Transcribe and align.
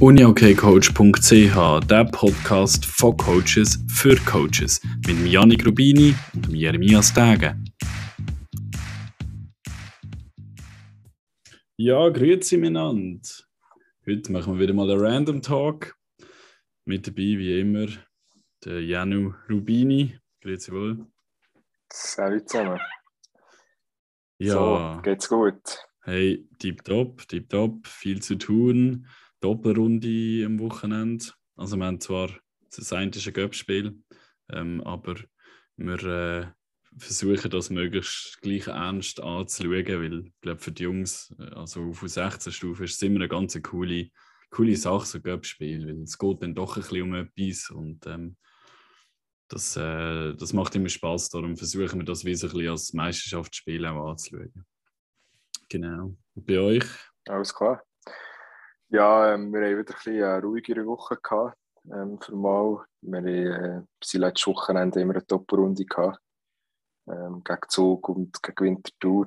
uniokcoach.ch, 0.00 1.86
der 1.86 2.04
Podcast 2.06 2.84
von 2.84 3.16
Coaches 3.16 3.78
für 3.88 4.16
Coaches 4.24 4.80
mit 5.06 5.26
Janik 5.26 5.64
Rubini 5.64 6.14
und 6.34 6.48
Jeremias 6.48 7.14
Tage. 7.14 7.56
Ja, 11.76 12.08
grüezi 12.08 12.56
miteinander. 12.56 13.20
Heute 14.06 14.32
machen 14.32 14.54
wir 14.54 14.60
wieder 14.60 14.74
mal 14.74 14.90
einen 14.90 15.00
Random 15.00 15.42
Talk. 15.42 15.96
Mit 16.84 17.06
dabei, 17.06 17.38
wie 17.38 17.60
immer, 17.60 17.86
der 18.64 18.82
Janu 18.82 19.34
Rubini. 19.48 20.18
Grüezi 20.42 20.72
wohl. 20.72 21.06
Salut 21.92 22.48
zusammen. 22.48 22.80
Ja. 24.38 24.52
So, 24.96 25.02
geht's 25.02 25.28
gut? 25.28 25.78
Hey, 26.02 26.46
tipptopp, 26.58 27.28
tipptopp. 27.28 27.86
Viel 27.86 28.20
zu 28.20 28.34
tun. 28.34 29.06
Doppelrunde 29.40 30.44
am 30.46 30.58
Wochenende. 30.58 31.26
Also 31.56 31.76
wir 31.76 31.86
haben 31.86 32.00
zwar 32.00 32.30
das 32.76 32.92
eine 32.92 33.10
ist 33.10 33.26
ein 33.26 33.32
Göppspiel, 33.32 33.98
ähm, 34.50 34.80
aber 34.82 35.16
wir 35.76 36.02
äh, 36.04 36.46
versuchen 36.98 37.50
das 37.50 37.70
möglichst 37.70 38.40
gleich 38.40 38.66
ernst 38.66 39.20
anzuschauen, 39.20 39.86
weil 39.86 40.26
ich 40.26 40.40
glaube 40.40 40.60
für 40.60 40.72
die 40.72 40.84
Jungs, 40.84 41.34
äh, 41.38 41.54
also 41.54 41.90
auf 41.90 42.00
16 42.00 42.52
Stufe 42.52 42.84
ist 42.84 42.94
es 42.94 43.02
immer 43.02 43.16
eine 43.16 43.28
ganz 43.28 43.60
coole, 43.62 44.08
coole 44.50 44.76
Sache, 44.76 45.06
so 45.06 45.18
ein 45.18 45.22
Göppspiel, 45.22 45.86
weil 45.86 46.02
es 46.02 46.18
geht 46.18 46.42
dann 46.42 46.54
doch 46.54 46.76
ein 46.76 46.82
bisschen 46.82 47.02
um 47.02 47.14
etwas 47.14 47.70
und 47.70 48.06
ähm, 48.06 48.36
das, 49.48 49.76
äh, 49.76 50.34
das 50.34 50.52
macht 50.52 50.74
immer 50.74 50.88
Spaß. 50.88 51.28
Darum 51.28 51.56
versuchen 51.56 52.00
wir 52.00 52.04
das 52.04 52.24
wie 52.24 52.30
ein 52.30 52.40
bisschen 52.40 52.68
als 52.68 52.92
Meisterschaftsspiel 52.92 53.86
auch 53.86 54.10
anzuschauen. 54.10 54.64
Genau. 55.68 56.16
Und 56.34 56.46
bei 56.46 56.58
euch? 56.58 56.84
Alles 57.26 57.54
klar. 57.54 57.82
Ja, 58.94 59.34
ähm, 59.34 59.52
wir 59.52 59.62
haben 59.62 59.78
wieder 60.06 60.34
eine 60.34 60.42
ruhigere 60.44 60.86
Woche 60.86 61.16
gehabt. 61.16 61.58
Ähm, 61.92 62.16
für 62.20 62.36
mal. 62.36 62.84
Wir 63.00 63.18
haben 63.18 63.26
äh, 63.26 63.82
letztes 64.18 64.46
Wochenende 64.46 65.00
immer 65.00 65.14
eine 65.14 65.26
Top-Runde 65.26 65.84
gehabt. 65.84 66.20
Ähm, 67.08 67.42
gegen 67.42 67.68
Zug 67.68 68.08
und 68.10 68.40
gegen 68.40 68.64
Winterthur. 68.64 69.24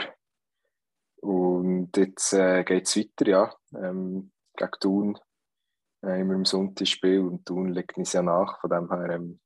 Und 1.18 1.98
jetzt 1.98 2.32
äh, 2.32 2.64
geht 2.64 2.88
es 2.88 2.96
weiter, 2.96 3.28
ja. 3.28 3.54
Ähm, 3.76 4.32
gegen 4.56 4.72
Thun 4.80 5.20
äh, 6.02 6.22
immer 6.22 6.36
im 6.36 6.46
Sonntagsspiel 6.46 7.20
und 7.20 7.46
Thun 7.46 7.74
legt 7.74 7.98
uns 7.98 8.14
ja 8.14 8.22
nach. 8.22 8.62
Von 8.62 8.70
dem 8.70 8.90
her 8.90 9.10
ähm, 9.10 9.42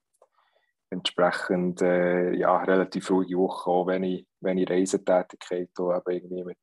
entsprechend 0.91 1.81
äh, 1.81 2.31
ja, 2.35 2.57
relativ 2.57 3.09
ruhige 3.09 3.39
Woche, 3.39 3.71
auch 3.71 3.87
wenn 3.87 4.03
ich, 4.03 4.27
wenn 4.39 4.59
ich 4.59 4.69
Reisetätigkeit 4.69 5.71
habe, 5.79 6.13
irgendwie 6.13 6.43
mit, 6.43 6.59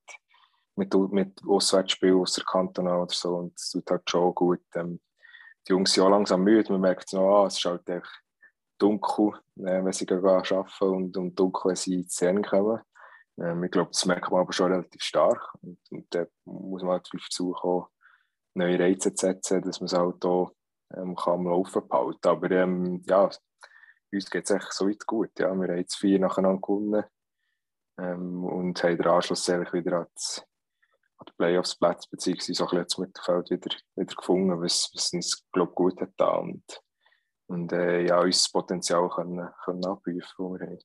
mit, 0.79 0.95
mit 1.13 1.43
Auswärtsspielen 1.47 2.21
aus 2.21 2.35
der 2.35 2.45
Kantonal 2.45 3.03
oder 3.03 3.15
so. 3.15 3.37
Und 3.37 3.55
es 3.57 3.71
tut 3.71 3.91
halt 3.91 4.09
schon 4.09 4.35
gut. 4.35 4.63
Ähm, 4.75 5.01
die 5.67 5.73
Jungs 5.73 5.93
sind 5.93 6.05
auch 6.05 6.11
langsam 6.11 6.43
müde, 6.45 6.73
man 6.73 6.81
merkt 6.81 7.05
es 7.07 7.13
noch, 7.13 7.43
ah, 7.43 7.47
es 7.47 7.59
ist 7.59 7.65
halt 7.65 7.89
echt 7.89 8.23
dunkel, 8.79 9.35
äh, 9.57 9.85
wenn 9.85 9.93
sie 9.93 10.09
arbeiten 10.09 10.65
und, 10.81 11.17
und 11.17 11.39
dunkel, 11.39 11.71
wenn 11.71 11.77
sie 11.77 11.95
ins 11.95 12.15
Training 12.15 12.45
kommen. 12.45 12.81
Ähm, 13.39 13.65
ich 13.65 13.71
glaube, 13.71 13.91
das 13.93 14.07
merkt 14.07 14.31
man 14.31 14.41
aber 14.41 14.53
schon 14.53 14.73
relativ 14.73 15.03
stark. 15.03 15.55
Und, 15.63 15.79
und 15.91 16.07
da 16.15 16.25
muss 16.45 16.83
man 16.83 16.93
halt 16.93 17.09
versuchen, 17.09 17.85
neue 18.55 18.79
Reize 18.79 19.15
zu 19.15 19.27
setzen, 19.27 19.63
dass 19.63 19.81
man 19.81 19.87
es 19.87 19.93
halt 19.93 20.25
auch 20.25 20.53
ähm, 20.95 21.15
kann 21.15 21.35
am 21.35 21.49
Laufen 21.49 21.87
behalten. 21.87 22.29
Aber 22.29 22.51
ähm, 22.51 23.03
ja, 23.07 23.29
uns 24.13 24.31
geht 24.31 24.45
es 24.45 24.51
echt 24.51 24.73
so 24.73 24.89
weit 24.89 25.07
gut. 25.07 25.31
Ja. 25.39 25.55
Wir 25.55 25.69
haben 25.69 25.77
jetzt 25.77 25.97
vier 25.97 26.19
nacheinander 26.19 26.61
gewonnen 26.61 27.05
ähm, 27.99 28.45
und 28.45 28.83
haben 28.83 28.97
den 28.97 29.07
Anschluss 29.07 29.49
wieder 29.49 29.93
ans, 29.99 30.45
an 31.19 31.27
den 31.27 31.37
Playoffs-Platz 31.37 32.07
beziehungsweise 32.07 32.65
ein 32.69 32.85
bisschen 32.85 33.05
Mittelfeld 33.05 33.51
wieder, 33.51 33.77
wieder 33.97 34.15
gefunden, 34.15 34.61
was, 34.61 34.91
was 34.95 35.13
uns, 35.13 35.45
glaube 35.53 35.73
gut 35.73 36.01
hat 36.01 36.21
und, 36.41 36.63
und 37.47 37.73
äh, 37.73 38.07
ja, 38.07 38.21
uns 38.21 38.43
das 38.43 38.53
Potenzial 38.53 39.09
können, 39.11 39.49
können 39.65 39.83
wir 39.83 39.91
haben. 39.91 40.79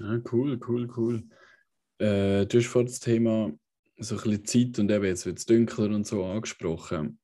Ja, 0.00 0.20
cool, 0.32 0.60
cool, 0.66 0.92
cool. 0.96 1.22
Äh, 1.98 2.46
du 2.46 2.58
hast 2.58 2.66
vor 2.66 2.84
das 2.84 3.00
Thema 3.00 3.52
so 3.96 4.16
ein 4.16 4.22
bisschen 4.22 4.72
Zeit 4.72 4.78
und 4.80 4.90
eben 4.90 5.04
jetzt 5.04 5.24
wird 5.24 5.38
es 5.38 5.46
dunkler 5.46 5.94
und 5.94 6.06
so 6.06 6.24
angesprochen. 6.24 7.20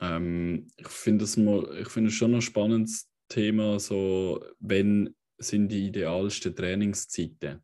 Ähm, 0.00 0.68
ich 0.76 0.88
finde 0.88 1.24
es 1.24 1.34
find 1.34 2.12
schon 2.12 2.30
noch 2.30 2.40
spannend, 2.40 2.90
Thema, 3.28 3.80
so, 3.80 4.44
wenn 4.60 5.14
sind 5.42 5.68
die 5.68 5.86
idealsten 5.86 6.54
Trainingszeiten? 6.54 7.62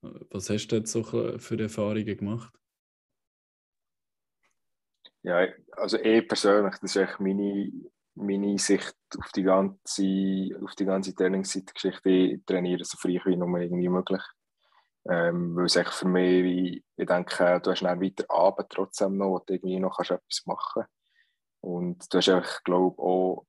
Was 0.00 0.50
hast 0.50 0.68
du 0.68 0.76
jetzt 0.76 0.92
so 0.92 1.02
für 1.02 1.58
Erfahrungen 1.58 2.16
gemacht? 2.16 2.57
Ja, 5.28 5.46
also 5.72 5.98
eh 5.98 6.22
persönlich, 6.22 6.76
das 6.80 6.96
ist 6.96 6.96
echt 6.96 7.20
meine, 7.20 7.70
meine 8.14 8.58
Sicht 8.58 8.96
auf 9.18 9.30
die 9.32 9.42
ganze, 9.42 10.48
auf 10.64 10.74
die 10.74 10.86
ganze 10.86 11.14
Trainingszeitgeschichte. 11.14 12.08
Ich 12.08 12.46
trainiere 12.46 12.82
so 12.82 12.96
früh 12.96 13.20
wie 13.26 13.36
nur 13.36 13.58
irgendwie 13.58 13.90
möglich. 13.90 14.22
Ähm, 15.06 15.54
weil 15.54 15.66
es 15.66 15.76
echt 15.76 15.92
für 15.92 16.08
mich, 16.08 16.82
ich 16.96 17.06
denke, 17.06 17.60
du 17.60 17.70
hast 17.70 17.82
dann 17.82 18.00
weiter 18.00 18.24
Abend 18.30 18.70
trotzdem 18.70 19.18
noch, 19.18 19.28
wo 19.28 19.38
du 19.40 19.52
irgendwie 19.52 19.78
noch 19.78 19.98
kannst 19.98 20.12
etwas 20.12 20.46
machen 20.46 20.84
Und 21.60 22.10
du 22.10 22.16
hast 22.16 22.30
einfach, 22.30 22.64
glaube 22.64 23.02
auch 23.02 23.44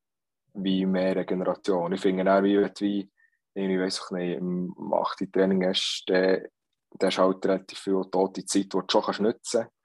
wie 0.56 0.86
mehr 0.86 1.16
Regeneration. 1.16 1.94
Ich 1.94 2.02
finde 2.02 2.30
auch, 2.30 2.44
wie, 2.44 2.60
wie 2.82 3.10
ich 3.56 3.80
weiß 3.80 4.12
nicht, 4.12 4.38
im 4.38 4.76
8. 4.94 5.32
Training 5.32 5.66
hast, 5.66 6.04
der, 6.10 6.50
der 6.92 7.08
ist 7.08 7.18
halt 7.18 7.46
relativ 7.46 7.80
viel 7.80 8.02
tote 8.12 8.44
Zeit, 8.44 8.64
die 8.64 8.70
du 8.70 8.84
schon 8.86 9.02
kannst 9.02 9.22
nutzen 9.22 9.62
kannst. 9.62 9.79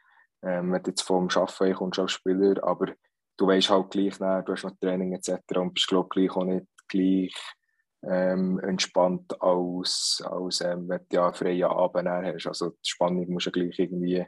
Ähm, 0.45 0.73
wenn 0.73 0.83
du 0.83 0.91
jetzt 0.91 1.03
vom 1.03 1.29
Arbeiten 1.35 1.75
kommst 1.75 1.99
als 1.99 2.13
Spieler, 2.13 2.63
aber 2.63 2.93
du 3.37 3.47
weißt 3.47 3.71
halt 3.71 3.91
gleich, 3.91 4.19
nein, 4.21 4.45
du 4.45 4.53
hast 4.53 4.65
noch 4.65 4.77
Training 4.81 5.13
etc. 5.15 5.41
und 5.57 5.75
bist 5.75 5.89
glaube 5.89 6.09
gleich 6.11 6.31
auch 6.31 6.45
nicht 6.45 6.67
gleich 6.89 7.35
ähm, 8.03 8.59
entspannt 8.61 9.41
als, 9.41 10.23
als 10.25 10.61
ähm, 10.61 10.89
wenn 10.89 11.01
du 11.09 11.17
ja 11.17 11.27
einen 11.27 11.35
freien 11.35 11.65
Abend 11.65 12.09
hast. 12.09 12.47
Also 12.47 12.71
die 12.71 12.91
Spannung 12.91 13.29
musst 13.31 13.47
du 13.47 13.53
gleich 13.53 13.79
irgendwie 13.79 14.27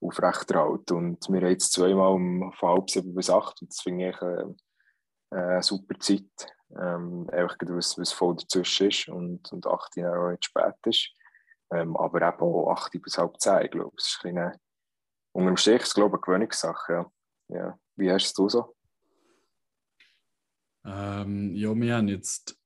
aufrechterhalten. 0.00 0.96
Und 0.96 1.28
wir 1.28 1.40
haben 1.40 1.50
jetzt 1.50 1.72
zweimal 1.72 2.12
um 2.12 2.52
halb 2.60 2.90
sieben 2.90 3.14
bis 3.14 3.30
acht 3.30 3.60
und 3.60 3.70
das 3.70 3.80
finde 3.80 4.10
ich 4.10 4.22
äh, 4.22 5.36
äh, 5.36 5.62
super 5.62 5.98
Zeit. 5.98 6.54
Ähm, 6.78 7.28
einfach 7.32 7.56
was, 7.68 7.98
was 7.98 8.12
voll 8.12 8.36
dazwischen 8.36 8.88
ist 8.88 9.08
und, 9.08 9.52
und 9.52 9.66
8 9.66 9.96
Jahre 9.96 10.26
auch 10.26 10.30
nicht 10.30 10.44
spät 10.44 10.74
ist. 10.84 11.10
Ähm, 11.72 11.96
aber 11.96 12.20
eben 12.20 12.40
auch 12.40 12.70
8 12.72 13.02
bis 13.02 13.16
halb 13.16 13.40
10, 13.40 13.62
ich 13.64 13.70
glaube. 13.70 13.94
Es 13.96 14.08
ist 14.08 14.24
ein 14.24 14.52
unterm 15.38 15.56
Strich, 15.56 15.82
ich 15.82 15.94
glaube, 15.94 16.16
eine 16.16 16.22
Gewöhnungssache. 16.22 16.92
Ja. 16.92 17.12
Ja. 17.48 17.78
Wie 17.96 18.10
hast 18.10 18.36
du 18.38 18.46
es 18.46 18.52
so? 18.52 18.74
Ähm, 20.84 21.54
ja, 21.54 21.74
wir 21.74 21.96
haben 21.96 22.08
jetzt, 22.08 22.58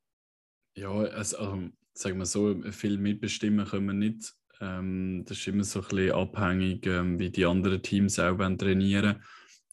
ja, 0.75 0.91
also, 0.91 1.39
also, 1.39 1.69
sagen 1.95 2.19
wir 2.19 2.27
so, 2.27 2.61
viel 2.71 2.99
mitbestimmen 2.99 3.67
können 3.67 3.87
wir 3.87 3.95
nicht. 3.95 4.35
Ähm, 4.61 5.25
das 5.27 5.39
ist 5.39 5.47
immer 5.49 5.65
so 5.65 5.81
ein 5.81 5.89
bisschen 5.89 6.13
abhängig, 6.13 6.87
ähm, 6.87 7.19
wie 7.19 7.31
die 7.31 7.45
anderen 7.47 7.83
Teams 7.83 8.19
auch 8.19 8.37
trainieren. 8.37 9.23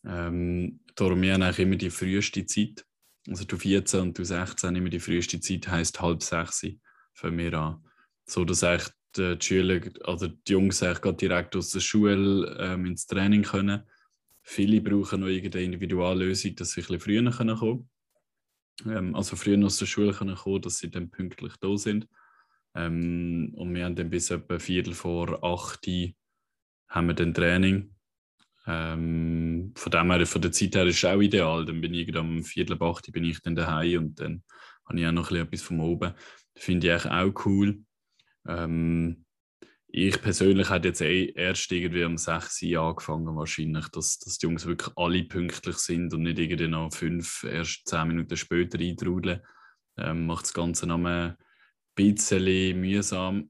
Ähm, 0.06 0.80
darum 0.96 1.22
wir 1.22 1.34
haben 1.34 1.44
eigentlich 1.44 1.60
immer 1.60 1.76
die 1.76 1.90
früheste 1.90 2.46
Zeit. 2.46 2.86
Also 3.28 3.46
du 3.46 3.58
14 3.58 4.00
und 4.00 4.18
du 4.18 4.24
16 4.24 4.76
immer 4.76 4.90
die 4.90 5.00
früheste 5.00 5.40
Zeit 5.40 5.68
heisst 5.68 6.02
halb 6.02 6.24
sechs 6.24 6.66
für 7.14 7.32
mir 7.32 7.54
an. 7.54 7.84
So 8.26 8.46
dass 8.46 8.64
echt 8.64 8.94
die 9.16 9.38
Schüler, 9.40 9.82
also 10.04 10.28
die 10.28 10.52
Jungs 10.52 10.84
eigentlich 10.84 11.16
direkt 11.18 11.56
aus 11.56 11.72
der 11.72 11.80
Schule 11.80 12.58
ähm, 12.60 12.86
ins 12.86 13.08
Training 13.08 13.44
können. 13.44 13.84
Viele 14.42 14.82
brauchen 14.82 15.22
noch 15.22 15.28
irgendeine 15.28 15.66
Individuallösung, 15.66 16.56
dass 16.56 16.72
sie 16.72 16.82
ein 16.82 16.88
bisschen 16.88 17.00
früher 17.00 17.32
kommen 17.32 17.58
können. 17.58 17.90
Ähm, 18.86 19.16
also 19.16 19.36
früher 19.36 19.64
aus 19.66 19.78
der 19.78 19.86
Schule 19.86 20.14
können 20.14 20.36
kommen, 20.36 20.62
dass 20.62 20.78
sie 20.78 20.90
dann 20.90 21.10
pünktlich 21.10 21.54
da 21.60 21.78
sind. 21.78 22.08
Ähm, 22.76 23.52
und 23.56 23.74
wir 23.74 23.86
haben 23.86 23.96
dann 23.96 24.10
bis 24.10 24.30
etwa 24.30 24.60
Viertel 24.60 24.94
vor 24.94 25.44
acht 25.44 25.88
haben 26.88 27.08
wir 27.08 27.14
dann 27.14 27.34
Training. 27.34 27.94
Ähm, 28.66 29.74
von 29.76 29.92
dem 29.92 30.12
her, 30.12 30.26
von 30.26 30.42
der 30.42 30.52
Zeit 30.52 30.76
her 30.76 30.86
ist 30.86 30.98
es 30.98 31.06
auch 31.06 31.22
ideal. 31.22 31.66
Dann 31.66 31.82
bin 31.82 31.94
ich 31.94 32.16
am 32.16 32.44
Viertel 32.44 32.74
ab 32.74 32.84
8 32.84 33.12
bin 33.12 33.24
ich 33.24 33.42
dann 33.42 33.56
daheim 33.56 34.00
und 34.00 34.20
dann 34.20 34.44
habe 34.86 35.00
ich 35.00 35.08
auch 35.08 35.12
noch 35.12 35.32
etwas 35.32 35.62
vom 35.62 35.80
Oben. 35.80 36.14
Das 36.54 36.64
finde 36.64 36.96
ich 36.96 37.06
auch 37.06 37.46
cool. 37.46 37.84
Ähm, 38.50 39.26
ich 39.92 40.22
persönlich 40.22 40.70
hätte 40.70 40.90
jetzt 40.90 41.02
eh 41.02 41.32
erst 41.36 41.72
irgendwie 41.72 42.04
um 42.04 42.18
6 42.18 42.62
Uhr 42.64 42.82
angefangen, 42.82 43.36
wahrscheinlich, 43.36 43.88
dass, 43.90 44.20
dass 44.20 44.38
die 44.38 44.46
Jungs 44.46 44.66
wirklich 44.66 44.96
alle 44.96 45.24
pünktlich 45.24 45.78
sind 45.78 46.14
und 46.14 46.24
nicht 46.24 46.38
irgendwie 46.38 46.68
noch 46.68 46.94
fünf, 46.94 47.44
erst 47.44 47.88
zehn 47.88 48.08
Minuten 48.08 48.38
später 48.38 48.80
eintrudeln. 48.80 49.42
Ähm, 49.98 50.28
macht 50.28 50.46
das 50.46 50.54
Ganze 50.54 50.86
noch 50.86 51.04
ein 51.04 51.36
bisschen 51.96 52.80
mühsam, 52.80 53.50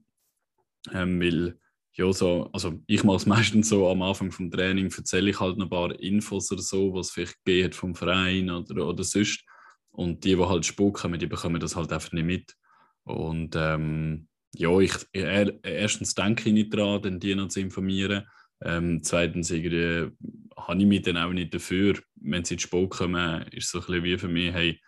ähm, 0.92 1.20
weil 1.20 1.58
ja, 1.92 2.12
so, 2.12 2.48
also 2.52 2.80
ich 2.86 3.04
mache 3.04 3.16
es 3.16 3.26
meistens 3.26 3.68
so, 3.68 3.90
am 3.90 4.02
Anfang 4.02 4.30
vom 4.30 4.50
Training 4.50 4.90
erzähle 4.96 5.30
ich 5.30 5.40
halt 5.40 5.58
noch 5.58 5.66
ein 5.66 5.70
paar 5.70 5.98
Infos 6.00 6.50
oder 6.50 6.62
so, 6.62 6.94
was 6.94 7.10
vielleicht 7.10 7.44
geht 7.44 7.74
vom 7.74 7.94
Verein 7.94 8.50
oder, 8.50 8.86
oder 8.86 9.04
sonst. 9.04 9.44
Und 9.90 10.24
die, 10.24 10.36
die 10.36 10.44
halt 10.44 10.64
spucken, 10.64 11.18
die 11.18 11.26
bekommen 11.26 11.60
das 11.60 11.76
halt 11.76 11.92
einfach 11.92 12.12
nicht 12.12 12.24
mit. 12.24 12.56
Und 13.04 13.54
ähm, 13.56 14.28
ja, 14.52 14.78
ich, 14.80 14.94
erstens 15.12 16.14
denke 16.14 16.48
ich 16.48 16.54
nicht 16.54 16.74
daran, 16.74 17.02
den 17.02 17.20
die 17.20 17.34
noch 17.34 17.48
zu 17.48 17.60
informieren. 17.60 18.26
Ähm, 18.62 19.02
zweitens 19.02 19.50
irgendwie 19.50 20.10
habe 20.56 20.78
ich 20.78 20.86
mich 20.86 21.02
dann 21.02 21.16
auch 21.16 21.32
nicht 21.32 21.54
dafür. 21.54 21.98
Wenn 22.16 22.44
sie 22.44 22.54
ins 22.54 22.64
Sport 22.64 22.90
kommen, 22.90 23.42
ist 23.52 23.66
es 23.66 23.70
so 23.70 23.78
ein 23.78 23.86
bisschen 23.86 24.04
wie 24.04 24.18
für 24.18 24.28
mich, 24.28 24.52
hey, 24.52 24.80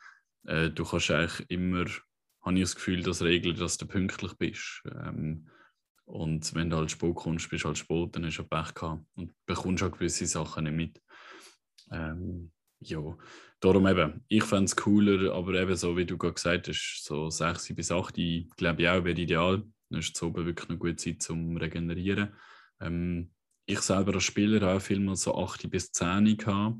äh, 0.46 0.70
du 0.70 0.84
kannst 0.84 1.10
eigentlich 1.10 1.48
immer, 1.50 1.86
habe 2.42 2.56
ich 2.56 2.62
das 2.62 2.74
Gefühl, 2.74 3.02
dass 3.02 3.22
regeln, 3.22 3.56
dass 3.56 3.78
du 3.78 3.86
pünktlich 3.86 4.34
bist. 4.34 4.82
Ähm, 4.86 5.48
und 6.04 6.54
wenn 6.54 6.68
du 6.68 6.76
als 6.76 6.92
Sport 6.92 7.16
kommst, 7.16 7.48
bist 7.48 7.64
du 7.64 7.68
als 7.68 7.78
Sport, 7.78 8.16
dann 8.16 8.26
hast 8.26 8.36
du 8.36 8.44
Pech 8.44 8.74
gehabt 8.74 9.04
und 9.14 9.32
bekommst 9.46 9.82
auch 9.82 9.92
gewisse 9.92 10.26
Sachen 10.26 10.64
nicht 10.64 10.74
mit. 10.74 11.02
Ähm, 11.90 12.52
ja, 12.80 13.16
darum 13.62 13.86
eben, 13.86 14.24
ich 14.28 14.44
fände 14.44 14.64
es 14.64 14.76
cooler, 14.76 15.32
aber 15.32 15.54
eben 15.54 15.76
so, 15.76 15.96
wie 15.96 16.04
du 16.04 16.18
gerade 16.18 16.34
gesagt 16.34 16.68
hast, 16.68 17.04
so 17.04 17.30
6 17.30 17.74
bis 17.74 17.90
8, 17.90 18.18
ich 18.18 18.50
glaube 18.56 18.82
ich 18.82 18.88
auch, 18.88 19.04
wäre 19.04 19.18
ideal. 19.18 19.62
Dann 19.88 20.00
ist 20.00 20.14
es 20.14 20.22
oben 20.22 20.44
wirklich 20.44 20.68
eine 20.68 20.78
gute 20.78 20.96
Zeit 20.96 21.22
zum 21.22 21.56
Regenerieren. 21.56 22.34
Ähm, 22.80 23.30
ich 23.64 23.80
selber 23.80 24.14
als 24.14 24.24
Spieler 24.24 24.60
habe 24.66 24.80
viel 24.80 25.00
mal 25.00 25.16
so 25.16 25.36
8 25.36 25.70
bis 25.70 25.92
10 25.92 26.36
gehabt. 26.36 26.76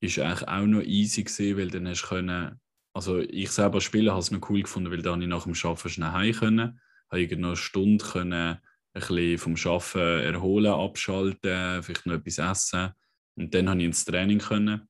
Ist 0.00 0.18
eigentlich 0.18 0.48
auch 0.48 0.66
noch 0.66 0.82
easy 0.82 1.22
gewesen, 1.22 1.56
weil 1.56 1.70
dann 1.70 1.86
hast 1.86 2.02
du 2.02 2.08
können, 2.08 2.60
also 2.92 3.20
ich 3.20 3.50
selber 3.50 3.76
als 3.76 3.84
Spieler 3.84 4.12
habe 4.12 4.20
es 4.20 4.32
noch 4.32 4.50
cool 4.50 4.62
gefunden, 4.62 4.90
weil 4.90 5.02
dann 5.02 5.22
ich 5.22 5.28
nach 5.28 5.44
dem 5.44 5.54
Arbeiten 5.54 5.88
schnell 5.88 6.10
heim 6.10 6.34
können. 6.34 6.80
Habe 7.10 7.20
ich 7.22 7.30
noch 7.38 7.48
eine 7.48 7.56
Stunde 7.56 8.04
können, 8.04 8.58
ein 8.94 9.00
bisschen 9.00 9.38
vom 9.38 9.54
Arbeiten 9.54 10.34
erholen, 10.34 10.72
abschalten, 10.72 11.82
vielleicht 11.82 12.06
noch 12.06 12.14
etwas 12.14 12.38
essen. 12.38 12.90
Und 13.36 13.54
dann 13.54 13.68
habe 13.68 13.80
ich 13.80 13.86
ins 13.86 14.04
Training 14.04 14.40
können. 14.40 14.88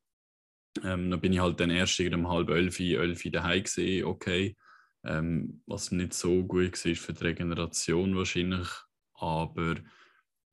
Ähm, 0.83 1.11
dann 1.11 1.21
bin 1.21 1.33
ich 1.33 1.41
halt 1.41 1.61
dann 1.61 1.71
erst 1.71 2.01
um 2.01 2.29
halb 2.29 2.49
elf, 2.51 2.81
elf 2.81 3.23
daheim 3.31 3.63
gesehen, 3.63 4.05
okay. 4.05 4.57
Ähm, 5.05 5.63
was 5.67 5.91
nicht 5.91 6.15
so 6.15 6.45
gut 6.45 6.85
war 6.85 6.95
für 6.95 7.13
die 7.13 7.25
Regeneration 7.25 8.17
wahrscheinlich. 8.17 8.69
Aber 9.15 9.77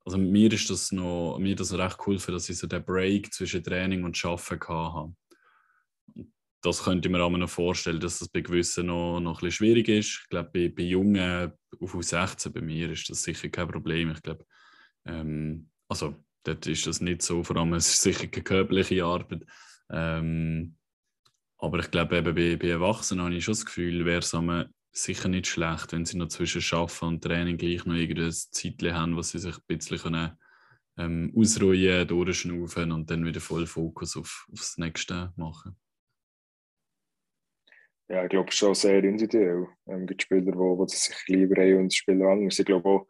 also 0.04 0.18
mir 0.18 0.52
ist 0.52 0.70
das 0.70 0.92
noch, 0.92 1.38
mir 1.38 1.54
das 1.54 1.72
recht 1.72 1.98
cool, 2.06 2.16
dass 2.16 2.48
ich 2.48 2.58
so 2.58 2.66
den 2.66 2.84
Break 2.84 3.32
zwischen 3.32 3.62
Training 3.62 4.04
und 4.04 4.22
Arbeiten 4.24 4.68
hatte. 4.68 5.14
Das 6.62 6.84
könnte 6.84 7.08
ich 7.08 7.12
mir 7.12 7.22
auch 7.22 7.30
noch 7.30 7.48
vorstellen, 7.48 8.00
dass 8.00 8.18
das 8.18 8.28
bei 8.28 8.40
gewissen 8.40 8.86
noch, 8.86 9.20
noch 9.20 9.38
ein 9.38 9.46
bisschen 9.46 9.52
schwierig 9.52 9.88
ist. 9.88 10.20
Ich 10.24 10.28
glaube, 10.28 10.50
bei, 10.52 10.68
bei 10.68 10.82
Jungen 10.82 11.52
auf 11.80 11.94
U16 11.94 12.50
bei 12.50 12.60
mir 12.60 12.90
ist 12.90 13.08
das 13.08 13.22
sicher 13.22 13.48
kein 13.48 13.68
Problem. 13.68 14.10
Ich 14.10 14.22
glaube, 14.22 14.44
ähm, 15.06 15.70
also 15.88 16.14
dort 16.44 16.66
ist 16.66 16.86
das 16.86 17.00
nicht 17.00 17.22
so, 17.22 17.42
vor 17.42 17.56
allem 17.56 17.72
es 17.74 17.88
ist 17.88 18.02
sicher 18.02 18.26
keine 18.26 18.44
körperliche 18.44 19.04
Arbeit. 19.04 19.44
Ähm, 19.90 20.76
aber 21.58 21.78
ich 21.80 21.90
glaube, 21.90 22.16
eben 22.16 22.34
bei, 22.34 22.56
bei 22.56 22.68
Erwachsenen 22.68 23.24
habe 23.24 23.34
ich 23.34 23.44
schon 23.44 23.52
das 23.52 23.66
Gefühl, 23.66 24.04
wäre 24.04 24.20
es 24.20 24.34
sicher 24.92 25.28
nicht 25.28 25.46
schlecht, 25.46 25.92
wenn 25.92 26.04
sie 26.04 26.16
noch 26.16 26.28
zwischen 26.28 26.62
Arbeiten 26.76 27.04
und 27.06 27.22
Training 27.22 27.56
gleich 27.56 27.84
noch 27.84 27.94
irgendein 27.94 28.32
Zeitchen 28.32 28.94
haben, 28.94 29.16
wo 29.16 29.22
sie 29.22 29.38
sich 29.38 29.56
ein 29.56 29.62
bisschen 29.66 29.98
können, 29.98 30.38
ähm, 30.98 31.32
ausruhen, 31.36 32.08
durchschnaufen 32.08 32.92
und 32.92 33.10
dann 33.10 33.24
wieder 33.24 33.40
voll 33.40 33.66
Fokus 33.66 34.16
auf, 34.16 34.48
aufs 34.52 34.78
Nächste 34.78 35.32
machen. 35.36 35.76
Ja, 38.08 38.24
ich 38.24 38.30
glaube 38.30 38.50
schon 38.50 38.74
sehr 38.74 39.04
individuell. 39.04 39.68
Ähm, 39.86 40.02
es 40.02 40.08
gibt 40.08 40.22
Spieler, 40.22 40.52
die, 40.52 40.86
die 40.86 40.96
sich 40.96 41.28
lieber 41.28 41.62
haben 41.62 41.76
und 41.76 41.94
Spieler 41.94 42.26
anders. 42.26 42.58
Ich 42.58 42.66
glaube 42.66 42.88
auch, 42.88 43.08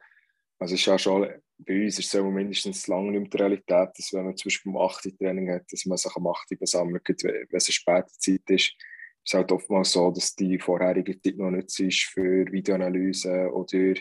also 0.59 0.75
ist 0.75 0.85
ja 0.85 0.99
schon, 0.99 1.27
bei 1.65 1.85
uns 1.85 1.99
ist 1.99 2.15
es 2.15 2.23
mindestens 2.23 2.87
lange 2.87 3.11
nicht 3.13 3.21
mehr 3.21 3.31
die 3.31 3.37
Realität, 3.37 3.91
dass 3.97 4.13
wenn 4.13 4.25
man 4.25 4.37
zum 4.37 4.49
Beispiel 4.49 4.73
um 4.73 4.79
8 4.79 5.19
Training 5.19 5.51
hat, 5.51 5.65
dass 5.71 5.87
man 5.87 5.99
sich 5.99 6.15
am 6.15 6.27
8 6.27 6.59
besammelt, 6.59 7.03
wenn 7.09 7.47
es 7.53 7.67
eine 7.67 7.73
späte 7.73 8.13
Zeit 8.19 8.49
ist 8.49 8.77
ist 9.25 9.35
halt 9.35 9.53
oftmals 9.53 9.93
so, 9.93 10.11
dass 10.11 10.35
die 10.35 10.59
vorherige 10.59 11.21
Zeit 11.21 11.37
noch 11.37 11.51
nicht 11.51 11.79
ist 11.79 12.05
für 12.05 12.51
Videoanalyse 12.51 13.51
oder 13.53 13.95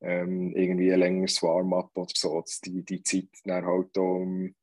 ähm, 0.00 0.54
irgendwie 0.54 0.92
ein 0.92 1.00
längeres 1.00 1.42
Warm-up 1.42 1.90
oder 1.94 2.12
so, 2.14 2.40
dass 2.40 2.60
die, 2.60 2.82
die 2.84 3.02
Zeit 3.02 3.28
dann 3.44 3.64
halt 3.64 3.96
auch 3.96 4.22
im, 4.22 4.54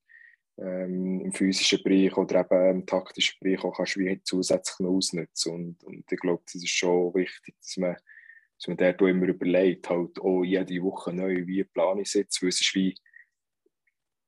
ähm, 0.58 1.22
im 1.22 1.34
physischen 1.34 1.84
Bereich 1.84 2.16
oder 2.18 2.42
eben 2.42 2.80
im 2.80 2.86
taktischen 2.86 3.38
Bereich 3.40 3.64
auch 3.64 3.76
kannst 3.76 3.96
du 3.96 4.24
zusätzlich 4.24 4.80
noch 4.80 4.92
ausnutzen 4.92 5.54
und, 5.54 5.84
und 5.84 6.12
ich 6.12 6.20
glaube, 6.20 6.44
das 6.46 6.56
ist 6.56 6.70
schon 6.70 7.14
wichtig, 7.14 7.56
dass 7.60 7.78
man, 7.78 7.96
dass 8.62 8.68
man 8.68 8.78
dort 8.78 9.02
immer 9.02 9.28
überlegt, 9.28 9.90
halt 9.90 10.20
auch 10.20 10.44
jede 10.44 10.84
Woche 10.84 11.12
neu, 11.12 11.48
wie 11.48 11.64
plane 11.64 12.02
ich 12.02 12.14
jetzt, 12.14 12.42
weil 12.44 12.50
es 12.50 12.62
ist 12.62 12.76
wie 12.76 12.94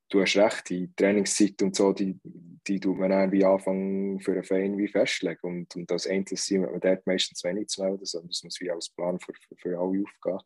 du 0.09 0.21
hast 0.21 0.37
recht, 0.37 0.69
die 0.69 0.91
Trainingszeit 0.95 1.61
und 1.61 1.75
so, 1.75 1.93
die, 1.93 2.19
die 2.23 2.79
tut 2.79 2.97
man 2.97 3.11
dann 3.11 3.31
wie 3.31 3.45
Anfang 3.45 4.19
für 4.19 4.33
einen 4.33 4.43
Verein 4.43 4.77
wie 4.77 4.87
festlegen. 4.87 5.39
Und, 5.41 5.75
und 5.75 5.91
als 5.91 6.07
Einzelteam 6.07 6.63
hat 6.63 6.71
man 6.71 6.81
dort 6.81 7.07
meistens 7.07 7.43
wenig 7.43 7.67
zu 7.67 7.83
melden, 7.83 8.05
sondern 8.05 8.29
das 8.29 8.43
muss 8.43 8.59
wie 8.59 8.71
als 8.71 8.89
Plan 8.89 9.19
für, 9.19 9.33
für, 9.33 9.55
für 9.55 9.79
alle 9.79 10.03
aufgehen. 10.03 10.39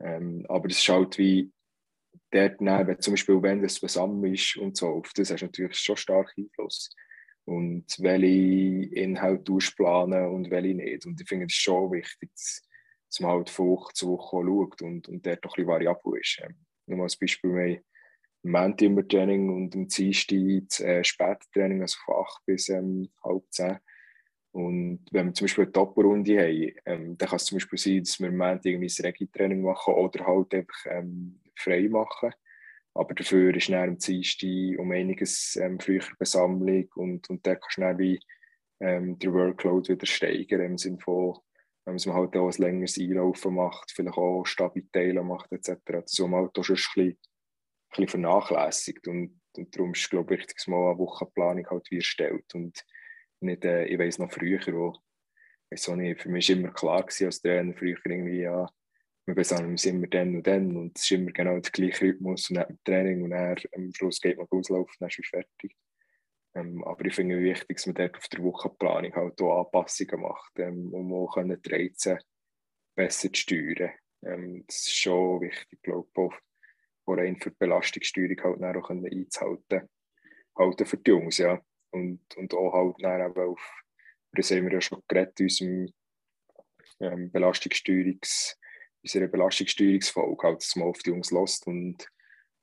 Ähm, 0.00 0.46
aber 0.48 0.68
es 0.68 0.78
ist 0.78 0.88
halt 0.88 1.18
wie 1.18 1.52
dort 2.30 2.60
wenn 2.60 3.00
zum 3.00 3.12
Beispiel, 3.12 3.42
wenn 3.42 3.62
das 3.62 3.74
zusammen 3.74 4.24
ist 4.32 4.56
und 4.56 4.76
so, 4.76 4.88
auf 4.88 5.12
das 5.14 5.30
hast 5.30 5.40
du 5.40 5.46
natürlich 5.46 5.76
schon 5.76 5.96
stark 5.96 6.32
Einfluss. 6.36 6.90
Und 7.44 7.86
welche 7.98 8.94
Inhalte 8.94 9.44
du 9.44 9.58
planen 9.76 10.28
und 10.28 10.50
welche 10.50 10.74
nicht. 10.74 11.06
Und 11.06 11.20
ich 11.20 11.28
finde 11.28 11.46
es 11.46 11.52
schon 11.52 11.90
wichtig, 11.92 12.30
dass, 12.32 12.62
dass 13.12 13.20
man 13.20 13.32
halt 13.32 13.50
von 13.50 13.68
Woche 13.68 13.92
zu 13.92 14.08
Woche 14.08 14.42
schaut 14.42 14.80
und, 14.80 15.06
und 15.06 15.26
dort 15.26 15.44
doch 15.44 15.50
ein 15.50 15.56
bisschen 15.56 15.68
variabel 15.68 16.18
ist. 16.18 16.40
Ähm, 16.42 16.56
nur 16.86 17.02
als 17.02 17.16
Beispiel, 17.16 17.54
wir 17.54 17.82
Montag 18.42 18.80
immer 18.80 19.06
Training 19.06 19.50
und 19.50 19.74
am 19.74 19.86
Dienstag 19.86 20.38
das 20.66 20.80
äh, 20.80 21.04
Spättraining, 21.04 21.82
also 21.82 21.98
von 22.06 22.24
8 22.24 22.46
bis 22.46 22.70
ähm, 22.70 23.10
halb 23.22 23.44
10. 23.50 23.76
Und 24.52 25.04
wenn 25.10 25.26
wir 25.26 25.34
zum 25.34 25.44
Beispiel 25.44 25.64
eine 25.64 25.72
Doppelrunde 25.72 26.40
haben, 26.40 26.72
ähm, 26.86 27.18
dann 27.18 27.28
kann 27.28 27.36
es 27.36 27.44
zum 27.44 27.56
Beispiel 27.56 27.78
sein, 27.78 28.02
dass 28.02 28.18
wir 28.18 28.28
am 28.28 28.36
Montag 28.36 28.64
irgendwie 28.64 28.86
das 28.86 29.04
Regi-Training 29.04 29.60
machen 29.60 29.94
oder 29.94 30.26
halt 30.26 30.54
einfach 30.54 30.86
ähm, 30.86 31.38
frei 31.54 31.88
machen. 31.90 32.32
Aber 32.94 33.14
dafür 33.14 33.54
ist 33.54 33.68
dann 33.68 33.90
am 33.90 33.98
Dienstag 33.98 34.78
um 34.78 34.90
einiges 34.90 35.56
ähm, 35.56 35.78
früher 35.78 36.02
Besammlung 36.18 36.88
und, 36.94 37.28
und 37.28 37.46
dann 37.46 37.60
kannst 37.60 37.76
du 37.76 37.80
dann 37.82 37.98
wie 37.98 38.20
ähm, 38.80 39.18
den 39.18 39.34
Workload 39.34 39.92
wieder 39.92 40.06
steigern, 40.06 40.62
im 40.62 40.78
Sinne 40.78 40.98
von, 40.98 41.38
wenn 41.84 41.96
man 42.04 42.14
halt 42.14 42.36
auch 42.36 42.48
ein 42.48 42.62
längeres 42.62 42.98
Einlaufen 42.98 43.54
macht, 43.54 43.90
vielleicht 43.90 44.16
auch 44.16 44.44
Stabilitäten 44.44 45.26
macht 45.26 45.50
etc. 45.52 45.80
Also 45.88 46.28
man 46.28 46.42
halt 46.42 46.58
auch 46.58 46.62
schon 46.62 46.76
ein 46.76 46.94
bisschen 46.94 47.18
bisschen 47.92 48.08
vernachlässigt. 48.08 49.06
Und, 49.08 49.40
und 49.56 49.76
darum 49.76 49.92
ist 49.92 50.02
es, 50.02 50.10
glaube 50.10 50.34
ich, 50.34 50.40
wichtig, 50.40 50.56
dass 50.56 50.66
man 50.66 50.80
eine 50.80 50.98
Wochenplanung 50.98 51.66
halt 51.68 51.90
wie 51.90 51.96
erstellt. 51.96 52.54
Und 52.54 52.84
nicht, 53.40 53.64
äh, 53.64 53.84
ich 53.86 53.98
weiß 53.98 54.18
noch 54.18 54.32
früher, 54.32 54.60
wo, 54.68 54.96
weiß 55.70 55.88
auch 55.90 55.96
nicht, 55.96 56.20
für 56.20 56.28
mich 56.28 56.48
war 56.48 56.56
immer 56.56 56.72
klar 56.72 57.02
gewesen, 57.02 57.26
als 57.26 57.40
Trainer 57.40 57.74
früher 57.74 57.98
irgendwie, 58.04 58.42
ja, 58.42 58.68
wir 59.26 59.34
besammeln 59.34 59.70
uns 59.70 59.84
immer 59.84 60.08
dann 60.08 60.34
und 60.34 60.46
dann 60.46 60.76
und 60.76 60.98
es 60.98 61.04
ist 61.04 61.12
immer 61.12 61.30
genau 61.30 61.58
der 61.58 61.70
gleiche 61.70 62.06
Rhythmus 62.06 62.50
und 62.50 62.56
dann 62.56 62.78
Training 62.84 63.22
und 63.22 63.30
dann 63.30 63.56
am 63.72 63.92
Schluss 63.92 64.20
geht 64.20 64.36
man 64.36 64.48
auslaufen, 64.50 64.96
dann 64.98 65.08
ist 65.08 65.20
es 65.20 65.28
fertig. 65.28 65.76
Ähm, 66.54 66.84
aber 66.84 67.04
ich 67.06 67.14
finde 67.14 67.36
es 67.36 67.42
wichtig, 67.42 67.76
dass 67.76 67.86
man 67.86 67.94
dort 67.94 68.16
auf 68.16 68.28
der 68.28 68.42
Wochenplanung 68.42 69.14
halt 69.14 69.40
auch 69.40 69.64
Anpassungen 69.64 70.20
macht, 70.20 70.58
ähm, 70.58 70.92
um 70.92 71.12
auch 71.14 71.36
die 71.36 71.70
Reize 71.70 72.18
besser 72.94 73.32
zu 73.32 73.40
steuern. 73.40 73.92
Ähm, 74.24 74.64
das 74.66 74.76
ist 74.76 74.96
schon 74.96 75.40
wichtig, 75.40 75.82
glaube 75.82 76.08
ich, 76.14 76.32
die 77.06 77.12
rein 77.12 77.36
für 77.40 77.50
die 77.50 77.56
Belastungssteuerung 77.58 78.62
halt 78.62 78.76
auch 78.76 78.90
einzuhalten 78.90 79.88
halten 80.56 80.86
für 80.86 80.96
die 80.98 81.10
Jungs, 81.10 81.38
ja. 81.38 81.60
Und, 81.90 82.20
und 82.36 82.54
auch 82.54 82.72
halt 82.72 82.96
dann 83.02 83.30
eben 83.30 83.40
auf, 83.40 83.82
das 84.32 84.50
haben 84.50 84.64
wir 84.66 84.72
ja 84.72 84.80
schon 84.80 85.02
geredet, 85.08 85.40
unserem 85.40 85.92
ähm, 87.00 87.30
Belastungssteuerungs, 87.30 88.58
unserer 89.02 89.28
Belastungssteuerungsfolge, 89.28 90.42
halt, 90.42 90.58
dass 90.58 90.76
man 90.76 90.88
auf 90.88 90.98
die 90.98 91.10
Jungs 91.10 91.30
lässt 91.30 91.66
und, 91.66 92.08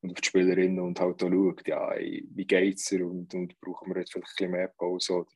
und 0.01 0.11
auf 0.11 0.21
die 0.21 0.27
Spielerinnen 0.27 0.79
und 0.79 0.99
halt 0.99 1.23
auch 1.23 1.29
schaut, 1.29 1.67
ja, 1.67 1.93
wie 1.97 2.45
geht 2.45 2.77
es 2.77 2.91
ihr 2.91 3.05
und, 3.05 3.33
und 3.33 3.59
brauchen 3.59 3.93
wir 3.93 3.99
jetzt 3.99 4.13
vielleicht 4.13 4.27
ein 4.27 4.35
bisschen 4.35 4.51
mehr 4.51 4.67
Pause 4.69 5.13
oder 5.13 5.31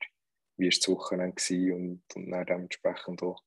wie 0.56 0.64
war 0.64 0.70
das 0.70 0.88
Wochenende 0.88 1.74
und, 1.74 2.02
und 2.14 2.30
dann 2.30 2.46
dementsprechend 2.46 3.22
auch, 3.22 3.42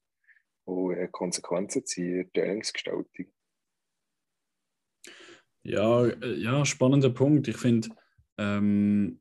auch 0.65 0.91
äh, 0.91 1.07
Konsequenzen 1.11 1.85
ziehen 1.85 2.21
in 2.21 2.31
der 2.33 2.43
Trainingsgestaltung. 2.43 3.25
Ja, 5.63 6.05
äh, 6.05 6.35
ja, 6.35 6.65
spannender 6.65 7.09
Punkt. 7.09 7.47
Ich 7.47 7.57
finde, 7.57 7.89
ähm, 8.37 9.19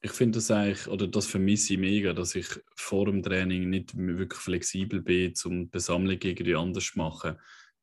ich 0.00 0.12
finde 0.12 0.38
das 0.38 0.50
eigentlich, 0.50 0.86
oder 0.88 1.06
das 1.06 1.26
vermisse 1.26 1.74
ich 1.74 1.78
mega, 1.78 2.12
dass 2.12 2.34
ich 2.34 2.46
vor 2.76 3.06
dem 3.06 3.22
Training 3.22 3.70
nicht 3.70 3.96
wirklich 3.96 4.40
flexibel 4.40 5.02
bin, 5.02 5.34
um 5.44 5.64
die 5.64 5.70
Besammlung 5.70 6.18
irgendwie 6.22 6.54
anders 6.54 6.84
zu 6.84 6.98
machen. 6.98 7.38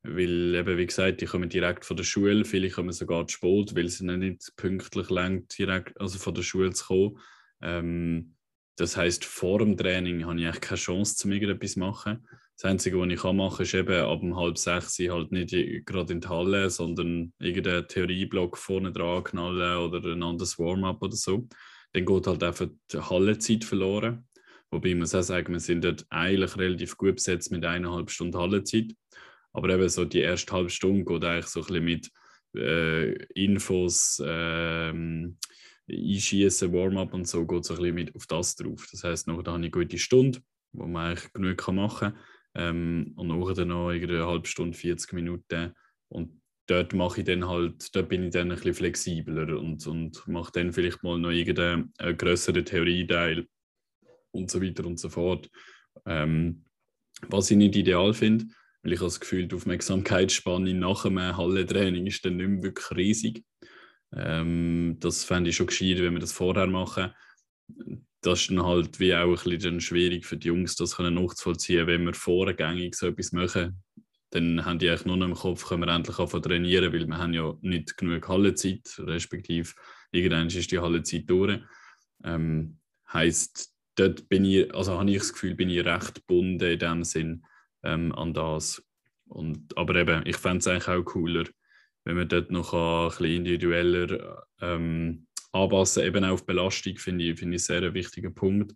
Weil 0.08 0.54
eben, 0.54 0.78
wie 0.78 0.86
gesagt, 0.86 1.22
ich 1.22 1.30
komme 1.30 1.48
direkt 1.48 1.84
von 1.84 1.96
der 1.96 2.04
Schule, 2.04 2.44
viele 2.44 2.70
kommen 2.70 2.92
sogar 2.92 3.26
zu 3.26 3.36
spät, 3.36 3.76
weil 3.76 3.88
sie 3.88 4.04
nicht 4.04 4.52
pünktlich 4.56 5.10
lang 5.10 5.46
direkt 5.48 6.00
also 6.00 6.18
von 6.18 6.34
der 6.34 6.42
Schule 6.42 6.72
zu 6.72 6.86
kommen. 6.86 7.18
Ähm, 7.62 8.36
das 8.76 8.96
heißt, 8.96 9.24
vor 9.24 9.58
dem 9.60 9.76
Training 9.76 10.26
habe 10.26 10.38
ich 10.38 10.46
eigentlich 10.46 10.60
keine 10.60 10.78
Chance, 10.78 11.16
zu 11.16 11.30
irgendetwas 11.30 11.72
zu 11.72 11.80
machen. 11.80 12.26
Das 12.56 12.70
Einzige, 12.70 12.98
was 12.98 13.08
ich 13.08 13.22
machen 13.22 13.56
kann, 13.56 13.64
ist 13.64 13.74
eben 13.74 14.04
ab 14.04 14.22
um 14.22 14.36
halb 14.36 14.58
sechs 14.58 14.98
halt 14.98 15.32
nicht 15.32 15.50
gerade 15.86 16.12
in 16.12 16.20
die 16.20 16.28
Halle, 16.28 16.70
sondern 16.70 17.32
irgendeinen 17.38 17.88
Theorieblock 17.88 18.56
vorne 18.56 18.92
dran 18.92 19.24
knallen 19.24 19.78
oder 19.78 20.12
ein 20.12 20.22
anderes 20.22 20.58
Warm-up 20.58 21.02
oder 21.02 21.16
so. 21.16 21.46
Dann 21.92 22.04
geht 22.04 22.26
halt 22.26 22.42
einfach 22.42 22.68
die 22.92 22.98
Hallezeit 22.98 23.64
verloren. 23.64 24.26
Wobei 24.70 24.94
man 24.94 25.04
auch 25.04 25.22
sagen, 25.22 25.52
wir 25.52 25.60
sind 25.60 25.84
dort 25.84 26.06
eigentlich 26.10 26.56
relativ 26.56 26.96
gut 26.96 27.16
besetzt 27.16 27.50
mit 27.52 27.64
eineinhalb 27.64 28.10
Stunden 28.10 28.38
Hallezeit. 28.38 28.92
Aber 29.56 29.70
eben 29.70 29.88
so 29.88 30.04
die 30.04 30.20
erste 30.20 30.52
halbe 30.52 30.68
Stunde 30.68 31.02
geht 31.02 31.24
eigentlich 31.24 31.46
so 31.46 31.60
ein 31.60 31.66
bisschen 31.66 31.84
mit 31.84 32.10
äh, 32.54 33.12
Infos, 33.32 34.22
ähm, 34.22 35.38
Einschießen, 35.90 36.70
Warm-up 36.74 37.14
und 37.14 37.26
so 37.26 37.46
geht 37.46 37.64
es 37.64 37.70
ein 37.70 37.76
bisschen 37.78 37.94
mit 37.94 38.14
auf 38.14 38.26
das 38.26 38.54
drauf. 38.56 38.86
Das 38.90 39.02
heisst, 39.02 39.26
nachher 39.26 39.38
habe 39.38 39.50
ich 39.50 39.54
eine 39.54 39.70
gute 39.70 39.98
Stunde, 39.98 40.40
wo 40.72 40.86
man 40.86 41.06
eigentlich 41.06 41.32
genug 41.32 41.68
machen 41.72 42.12
kann. 42.12 42.18
Ähm, 42.54 43.12
und 43.16 43.28
nachher 43.28 43.64
noch 43.64 43.88
eine 43.88 44.26
halbe 44.26 44.46
Stunde, 44.46 44.76
40 44.76 45.14
Minuten. 45.14 45.72
Und 46.08 46.38
dort 46.66 46.92
mache 46.92 47.20
ich 47.20 47.26
dann 47.26 47.48
halt, 47.48 47.96
dort 47.96 48.10
bin 48.10 48.24
ich 48.24 48.32
dann 48.32 48.50
ein 48.50 48.56
bisschen 48.56 48.74
flexibler 48.74 49.58
und, 49.58 49.86
und 49.86 50.28
mache 50.28 50.52
dann 50.52 50.74
vielleicht 50.74 51.02
mal 51.02 51.18
noch 51.18 51.30
irgendeinen 51.30 51.94
größeren 51.96 52.62
Theorieteil 52.62 53.46
und 54.32 54.50
so 54.50 54.62
weiter 54.62 54.84
und 54.84 55.00
so 55.00 55.08
fort. 55.08 55.48
Ähm, 56.04 56.62
was 57.28 57.50
ich 57.50 57.56
nicht 57.56 57.74
ideal 57.74 58.12
finde, 58.12 58.48
weil 58.86 58.92
ich 58.92 59.00
das 59.00 59.18
Gefühl, 59.18 59.48
die 59.48 59.56
Aufmerksamkeitsspanne 59.56 60.72
nach 60.72 61.04
einem 61.04 61.36
Hallentraining 61.36 62.06
ist 62.06 62.24
dann 62.24 62.36
nicht 62.36 62.48
mehr 62.48 62.62
wirklich 62.62 62.96
riesig. 62.96 63.44
Ähm, 64.14 64.96
das 65.00 65.24
fände 65.24 65.50
ich 65.50 65.56
schon 65.56 65.66
gescheit, 65.66 65.98
wenn 65.98 66.12
wir 66.12 66.20
das 66.20 66.32
vorher 66.32 66.68
machen. 66.68 67.10
Das 68.20 68.42
ist 68.42 68.50
dann 68.50 68.62
halt 68.62 69.00
wie 69.00 69.12
auch 69.12 69.44
ein 69.44 69.50
bisschen 69.50 69.80
schwierig 69.80 70.24
für 70.24 70.36
die 70.36 70.46
Jungs, 70.48 70.76
das 70.76 70.96
nachzuvollziehen, 71.00 71.88
wenn 71.88 72.04
wir 72.04 72.14
vorgängig 72.14 72.94
so 72.94 73.08
etwas 73.08 73.32
machen. 73.32 73.82
Dann 74.30 74.64
haben 74.64 74.78
die 74.78 74.88
eigentlich 74.88 75.06
nur 75.06 75.16
noch 75.16 75.26
im 75.26 75.34
Kopf, 75.34 75.66
können 75.66 75.82
wir 75.82 75.92
endlich 75.92 76.20
anfangen 76.20 76.44
trainieren, 76.44 76.92
weil 76.92 77.08
wir 77.08 77.18
haben 77.18 77.34
ja 77.34 77.54
nicht 77.62 77.96
genug 77.96 78.28
Hallenzeit, 78.28 78.88
respektive 79.00 79.72
irgendwann 80.12 80.46
ist 80.46 80.70
die 80.70 80.78
Hallenzeit 80.78 81.28
durch. 81.28 81.58
Ähm, 82.22 82.78
heißt, 83.12 83.68
dort 83.96 84.28
bin 84.28 84.44
ich, 84.44 84.72
also 84.72 84.96
habe 84.96 85.10
ich 85.10 85.18
das 85.18 85.32
Gefühl, 85.32 85.56
bin 85.56 85.70
ich 85.70 85.84
recht 85.84 86.14
gebunden 86.14 86.70
in 86.70 86.78
dem 86.78 87.02
Sinn 87.02 87.42
ähm, 87.86 88.12
an 88.12 88.34
das. 88.34 88.82
Und, 89.28 89.76
aber 89.76 89.96
eben, 89.96 90.22
ich 90.26 90.36
fände 90.36 90.58
es 90.58 90.68
eigentlich 90.68 90.88
auch 90.88 91.02
cooler, 91.04 91.44
wenn 92.04 92.16
man 92.16 92.28
dort 92.28 92.50
noch 92.50 92.72
ein 92.72 93.08
bisschen 93.08 93.36
individueller 93.36 94.46
ähm, 94.60 95.26
anpassen 95.52 96.04
eben 96.04 96.24
auch 96.24 96.32
auf 96.32 96.46
Belastung, 96.46 96.96
finde 96.96 97.24
ich, 97.24 97.38
find 97.38 97.54
ich 97.54 97.64
sehr 97.64 97.82
ein 97.82 97.94
wichtiger 97.94 98.30
Punkt. 98.30 98.74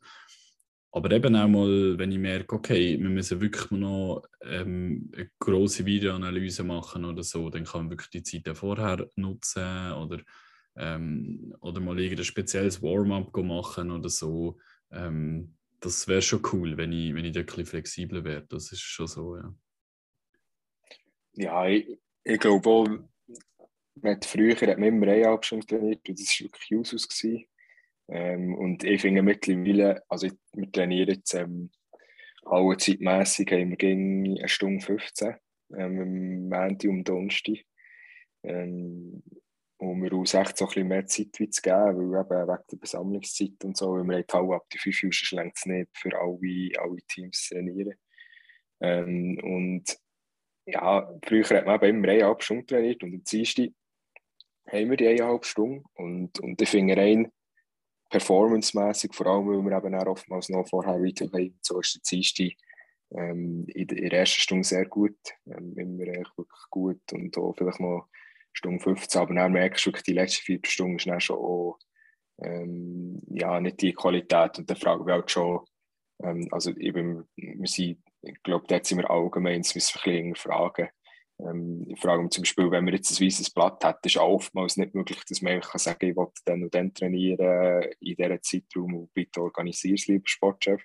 Aber 0.92 1.10
eben 1.12 1.36
auch 1.36 1.46
mal, 1.46 1.98
wenn 1.98 2.10
ich 2.10 2.18
merke, 2.18 2.56
okay, 2.56 2.98
wir 3.00 3.08
müssen 3.08 3.40
wirklich 3.40 3.70
noch 3.70 4.22
ähm, 4.42 5.08
eine 5.14 5.30
grosse 5.38 5.86
Videoanalyse 5.86 6.64
machen 6.64 7.04
oder 7.04 7.22
so, 7.22 7.48
dann 7.48 7.64
kann 7.64 7.82
man 7.82 7.90
wirklich 7.90 8.10
die 8.10 8.22
Zeit 8.24 8.56
vorher 8.56 9.06
nutzen 9.14 9.92
oder, 9.92 10.18
ähm, 10.76 11.54
oder 11.60 11.80
mal 11.80 12.00
irgendein 12.00 12.24
spezielles 12.24 12.82
Warm-up 12.82 13.36
machen 13.36 13.92
oder 13.92 14.08
so. 14.08 14.58
Ähm, 14.90 15.54
das 15.80 16.06
wäre 16.08 16.22
schon 16.22 16.42
cool, 16.52 16.76
wenn 16.76 16.92
ich, 16.92 17.14
wenn 17.14 17.24
ich 17.24 17.32
da 17.32 17.40
ein 17.40 17.46
bisschen 17.46 17.66
flexibler 17.66 18.24
wäre. 18.24 18.46
Das 18.48 18.70
ist 18.70 18.80
schon 18.80 19.06
so, 19.06 19.36
ja. 19.36 19.54
Ja, 21.32 21.66
ich, 21.66 21.98
ich 22.24 22.38
glaube 22.38 22.68
auch, 22.68 22.88
man 23.94 24.22
früher 24.22 24.54
hat 24.54 24.78
man 24.78 24.88
immer 24.88 25.08
eineinhalb 25.08 25.44
Stunden 25.44 25.66
trainiert 25.66 26.08
und 26.08 26.18
das 26.18 26.40
war 26.40 26.46
wirklich 26.46 26.78
Usus. 26.78 27.08
Ähm, 28.08 28.54
und 28.54 28.84
ich 28.84 29.00
finde 29.00 29.22
mittlerweile, 29.22 30.02
also 30.08 30.28
wir 30.54 30.72
trainieren 30.72 31.10
jetzt 31.10 31.34
ähm, 31.34 31.70
alle 32.44 32.76
zeitmässig, 32.76 33.52
haben 33.52 33.70
wir 33.70 33.76
gegen 33.76 34.38
eine 34.38 34.48
Stunde 34.48 34.84
15 34.84 35.34
ähm, 35.76 36.00
am 36.00 36.48
Montag 36.48 36.90
und 36.90 37.08
Donnerstag. 37.08 37.58
Ähm, 38.42 39.22
und 39.80 40.02
wir 40.02 40.12
uns 40.12 40.34
echt 40.34 40.58
so 40.58 40.66
ein 40.66 40.68
bisschen 40.68 40.88
mehr 40.88 41.06
Zeit 41.06 41.34
zu 41.34 41.62
geben, 41.62 42.12
weil 42.12 42.20
eben 42.20 42.48
wegen 42.48 42.64
der 42.70 42.76
Besammlungszeit 42.76 43.64
und 43.64 43.76
so, 43.76 43.94
weil 43.94 44.04
wir 44.04 44.16
halt 44.16 44.34
ab 44.34 44.66
die 44.70 44.78
5 44.78 45.04
Uhr 45.04 45.12
schlägt 45.12 45.56
es 45.56 45.66
nicht 45.66 45.88
für 45.96 46.14
alle, 46.18 46.70
alle 46.78 47.00
Teams 47.08 47.48
trainieren. 47.48 47.94
Ähm, 48.80 49.38
und 49.42 49.98
ja, 50.66 51.10
früher 51.24 51.44
hat 51.44 51.66
man 51.66 51.82
eben 51.82 51.98
immer 51.98 52.08
eineinhalb 52.08 52.42
Stunden 52.42 52.66
trainiert 52.66 53.02
und 53.02 53.14
am 53.14 53.24
Dienstag 53.24 53.70
haben 54.68 54.90
wir 54.90 54.96
die 54.98 55.08
eineinhalb 55.08 55.46
Stunden 55.46 55.84
und, 55.94 56.38
und 56.40 56.60
ich 56.60 56.68
finde 56.68 56.96
rein 56.96 57.32
performancemäßig, 58.10 59.14
vor 59.14 59.26
allem 59.28 59.48
weil 59.48 59.70
wir 59.70 59.78
eben 59.78 59.94
auch 59.94 60.06
oftmals 60.06 60.50
noch 60.50 60.68
vorher 60.68 61.02
weiter 61.02 61.26
haben, 61.32 61.58
so 61.62 61.80
ist 61.80 61.94
der 61.94 62.02
Dienstag 62.02 62.52
ähm, 63.12 63.64
in, 63.68 63.86
der, 63.86 64.12
ersten 64.12 64.40
Stunde 64.40 64.64
sehr 64.64 64.84
gut, 64.84 65.16
ähm, 65.46 65.74
immer 65.78 66.06
wirklich 66.06 66.70
gut 66.70 67.12
und 67.12 67.36
auch 67.38 67.54
vielleicht 67.56 67.80
noch 67.80 68.08
Stunde 68.52 68.80
15, 68.82 69.20
aber 69.20 69.34
dann 69.34 69.52
merkst 69.52 69.86
du 69.86 69.92
die 69.92 70.12
letzten 70.12 70.42
vier 70.42 70.60
Stunden 70.64 70.96
ist 70.96 71.06
dann 71.06 71.20
schon 71.20 71.36
auch, 71.36 71.78
ähm, 72.42 73.20
ja, 73.28 73.60
nicht 73.60 73.80
die 73.82 73.92
Qualität 73.92 74.58
und 74.58 74.68
dann 74.68 74.76
fragen 74.76 75.06
wir 75.06 75.14
halt 75.14 75.30
schon, 75.30 75.60
ähm, 76.22 76.48
also 76.50 76.70
eben, 76.76 77.28
wir 77.36 77.68
sind, 77.68 78.02
ich 78.22 78.42
glaube, 78.42 78.66
dort 78.68 78.86
sind 78.86 78.98
wir 78.98 79.10
allgemein, 79.10 79.62
das 79.62 79.74
müssen 79.74 79.98
ein 79.98 80.12
bisschen 80.12 80.34
fragen. 80.36 80.88
Ähm, 81.38 81.86
ich 81.88 82.00
frage 82.00 82.22
mich 82.22 82.32
zum 82.32 82.42
Beispiel, 82.42 82.70
wenn 82.70 82.84
man 82.84 82.94
jetzt 82.94 83.10
ein 83.10 83.24
weißes 83.24 83.50
Blatt 83.50 83.84
hat, 83.84 84.04
ist 84.04 84.16
oftmals 84.16 84.76
nicht 84.76 84.94
möglich, 84.94 85.20
dass 85.28 85.42
man 85.42 85.54
einfach 85.54 85.78
sagen 85.78 85.98
kann, 85.98 86.08
ich 86.10 86.16
will 86.16 86.26
dann 86.44 86.62
und 86.62 86.74
dann 86.74 86.94
trainieren 86.94 87.82
in 88.00 88.16
dieser 88.16 88.42
Zeitraum 88.42 88.94
und 88.94 89.14
bitte 89.14 89.40
organisiere 89.40 89.94
es, 89.94 90.06
lieber 90.06 90.26
Sportchef. 90.26 90.82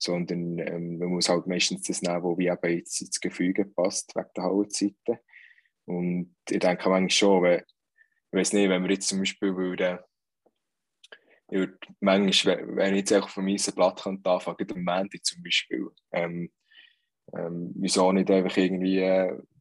Sondern 0.00 0.58
ähm, 0.60 0.98
man 0.98 1.08
muss 1.08 1.28
halt 1.28 1.46
meistens 1.48 1.82
das 1.82 2.02
nehmen, 2.02 2.22
was 2.22 2.38
wie 2.38 2.46
eben 2.46 2.78
ins 2.78 3.20
Gefüge 3.20 3.64
passt, 3.64 4.14
wegen 4.14 4.28
der 4.36 4.44
Hallenzeiten. 4.44 5.18
Und 5.88 6.36
ich 6.50 6.58
denke 6.58 6.88
manchmal 6.88 7.10
schon, 7.10 7.42
wenn, 7.42 7.60
ich 7.60 8.38
weiß 8.38 8.52
nicht, 8.52 8.68
wenn 8.68 8.82
wir 8.82 8.90
jetzt 8.90 9.08
zum 9.08 9.20
Beispiel 9.20 9.56
würden, 9.56 9.98
ich 11.50 11.58
würde 11.58 11.78
manchmal, 12.00 12.76
wenn 12.76 12.94
ich 12.94 13.00
jetzt 13.00 13.12
einfach 13.12 13.30
von 13.30 13.46
meinem 13.46 13.74
Blatt 13.74 14.02
könnte 14.02 14.30
anfangen, 14.30 14.70
am 14.70 14.84
Montag 14.84 15.24
zum 15.24 15.42
Beispiel, 15.42 15.88
ähm, 16.12 16.50
ähm, 17.34 17.72
wieso 17.74 18.12
nicht 18.12 18.30
einfach 18.30 18.56
irgendwie 18.56 19.02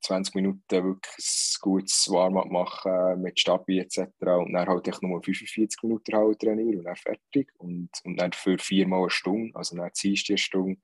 20 0.02 0.36
äh, 0.36 0.38
Minuten 0.38 0.64
wirklich 0.70 1.16
ein 1.18 1.62
gutes 1.62 2.10
Warm-up 2.10 2.50
machen 2.52 3.22
mit 3.22 3.40
Stabi 3.40 3.80
etc. 3.80 4.00
und 4.22 4.54
dann 4.54 4.68
halt 4.68 4.88
ich 4.88 5.02
nur 5.02 5.24
45 5.24 5.84
Minuten 5.84 6.16
halt 6.16 6.40
trainieren 6.40 6.80
und 6.80 6.86
dann 6.86 6.96
fertig 6.96 7.54
und, 7.58 7.90
und 8.04 8.18
dann 8.18 8.34
für 8.34 8.58
viermal 8.58 9.02
eine 9.02 9.10
Stunde, 9.10 9.56
also 9.56 9.78
dann 9.78 9.94
ziehst 9.94 10.28
du 10.28 10.34
eine 10.34 10.38
Stunde, 10.38 10.82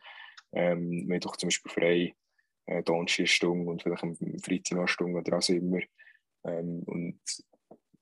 ähm, 0.53 1.05
Mittwoch 1.05 1.35
zum 1.35 1.47
Beispiel 1.47 1.71
frei, 1.71 2.15
äh, 2.65 2.83
Donnerstag 2.83 3.19
eine 3.19 3.27
Stunde 3.27 3.69
und 3.69 3.83
vielleicht 3.83 4.03
am 4.03 4.15
Freitag 4.15 4.77
noch 4.77 4.87
Stunde 4.87 5.19
oder 5.19 5.37
was 5.37 5.49
immer. 5.49 5.79
Ähm, 6.45 6.83
und 6.85 7.19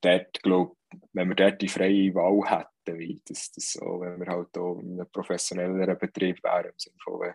dort, 0.01 0.41
glaube 0.43 0.75
wenn 1.13 1.29
wir 1.29 1.35
dort 1.35 1.61
die 1.61 1.67
freie 1.67 2.13
Wahl 2.13 2.49
hätten, 2.49 2.99
wie 2.99 3.21
das, 3.25 3.51
das 3.51 3.73
so, 3.73 4.01
wenn 4.01 4.19
wir 4.19 4.27
halt 4.27 4.57
auch 4.57 4.79
in 4.79 4.99
einem 4.99 5.09
professionelleren 5.11 5.97
Betrieb 5.97 6.43
wären, 6.43 6.71
im 6.71 6.77
Sinne 6.77 6.97
von, 7.03 7.19
wenn 7.21 7.33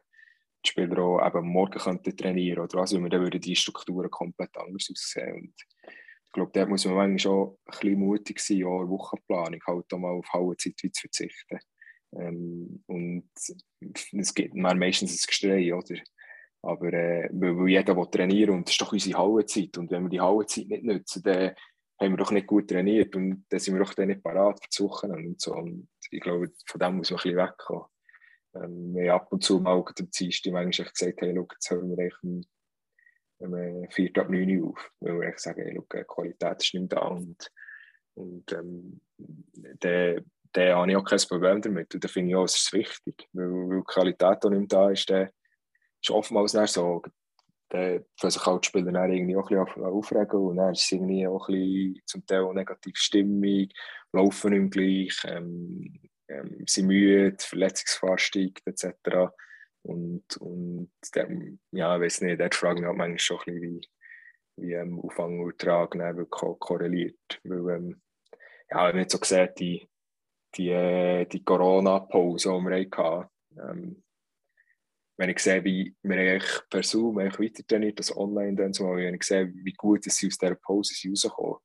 die 0.65 0.71
Spieler 0.71 0.99
auch 0.99 1.27
eben 1.27 1.49
morgen 1.49 1.79
könnten 1.79 2.17
trainieren 2.17 2.61
oder 2.61 2.81
was, 2.81 2.93
wir 2.93 3.09
dann 3.09 3.23
würden 3.23 3.41
die 3.41 3.57
Strukturen 3.57 4.11
komplett 4.11 4.57
anders 4.57 4.89
aussehen. 4.91 5.35
Und 5.35 5.55
ich 6.25 6.33
glaube, 6.33 6.51
dort 6.53 6.69
muss 6.69 6.85
man 6.85 6.95
manchmal 6.95 7.19
schon 7.19 7.49
ein 7.51 7.57
bisschen 7.71 7.99
mutig 7.99 8.41
sein, 8.41 8.65
auch 8.65 8.81
in 8.81 8.87
der 8.87 8.91
Wochenplanung 8.91 9.61
halt 9.67 9.93
auch 9.93 9.99
mal 9.99 10.11
auf 10.11 10.33
Hauenzeit 10.33 10.77
zu 10.77 11.01
verzichten. 11.01 11.59
Ähm, 12.15 12.83
und 12.87 13.31
es 14.13 14.35
gibt 14.35 14.55
meistens 14.55 15.13
ein 15.13 15.27
Gestrei, 15.27 15.75
oder? 15.75 15.97
Aber 16.67 16.93
äh, 16.93 17.29
weil, 17.33 17.69
jeder 17.69 17.97
will 17.97 18.11
trainieren 18.11 18.57
und 18.57 18.67
das 18.67 18.73
ist 18.73 18.81
doch 18.81 18.93
unsere 18.93 19.19
Hallenzeit. 19.19 19.79
Und 19.79 19.91
wenn 19.91 20.03
wir 20.03 20.11
die 20.11 20.21
Hallenzeit 20.21 20.67
nicht 20.67 20.85
nutzen, 20.85 21.23
dann 21.23 21.55
haben 21.99 22.13
wir 22.13 22.17
doch 22.17 22.33
nicht 22.33 22.47
gut 22.47 22.69
trainiert 22.69 23.15
und 23.15 23.47
dann 23.49 23.61
sind 23.61 23.75
wir 23.75 23.85
doch 23.85 23.95
dann 23.95 24.09
nicht 24.09 24.23
parat 24.23 24.61
für 24.71 24.85
Wochen 24.85 25.13
und 25.13 25.41
so. 25.41 25.55
Und 25.55 25.89
ich 26.11 26.21
glaube, 26.21 26.51
von 26.67 26.81
dem 26.81 26.97
muss 26.97 27.11
man 27.11 27.21
ein 27.21 27.23
bisschen 27.23 27.39
wegkommen. 27.39 27.87
Ähm, 28.55 28.95
wir 28.95 29.15
ab 29.15 29.33
und 29.33 29.45
zu 29.45 29.61
mal 29.61 29.77
am 29.77 30.11
Dienstag 30.11 30.53
manchmal 30.53 30.89
gesagt, 30.89 31.21
hey, 31.21 31.33
look, 31.33 31.55
jetzt 31.55 31.71
hören 31.71 31.89
wir 31.89 31.99
eigentlich 31.99 32.23
um, 32.23 32.45
um 33.39 33.91
4 33.91 34.11
ab 34.17 34.29
9 34.29 34.59
Uhr 34.59 34.71
auf. 34.71 34.91
Weil 35.01 35.21
wir 35.21 35.33
sagen, 35.37 35.63
hey, 35.63 35.75
look, 35.75 35.91
die 35.91 36.05
Qualität 36.05 36.63
ist 36.63 36.75
nicht 36.75 36.93
da 36.93 37.01
und, 37.01 37.51
und 38.15 38.53
ähm, 38.53 39.01
der 40.57 40.77
habe 40.77 40.91
ich 40.91 40.97
auch 40.97 41.05
kein 41.05 41.21
Problem 41.29 41.61
damit. 41.61 41.95
Und 41.95 42.03
da 42.03 42.09
finde 42.09 42.31
ich 42.31 42.37
auch, 42.37 42.45
es 42.45 42.57
ist 42.57 42.73
wichtig. 42.73 43.29
Weil, 43.33 43.51
weil 43.51 43.79
die 43.79 43.85
Qualität 43.85 44.45
auch 44.45 44.51
nicht 44.51 44.73
da 44.73 44.91
ist, 44.91 45.09
der 45.09 45.31
ist 46.01 46.11
oftmals 46.11 46.53
dann 46.53 46.67
so, 46.67 47.03
dann 47.69 48.05
sich 48.23 48.47
halt 48.47 48.65
die 48.65 48.69
Spieler 48.69 48.93
dann 48.93 49.13
irgendwie 49.13 49.37
auch 49.37 49.51
ein 49.51 49.65
bisschen 49.65 49.85
aufregen 49.85 50.41
und 50.41 50.57
dann 50.57 50.73
ist 50.73 50.91
irgendwie 50.93 51.27
auch 51.27 51.49
ein 51.49 51.55
bisschen 51.55 52.03
zum 52.07 52.27
Teil 52.27 52.55
negative 52.55 52.97
Stimmung, 52.97 53.69
laufen 54.13 54.53
nicht 54.53 54.73
gleich, 54.73 55.25
ähm, 55.25 56.01
ähm, 56.29 56.65
sind 56.67 56.87
müde, 56.87 57.37
Verletzungsgefahr 57.39 58.19
steigt 58.19 58.67
etc. 58.67 59.33
Und, 59.83 60.37
und 60.39 60.91
dem, 61.15 61.61
ja, 61.71 61.97
ich 61.97 62.03
weiß 62.03 62.23
nicht, 62.23 62.41
dort 62.41 62.55
frage 62.55 62.77
ich 62.77 62.81
mich 62.81 62.89
halt 62.89 62.99
manchmal 62.99 63.19
schon 63.19 63.39
ein 63.39 63.45
bisschen, 63.45 63.63
wie, 63.63 63.89
wie 64.57 64.73
ähm, 64.73 65.01
Aufwand 65.01 65.41
und 65.41 65.51
Ertrag 65.53 65.95
wirklich 65.95 66.59
korreliert. 66.59 67.41
Weil, 67.45 67.77
ähm, 67.77 68.03
ja, 68.71 68.89
wenn 68.89 68.97
man 68.97 69.09
so 69.09 69.19
sieht, 69.23 69.59
die, 69.59 69.89
die, 70.57 70.71
äh, 70.71 71.27
die 71.27 71.45
Corona-Pause, 71.45 72.51
die 72.51 72.65
wir 72.65 72.87
hatten, 72.97 73.31
ähm, 73.59 74.03
wenn 75.17 75.31
ich 75.31 75.39
sehe, 75.39 75.65
wie 75.65 75.95
wir 76.03 76.17
eigentlich 76.17 76.61
per 76.69 76.83
Zoom 76.83 77.17
weiter 77.17 77.67
trainiert, 77.67 77.99
das 77.99 78.17
online 78.17 78.55
dann 78.57 78.73
so, 78.73 78.97
wenn 78.97 79.15
ich 79.15 79.23
sehe, 79.23 79.53
wie 79.55 79.73
gut 79.73 80.05
sie 80.05 80.27
aus 80.27 80.39
dieser 80.39 80.55
Pause 80.57 80.95
rauskommen 81.09 81.59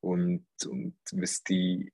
und, 0.00 0.46
und 0.66 0.96
was 1.12 1.42
die 1.42 1.92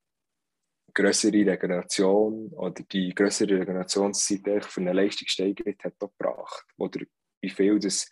größere 0.92 1.32
Regeneration 1.32 2.48
oder 2.48 2.82
die 2.82 3.14
größere 3.14 3.60
Regenerationszeit 3.60 4.64
für 4.64 4.80
eine 4.80 4.92
Leistungssteigerung 4.92 5.76
hat 5.82 5.98
gebracht. 5.98 6.66
Oder 6.76 7.00
wie 7.40 7.50
viel 7.50 7.78
das 7.78 8.10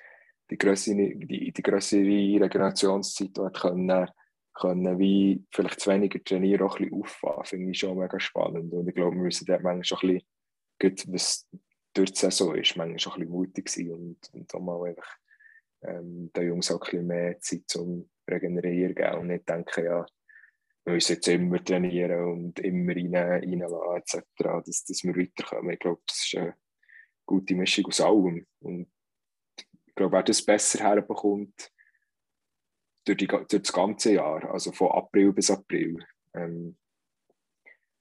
die 0.50 0.56
größere, 0.56 1.14
die, 1.14 1.52
die 1.52 1.62
größere 1.62 2.00
Regenerationszeit 2.00 3.36
hat 3.38 3.60
können, 3.60 4.08
können 4.54 4.98
wie 4.98 5.44
vielleicht 5.50 5.80
zu 5.80 5.90
weniger 5.90 6.22
trainieren, 6.22 6.62
auch 6.62 6.78
ein 6.78 6.84
bisschen 6.84 7.02
auffahren, 7.02 7.44
finde 7.44 7.70
ich 7.70 7.78
schon 7.78 7.98
mega 7.98 8.18
spannend. 8.18 8.72
Und 8.72 8.88
ich 8.88 8.94
glaube, 8.94 9.16
wir 9.16 9.22
müssen 9.22 9.44
dort 9.44 9.62
manchmal 9.62 9.84
schon 9.84 10.10
ein 10.10 10.22
bisschen, 10.78 11.12
was 11.12 11.46
durch 11.98 12.12
die 12.12 12.20
Saison 12.20 12.54
ist, 12.54 12.76
manchmal 12.76 12.98
schon 12.98 13.12
ein 13.14 13.18
bisschen 13.18 13.32
mutig 13.32 13.90
und, 13.90 14.18
und 14.32 14.54
auch 14.54 14.60
mal 14.60 14.88
einfach 14.88 15.16
ähm, 15.82 16.30
den 16.32 16.46
Jungs 16.46 16.70
auch 16.70 16.80
ein 16.80 16.90
bisschen 16.90 17.06
mehr 17.06 17.40
Zeit 17.40 17.62
zum 17.66 18.08
Regenerieren 18.30 18.94
geben 18.94 19.18
und 19.18 19.26
nicht 19.28 19.48
denken, 19.48 19.84
ja, 19.84 20.06
wir 20.84 20.94
müssen 20.94 21.14
jetzt 21.14 21.28
immer 21.28 21.62
trainieren 21.62 22.24
und 22.24 22.60
immer 22.60 22.94
rein, 22.94 23.14
reinlassen, 23.14 24.22
etc., 24.22 24.22
dass, 24.64 24.84
dass 24.84 25.04
wir 25.04 25.16
weiterkommen. 25.16 25.72
Ich 25.72 25.80
glaube, 25.80 26.00
das 26.06 26.18
ist 26.18 26.36
eine 26.36 26.56
gute 27.26 27.54
Mischung 27.54 27.86
aus 27.86 28.00
allem. 28.00 28.46
Und 28.60 28.88
ich 29.86 29.94
glaube, 29.94 30.12
wer 30.12 30.22
das 30.22 30.42
besser 30.42 30.84
herbekommt, 30.84 31.72
durch, 33.04 33.18
die, 33.18 33.26
durch 33.26 33.46
das 33.48 33.72
ganze 33.72 34.14
Jahr, 34.14 34.50
also 34.50 34.72
von 34.72 34.92
April 34.92 35.32
bis 35.32 35.50
April, 35.50 36.06
ähm, 36.34 36.78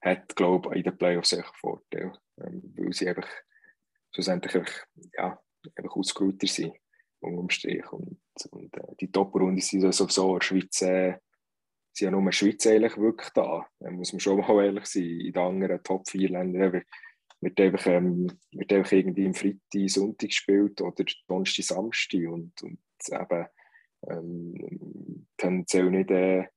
hat, 0.02 0.36
glaube 0.36 0.70
ich, 0.70 0.86
in 0.86 0.92
den 0.92 0.98
Playoffs 0.98 1.34
einen 1.34 1.44
Vorteil. 1.56 2.14
Ähm, 2.40 2.74
weil 2.78 2.94
sie 2.94 3.10
einfach 3.10 3.28
schlussendlich 4.18 4.56
einfach, 4.56 4.86
ja, 5.14 5.40
einfach 5.76 5.96
ausgeruhter 5.96 6.48
sind, 6.48 6.74
unterm 7.20 7.50
Strich. 7.52 7.92
Und, 7.92 8.20
und 8.50 8.76
äh, 8.76 8.96
die 9.00 9.12
Top-Runde 9.12 9.62
sind 9.62 9.92
sowieso 9.94 10.30
in 10.30 10.40
der 10.40 10.46
Schweiz, 10.46 10.82
äh, 10.82 11.18
sind 11.94 12.06
ja 12.06 12.12
nur 12.12 12.22
in 12.22 12.32
Schweiz 12.32 12.66
eigentlich 12.66 12.98
wirklich 12.98 13.30
da. 13.30 13.68
Da 13.80 13.92
muss 13.92 14.14
man 14.14 14.20
schon 14.20 14.40
mal 14.40 14.66
ehrlich 14.66 14.88
sein. 14.88 15.04
In 15.04 15.34
den 15.34 15.38
anderen 15.38 15.84
Top 15.84 16.10
4 16.10 16.30
Ländern 16.30 16.84
wird 17.42 17.60
einfach, 17.60 17.86
ähm, 17.86 18.28
wird 18.52 18.74
einfach 18.74 18.92
irgendwie 18.92 19.26
im 19.26 19.36
Freitag, 19.36 19.90
Sonntag 19.90 20.30
gespielt 20.30 20.82
oder 20.82 21.06
Donnerstag, 21.28 21.66
Samstag 21.66 22.28
und, 22.28 22.60
und 22.64 22.80
eben 23.12 23.46
ähm, 24.10 25.28
tendenziell 25.38 25.92
nicht, 25.92 26.10
äh, 26.10 26.48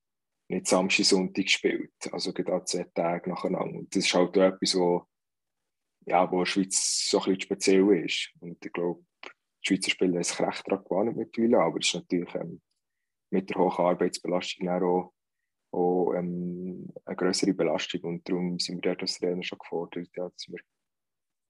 nicht 0.49 0.67
Samstag, 0.67 1.05
Sonntag 1.05 1.45
gespielt. 1.45 1.93
Also 2.11 2.33
gerade 2.33 2.65
zwei 2.65 2.87
Tage 2.95 3.29
nacheinander. 3.29 3.81
Und 3.81 3.95
das 3.95 4.07
ist 4.07 4.15
halt 4.15 4.39
auch 4.39 4.43
etwas, 4.43 4.75
wo, 4.75 5.07
ja, 6.07 6.31
wo 6.31 6.45
die 6.45 6.51
Schweiz 6.51 7.09
so 7.09 7.19
ein 7.19 7.25
bisschen 7.25 7.41
speziell 7.41 8.05
ist. 8.05 8.31
Und 8.41 8.65
ich 8.65 8.73
glaube, 8.73 9.05
die 9.25 9.31
Schweizer 9.63 9.91
Spieler 9.91 10.15
haben 10.15 10.25
sich 10.25 10.41
recht 10.41 10.67
daran 10.67 10.85
gewohnt 10.85 11.17
mittlerweile, 11.17 11.59
aber 11.59 11.79
es 11.79 11.87
ist 11.87 11.95
natürlich 11.95 12.35
ähm, 12.35 12.61
mit 13.31 13.51
der 13.51 13.57
hohen 13.57 13.85
Arbeitsbelastung 13.85 14.69
auch, 14.69 15.13
auch 15.73 16.15
ähm, 16.15 16.93
eine 17.05 17.17
größere 17.17 17.55
Belastung 17.55 18.01
und 18.03 18.29
darum 18.29 18.59
sind 18.59 18.77
wir 18.77 18.93
dort 18.93 19.03
als 19.03 19.19
Trainer 19.19 19.43
schon 19.43 19.59
gefordert, 19.59 20.09
ja, 20.17 20.29
dass 20.29 20.49
wir 20.49 20.61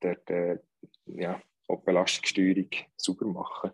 dort 0.01 0.31
äh, 0.31 0.59
ja, 1.07 1.41
auch 1.69 1.79
die 1.79 1.85
Belastungssteuerung 1.85 2.71
sauber 2.97 3.27
machen. 3.27 3.71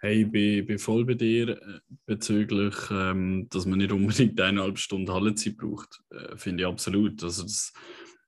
Hey, 0.00 0.24
bin, 0.24 0.66
bin 0.66 0.78
voll 0.78 1.04
bei 1.06 1.14
dir 1.14 1.50
äh, 1.50 1.80
bezüglich, 2.06 2.74
ähm, 2.90 3.48
dass 3.50 3.64
man 3.64 3.78
nicht 3.78 3.92
unbedingt 3.92 4.38
eineinhalb 4.40 4.78
Stunden 4.78 5.10
Hallenzeit 5.10 5.56
braucht. 5.56 6.02
Äh, 6.10 6.36
Finde 6.36 6.64
ich 6.64 6.68
absolut. 6.68 7.22
Also 7.22 7.42
das, 7.44 7.72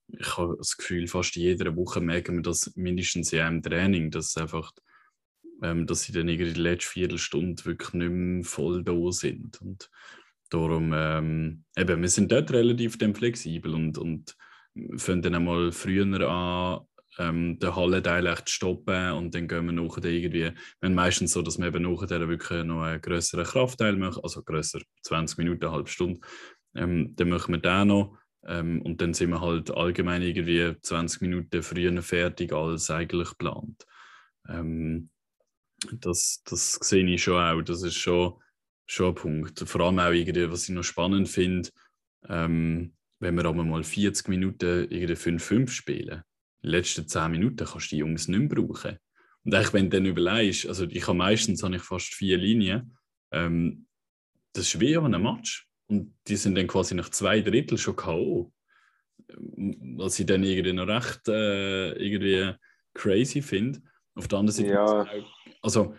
ich 0.08 0.36
habe 0.38 0.56
das 0.56 0.76
Gefühl, 0.76 1.06
fast 1.06 1.36
jede 1.36 1.76
Woche 1.76 2.00
merken 2.00 2.36
wir 2.36 2.42
das 2.42 2.72
mindestens 2.76 3.32
in 3.32 3.40
einem 3.40 3.62
Training, 3.62 4.10
dass 4.10 4.36
einfach, 4.36 4.72
ähm, 5.62 5.86
dass 5.86 6.02
sie 6.02 6.12
dann 6.12 6.28
irgendwie 6.28 6.54
die 6.54 6.60
letzte 6.60 6.88
Viertelstunde 6.90 7.64
wirklich 7.66 7.92
nicht 7.92 8.10
mehr 8.10 8.44
voll 8.44 8.82
da 8.82 9.12
sind. 9.12 9.60
Und 9.60 9.90
darum, 10.48 10.92
ähm, 10.94 11.64
eben, 11.76 12.00
wir 12.00 12.08
sind 12.08 12.32
dort 12.32 12.52
relativ 12.52 12.96
flexibel 12.96 13.74
und, 13.74 13.98
und 13.98 14.34
fangen 14.96 15.22
dann 15.22 15.34
einmal 15.34 15.72
früher 15.72 16.06
an, 16.26 16.86
ähm, 17.18 17.58
den 17.58 17.74
Hallenteil 17.74 18.26
echt 18.26 18.50
stoppen 18.50 19.12
und 19.12 19.34
dann 19.34 19.48
gehen 19.48 19.66
wir 19.66 19.72
nachher 19.72 20.04
irgendwie, 20.04 20.52
wenn 20.80 20.94
meistens 20.94 21.32
so, 21.32 21.42
dass 21.42 21.58
wir 21.58 21.66
eben 21.66 21.82
nachher 21.82 22.28
wirklich 22.28 22.64
noch 22.64 22.82
einen 22.82 23.00
größeren 23.00 23.44
Kraftteil 23.44 23.96
machen, 23.96 24.22
also 24.22 24.42
größer, 24.42 24.80
20 25.02 25.38
Minuten, 25.38 25.64
eine 25.64 25.74
halbe 25.74 25.88
Stunde, 25.88 26.20
ähm, 26.74 27.14
dann 27.16 27.30
machen 27.30 27.54
wir 27.54 27.60
den 27.60 27.88
noch 27.88 28.18
ähm, 28.46 28.82
und 28.82 29.00
dann 29.00 29.14
sind 29.14 29.30
wir 29.30 29.40
halt 29.40 29.70
allgemein 29.70 30.22
irgendwie 30.22 30.74
20 30.80 31.22
Minuten 31.22 31.62
früher 31.62 32.02
fertig 32.02 32.52
als 32.52 32.90
eigentlich 32.90 33.30
geplant. 33.30 33.86
Ähm, 34.48 35.10
das, 35.92 36.42
das 36.44 36.72
sehe 36.74 37.06
ich 37.06 37.22
schon 37.22 37.42
auch, 37.42 37.62
das 37.62 37.82
ist 37.82 37.96
schon, 37.96 38.34
schon 38.86 39.08
ein 39.08 39.14
Punkt. 39.14 39.60
Vor 39.60 39.80
allem 39.80 39.98
auch 39.98 40.12
irgendwie, 40.12 40.50
was 40.50 40.68
ich 40.68 40.74
noch 40.74 40.82
spannend 40.82 41.28
finde, 41.28 41.70
ähm, 42.28 42.94
wenn 43.20 43.34
wir 43.34 43.46
aber 43.46 43.64
mal 43.64 43.82
40 43.82 44.28
Minuten 44.28 44.86
irgendwie 44.90 45.14
5-5 45.14 45.68
spielen 45.70 46.22
die 46.66 46.70
letzten 46.70 47.06
10 47.06 47.30
Minuten 47.30 47.64
kannst 47.64 47.92
du 47.92 47.96
die 47.96 48.00
Jungs 48.00 48.28
nicht 48.28 48.38
mehr 48.38 48.48
brauchen. 48.48 48.98
Und 49.44 49.54
eigentlich, 49.54 49.72
wenn 49.72 49.88
du 49.88 49.96
dann 49.96 50.06
überlegst, 50.06 50.66
also 50.66 50.84
ich 50.84 51.06
habe 51.06 51.16
meistens 51.16 51.62
habe 51.62 51.76
ich 51.76 51.82
fast 51.82 52.12
vier 52.12 52.36
Linien, 52.36 52.96
ähm, 53.32 53.86
das 54.52 54.66
ist 54.66 54.80
wie 54.80 54.96
an 54.96 55.14
einem 55.14 55.22
Match. 55.22 55.68
Und 55.88 56.16
die 56.26 56.36
sind 56.36 56.56
dann 56.56 56.66
quasi 56.66 56.96
nach 56.96 57.10
zwei 57.10 57.40
Drittel 57.40 57.78
schon 57.78 57.94
K.O. 57.94 58.52
Was 59.28 60.18
ich 60.18 60.26
dann 60.26 60.42
irgendwie 60.42 60.72
noch 60.72 60.88
recht 60.88 61.28
äh, 61.28 61.92
irgendwie 61.92 62.54
crazy 62.94 63.40
finde. 63.40 63.80
Auf 64.16 64.26
der 64.26 64.40
anderen 64.40 64.56
Seite, 64.56 64.72
ja. 64.72 65.06
also 65.62 65.94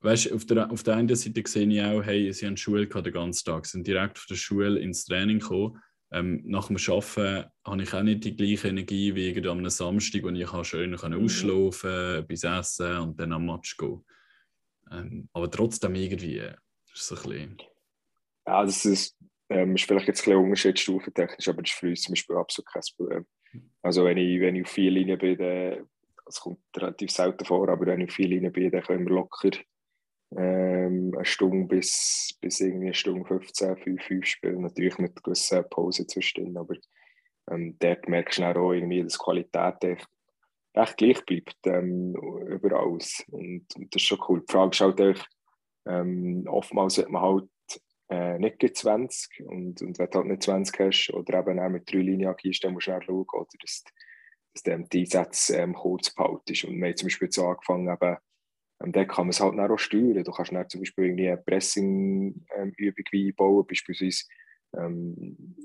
weißt, 0.00 0.32
auf 0.32 0.44
der, 0.44 0.70
auf 0.70 0.82
der 0.82 0.96
einen 0.96 1.14
Seite 1.14 1.42
sehe 1.46 1.66
ich 1.66 1.82
auch, 1.82 2.02
hey, 2.02 2.30
sie 2.32 2.46
haben 2.46 2.58
Schule 2.58 2.86
gehabt 2.86 3.06
den 3.06 3.14
ganzen 3.14 3.44
Tag, 3.46 3.64
sind 3.64 3.86
direkt 3.86 4.18
von 4.18 4.26
der 4.28 4.36
Schule 4.36 4.78
ins 4.78 5.06
Training 5.06 5.38
gekommen 5.38 5.80
ähm, 6.14 6.42
nach 6.44 6.68
dem 6.68 6.76
Arbeiten 6.76 7.50
habe 7.64 7.82
ich 7.82 7.92
auch 7.92 8.02
nicht 8.02 8.24
die 8.24 8.36
gleiche 8.36 8.68
Energie 8.68 9.14
wie 9.16 9.48
am 9.48 9.58
einem 9.58 9.68
Samstag, 9.68 10.22
wo 10.22 10.28
ich 10.28 10.66
schön 10.66 10.90
mhm. 10.90 11.24
ausschlafen 11.24 11.90
kann, 11.90 12.22
etwas 12.22 12.44
essen 12.44 12.98
und 12.98 13.18
dann 13.18 13.32
am 13.32 13.46
Match 13.46 13.76
gehen. 13.76 14.04
Ähm, 14.92 15.28
aber 15.32 15.50
trotzdem 15.50 15.96
irgendwie 15.96 16.38
ist 16.38 16.54
es 16.94 17.12
ein 17.12 17.28
bisschen... 17.28 17.62
Ja, 18.46 18.64
das 18.64 18.84
ist, 18.84 19.16
ähm, 19.48 19.74
ist 19.74 19.86
vielleicht 19.86 20.06
jetzt 20.06 20.20
ein 20.20 20.30
bisschen 20.30 20.44
unterschiedsstufentechnisch, 20.44 21.48
aber 21.48 21.62
das 21.62 21.72
ist 21.72 21.78
für 21.78 21.88
uns 21.88 22.02
zum 22.02 22.12
Beispiel 22.12 22.36
absolut 22.36 22.72
kein 22.72 22.82
Problem. 22.96 23.26
Also 23.82 24.04
wenn 24.04 24.18
ich, 24.18 24.40
wenn 24.40 24.54
ich 24.54 24.64
auf 24.64 24.70
vier 24.70 24.92
Linien 24.92 25.18
bin, 25.18 25.36
dann, 25.36 25.88
das 26.24 26.38
kommt 26.38 26.60
relativ 26.76 27.10
selten 27.10 27.44
vor, 27.44 27.68
aber 27.68 27.86
wenn 27.86 28.02
ich 28.02 28.10
auf 28.10 28.14
vier 28.14 28.28
Linien 28.28 28.52
bin, 28.52 28.70
dann 28.70 28.82
können 28.82 29.06
wir 29.06 29.14
locker 29.14 29.50
ähm, 30.36 31.12
eine 31.14 31.24
Stunde 31.24 31.66
bis, 31.66 32.36
bis 32.40 32.60
irgendwie 32.60 32.86
eine 32.86 32.94
Stunde 32.94 33.24
15, 33.24 33.76
5, 33.76 34.02
5 34.02 34.26
spielen. 34.26 34.62
Natürlich 34.62 34.98
mit 34.98 35.22
gewissen 35.22 35.64
Pause 35.70 36.06
zwischendrin, 36.06 36.56
aber 36.56 36.74
ähm, 37.50 37.76
dort 37.78 38.08
merkst 38.08 38.38
du 38.38 38.44
auch 38.44 38.72
irgendwie, 38.72 39.02
dass 39.02 39.14
die 39.14 39.18
Qualität 39.18 39.84
echt, 39.84 40.08
echt 40.72 40.96
gleich 40.96 41.24
bleibt 41.24 41.56
ähm, 41.66 42.14
überall. 42.48 42.86
Und, 42.86 43.24
und, 43.30 43.66
das 43.70 44.02
ist 44.02 44.02
schon 44.02 44.20
cool. 44.28 44.42
Die 44.48 44.52
Frage 44.52 44.70
ist 44.70 44.80
halt 44.80 45.00
echt, 45.00 45.28
ähm, 45.86 46.44
oftmals 46.48 46.98
hat 46.98 47.10
man 47.10 47.22
halt 47.22 47.48
äh, 48.08 48.38
nicht 48.38 48.76
20 48.76 49.44
und, 49.46 49.82
und 49.82 49.98
wenn 49.98 50.10
du 50.10 50.18
halt 50.18 50.26
nicht 50.26 50.42
20 50.42 50.80
hast 50.80 51.10
oder 51.12 51.40
eben 51.40 51.58
auch 51.58 51.68
mit 51.68 51.90
drei 51.90 51.98
Linien 51.98 52.30
agierst, 52.30 52.64
dann 52.64 52.72
musst 52.72 52.86
du 52.86 52.96
auch 52.96 53.02
schauen, 53.02 53.26
oder, 53.32 53.46
dass, 53.60 53.84
dass 54.54 54.88
die 54.88 55.00
Einsätze 55.00 55.56
ähm, 55.58 55.74
kurz 55.74 56.14
behaltest. 56.14 56.64
Und 56.64 56.78
wir 56.78 56.88
haben 56.88 56.96
zum 56.96 57.06
Beispiel 57.06 57.30
so 57.30 57.46
angefangen, 57.46 57.88
eben, 57.92 58.16
und 58.78 58.94
dann 58.96 59.06
kann 59.06 59.26
man 59.26 59.30
es 59.30 59.40
halt 59.40 59.58
auch 59.58 59.78
steuern. 59.78 60.24
Du 60.24 60.32
kannst 60.32 60.52
dann 60.52 60.68
zum 60.68 60.80
Beispiel 60.80 61.06
irgendwie 61.06 61.28
eine 61.28 61.38
Pressing-Übung 61.38 63.04
einbauen, 63.12 63.66
beispielsweise 63.66 64.24
ähm, 64.76 65.56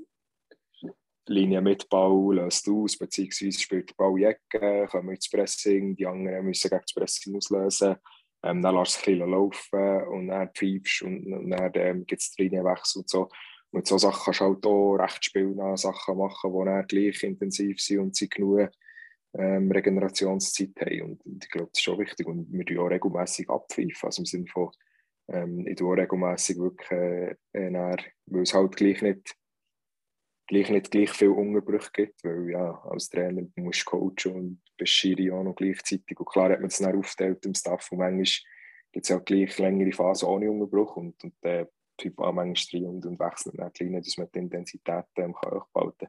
Linie 1.26 1.60
mit 1.60 1.88
Ball 1.88 2.34
löst 2.34 2.68
aus, 2.68 2.96
beziehungsweise 2.96 3.58
spielt 3.58 3.90
der 3.90 3.94
Ball 3.94 4.18
Jacke, 4.18 4.88
kommen 4.90 5.14
ins 5.14 5.30
Pressing, 5.30 5.94
die 5.94 6.06
anderen 6.06 6.44
müssen 6.44 6.68
gegen 6.68 6.82
das 6.82 6.94
Pressing 6.94 7.36
auslösen. 7.36 7.96
Ähm, 8.42 8.62
dann 8.62 8.74
lässt 8.74 9.00
es 9.00 9.06
ein 9.06 9.18
laufen 9.18 10.02
und 10.08 10.28
dann 10.28 10.50
pfeifst 10.54 11.02
und, 11.02 11.32
und 11.32 11.50
dann 11.50 11.70
ähm, 11.74 12.06
gibt 12.06 12.22
es 12.22 12.36
Linienwechsel 12.38 13.02
und 13.02 13.08
so. 13.08 13.28
Mit 13.72 13.86
so 13.86 13.98
Sachen 13.98 14.24
kannst 14.24 14.40
du 14.40 14.44
halt 14.44 14.66
auch 14.66 14.94
recht 14.96 15.24
spielnah 15.24 15.76
Sachen 15.76 16.16
machen, 16.16 16.52
die 16.52 16.64
dann 16.64 16.86
gleich 16.86 17.22
intensiv 17.22 17.80
sind 17.80 18.00
und 18.00 18.16
sie 18.16 18.28
genug 18.28 18.70
ähm, 19.34 19.70
Regenerationszeit 19.70 20.70
haben. 20.80 21.18
Und, 21.24 21.44
ich 21.44 21.50
glaube, 21.50 21.70
das 21.72 21.78
ist 21.78 21.84
schon 21.84 21.98
wichtig. 21.98 22.26
Und 22.26 22.52
wir 22.52 22.64
tun 22.64 22.78
auch 22.78 22.90
regelmässig 22.90 23.48
abpfeifen. 23.48 23.94
Also 24.02 24.22
im 24.22 24.26
Sinne 24.26 24.46
von, 24.46 24.70
ähm, 25.28 25.66
ich 25.66 25.76
tue 25.76 25.92
auch 25.92 25.96
regelmässig 25.96 26.58
wirklich, 26.58 26.90
äh, 26.90 27.36
äh, 27.52 27.96
weil 28.26 28.42
es 28.42 28.54
halt 28.54 28.76
gleich 28.76 29.02
nicht, 29.02 29.36
gleich 30.46 30.70
nicht 30.70 30.90
gleich 30.90 31.10
viel 31.10 31.28
Unterbrüche 31.28 31.90
gibt. 31.92 32.24
Weil 32.24 32.50
ja, 32.50 32.80
als 32.84 33.08
Trainer 33.08 33.46
musst 33.56 33.86
du 33.86 33.90
coachen 33.90 34.34
und 34.34 34.62
bist 34.76 34.92
Schiri 34.92 35.30
auch 35.30 35.44
noch 35.44 35.54
gleichzeitig. 35.54 36.18
Und 36.18 36.28
klar 36.28 36.50
hat 36.50 36.60
man 36.60 36.68
das 36.68 36.78
dann 36.78 36.96
aufgeteilt 36.96 37.44
im 37.46 37.54
Staff 37.54 37.90
und 37.92 37.98
manchmal 37.98 38.24
gibt 38.92 39.04
es 39.04 39.08
ja 39.08 39.18
gleich 39.18 39.56
längere 39.58 39.92
Phasen 39.92 40.28
ohne 40.28 40.50
Unterbruch 40.50 40.96
und, 40.96 41.22
und 41.22 41.34
der 41.44 41.70
Typ 41.96 42.18
auch 42.18 42.32
manchmal 42.32 42.82
rein 42.82 42.90
und, 42.90 43.06
und 43.06 43.20
wechselt 43.20 43.58
dann 43.58 43.70
Linie, 43.78 44.00
dass 44.00 44.16
man 44.16 44.28
die 44.34 44.38
Intensität 44.38 45.04
ähm, 45.16 45.34
kann 45.34 45.60
hochhalten 45.60 46.08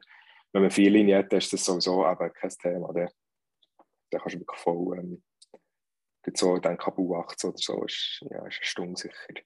wenn 0.52 0.62
man 0.62 0.70
viele 0.70 0.98
Linien 0.98 1.18
hat, 1.18 1.32
ist 1.32 1.52
das 1.52 1.64
sowieso 1.64 2.06
eben 2.06 2.32
kein 2.32 2.50
Thema. 2.50 2.92
Dann 2.92 3.08
kannst 4.10 4.34
du 4.34 4.40
wirklich 4.40 4.60
voll, 4.60 4.98
ähm, 4.98 5.22
so, 6.34 6.58
dann 6.58 6.78
Kabu 6.78 7.16
18 7.16 7.50
oder 7.50 7.58
so, 7.58 7.84
ist, 7.84 8.20
ja, 8.30 8.46
ist 8.46 8.58
eine 8.58 8.64
Stunde 8.64 9.00
sicher, 9.00 9.42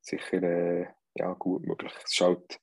sicher 0.00 0.42
äh, 0.42 0.86
ja, 1.14 1.32
gut 1.34 1.66
möglich. 1.66 1.92
Es 2.04 2.12
ist 2.12 2.20
halt 2.20 2.60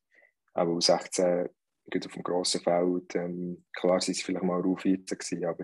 auch 0.53 0.79
16 0.79 1.49
geht 1.87 2.05
auf 2.05 2.13
dem 2.13 2.23
grossen 2.23 2.61
Feld, 2.61 3.15
ähm, 3.15 3.63
klar 3.73 4.01
sind 4.01 4.17
es 4.17 4.23
vielleicht 4.23 4.43
mal 4.43 4.63
auf 4.65 4.81
14 4.81 5.17
gewesen, 5.17 5.45
aber 5.45 5.63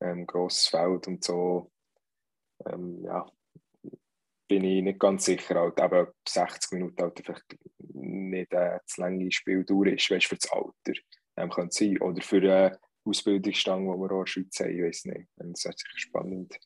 ähm, 0.00 0.26
grosses 0.26 0.68
Feld 0.68 1.06
und 1.06 1.22
so, 1.22 1.70
ähm, 2.66 3.04
ja, 3.04 3.26
bin 4.48 4.64
ich 4.64 4.82
nicht 4.82 4.98
ganz 4.98 5.24
sicher, 5.24 5.54
halt 5.54 5.80
eben 5.80 6.06
60 6.28 6.72
Minuten 6.72 7.02
halt 7.02 7.20
vielleicht 7.24 7.58
nicht 7.94 8.52
äh, 8.52 8.78
das 8.84 8.96
lange 8.96 9.30
Spieldauer 9.32 9.86
ist, 9.86 10.10
weißt, 10.10 10.26
für 10.26 10.36
das 10.36 10.50
Alter. 10.50 11.00
Ähm, 11.36 11.50
könnte 11.50 11.74
sein. 11.74 11.98
Oder 12.00 12.22
für 12.22 12.36
eine 12.36 12.78
Ausbildungsstange, 13.04 13.92
die 13.92 13.98
wir 13.98 14.12
auch 14.12 14.12
in 14.12 14.18
der 14.20 14.26
Schweiz 14.26 14.60
haben, 14.60 14.70
ich 14.70 14.82
weiß 14.82 15.04
nicht. 15.06 15.28
Das 15.36 15.64
wäre 15.64 15.74
sicher 15.76 15.98
spannend, 15.98 16.58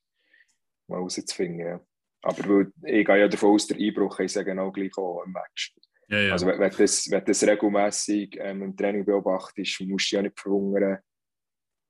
mal 0.88 0.96
herauszufinden. 0.96 1.66
Ja. 1.66 1.80
Aber 2.22 2.48
weil, 2.48 2.72
ich 2.84 3.06
gehe 3.06 3.18
ja 3.18 3.28
davon 3.28 3.54
aus, 3.54 3.66
der 3.66 3.78
Einbruch 3.78 4.18
ist 4.20 4.36
ja 4.36 4.42
genau 4.42 4.70
gleich 4.72 4.96
auch 4.98 5.22
im 5.24 5.32
Match. 5.32 5.74
Ja, 6.08 6.20
ja. 6.20 6.32
Also 6.32 6.46
wenn, 6.46 6.58
wenn, 6.58 6.72
das, 6.76 7.10
wenn 7.10 7.24
das 7.24 7.46
regelmässig 7.46 8.36
ähm, 8.40 8.62
im 8.62 8.76
Training 8.76 9.04
beobachtest, 9.04 9.80
musst 9.82 10.10
du 10.10 10.16
ja 10.16 10.22
nicht 10.22 10.38
verwundern, 10.38 10.98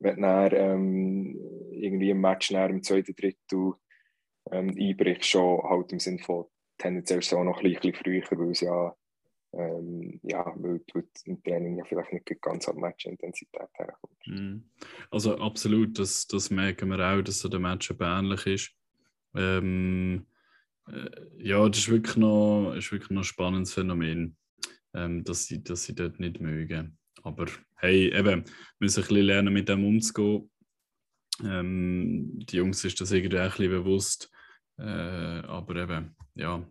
wenn 0.01 0.17
du 0.17 0.23
dann, 0.23 0.53
ähm, 0.55 1.39
irgendwie 1.73 2.11
im 2.11 2.21
Match 2.21 2.51
nach 2.51 2.69
im 2.69 2.83
zweiten 2.83 3.15
Drittel 3.15 3.75
ähm, 4.53 4.75
einbrichst, 4.79 5.31
schon 5.31 5.63
halt 5.63 5.93
im 5.93 5.99
Sinne 5.99 6.19
von 6.19 6.47
tendenziell 6.79 7.23
so 7.23 7.43
noch 7.43 7.63
ein 7.63 7.73
bisschen 7.73 7.95
früher, 7.95 8.23
weil 8.31 8.51
es 8.51 8.61
ja, 8.61 8.95
ähm, 9.53 10.21
ja 10.23 10.47
weil, 10.57 10.81
weil 10.93 11.05
im 11.25 11.43
Training 11.43 11.79
ja 11.79 11.85
vielleicht 11.85 12.13
nicht 12.13 12.41
ganz 12.41 12.69
an 12.69 12.77
Match-Intensität 12.77 13.69
herkommt. 13.75 14.27
Mhm. 14.27 14.71
Also 15.11 15.39
absolut, 15.39 15.99
das, 15.99 16.27
das 16.27 16.51
merken 16.51 16.89
wir 16.91 17.01
auch, 17.01 17.23
dass 17.23 17.41
so 17.41 17.49
der 17.49 17.61
Match 17.61 17.93
ähnlich 18.01 18.47
ist. 18.47 18.71
Ähm, 19.35 20.27
äh, 20.89 21.11
ja, 21.39 21.69
das 21.69 21.81
ist 21.81 21.91
wirklich 21.91 22.17
noch, 22.17 22.75
ist 22.75 22.93
wirklich 22.93 23.11
noch 23.11 23.23
ein 23.23 23.25
spannendes 23.25 23.75
Phänomen, 23.75 24.37
ähm, 24.95 25.25
dass, 25.25 25.47
sie, 25.47 25.63
dass 25.63 25.85
sie 25.85 25.95
dort 25.95 26.19
nicht 26.21 26.41
mögen. 26.41 26.99
Aber 27.23 27.47
hey, 27.77 28.13
eben, 28.15 28.45
wir 28.45 28.55
müssen 28.79 29.03
ein 29.03 29.09
bisschen 29.09 29.27
lernen, 29.27 29.53
mit 29.53 29.69
dem 29.69 29.85
umzugehen. 29.85 30.51
Ähm, 31.45 32.39
die 32.39 32.57
Jungs 32.57 32.85
ist 32.85 33.01
das 33.01 33.13
irgendwie 33.13 33.39
auch 33.39 33.43
ein 33.43 33.51
bisschen 33.51 33.71
bewusst. 33.71 34.31
Äh, 34.79 34.83
aber 35.47 35.77
eben, 35.77 36.17
ja, 36.35 36.65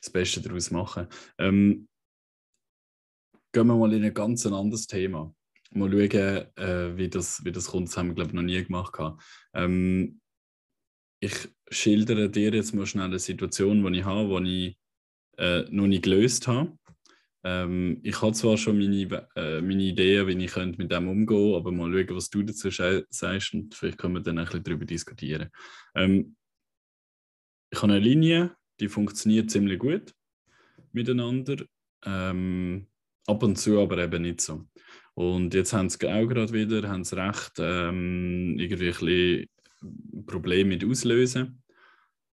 das 0.00 0.10
Beste 0.10 0.42
daraus 0.42 0.70
machen. 0.70 1.08
Ähm, 1.38 1.88
gehen 3.52 3.66
wir 3.66 3.76
mal 3.76 3.92
in 3.92 4.04
ein 4.04 4.14
ganz 4.14 4.44
anderes 4.46 4.86
Thema. 4.86 5.34
Mal 5.70 5.90
schauen, 5.90 6.56
äh, 6.56 6.96
wie, 6.96 7.08
das, 7.08 7.44
wie 7.44 7.52
das 7.52 7.68
kommt. 7.68 7.88
Das 7.88 7.96
haben 7.96 8.08
wir, 8.08 8.14
glaube 8.14 8.30
ich, 8.30 8.34
noch 8.34 8.42
nie 8.42 8.62
gemacht. 8.62 8.98
Ähm, 9.54 10.20
ich 11.20 11.48
schildere 11.70 12.28
dir 12.28 12.52
jetzt 12.52 12.74
mal 12.74 12.86
schnell 12.86 13.06
eine 13.06 13.18
Situation, 13.18 13.84
die 13.84 13.98
ich 14.00 14.04
habe, 14.04 14.44
die 14.44 14.66
ich 14.68 14.78
äh, 15.38 15.62
noch 15.70 15.86
nicht 15.86 16.04
gelöst 16.04 16.46
habe. 16.46 16.78
Ähm, 17.44 18.00
ich 18.02 18.20
habe 18.22 18.32
zwar 18.32 18.56
schon 18.56 18.78
meine, 18.78 19.28
äh, 19.36 19.60
meine 19.60 19.82
Ideen, 19.82 20.26
wie 20.26 20.44
ich 20.44 20.56
mit 20.56 20.90
dem 20.92 21.08
umgehen 21.08 21.26
könnte, 21.26 21.56
aber 21.56 21.72
mal 21.72 21.92
schauen, 21.92 22.16
was 22.16 22.30
du 22.30 22.42
dazu 22.42 22.70
sagst 22.70 23.54
und 23.54 23.74
vielleicht 23.74 23.98
können 23.98 24.14
wir 24.14 24.20
dann 24.20 24.38
ein 24.38 24.44
bisschen 24.44 24.64
darüber 24.64 24.84
diskutieren. 24.84 25.50
Ähm, 25.94 26.36
ich 27.74 27.82
habe 27.82 27.92
eine 27.92 28.00
Linie, 28.00 28.54
die 28.78 28.88
funktioniert 28.88 29.50
ziemlich 29.50 29.80
gut 29.80 30.14
miteinander, 30.92 31.56
ähm, 32.04 32.86
ab 33.26 33.42
und 33.42 33.56
zu 33.56 33.80
aber 33.80 33.98
eben 33.98 34.22
nicht 34.22 34.40
so. 34.40 34.64
Und 35.14 35.54
jetzt 35.54 35.72
haben 35.72 35.88
sie 35.88 36.06
auch 36.08 36.26
gerade 36.26 36.52
wieder 36.52 36.88
haben 36.88 37.02
sie 37.02 37.16
recht 37.16 37.54
ähm, 37.58 38.56
irgendwie 38.58 38.90
ein 38.90 39.48
bisschen 39.80 40.24
Probleme 40.26 40.70
mit 40.70 40.84
Auslösen. 40.84 41.62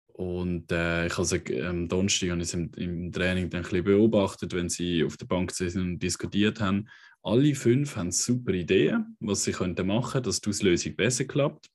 Und 0.07 0.71
äh, 0.71 1.07
ich 1.07 1.17
habe 1.17 1.35
ähm, 1.51 1.67
am 1.67 1.87
Donnerstag 1.89 2.29
habe 2.29 2.41
ich 2.41 2.53
im, 2.53 2.71
im 2.77 3.11
Training 3.11 3.49
dann 3.49 3.65
ein 3.65 3.69
bisschen 3.69 3.83
beobachtet, 3.83 4.53
wenn 4.53 4.69
sie 4.69 5.03
auf 5.03 5.17
der 5.17 5.25
Bank 5.25 5.51
sind 5.51 5.75
und 5.75 5.99
diskutiert 5.99 6.61
haben. 6.61 6.87
Alle 7.23 7.55
fünf 7.55 7.97
haben 7.97 8.11
super 8.11 8.53
Ideen, 8.53 9.17
was 9.19 9.43
sie 9.43 9.51
könnten 9.51 9.87
machen, 9.87 10.23
dass 10.23 10.39
die 10.39 10.49
Auslösung 10.49 10.95
besser 10.95 11.25
klappt. 11.25 11.67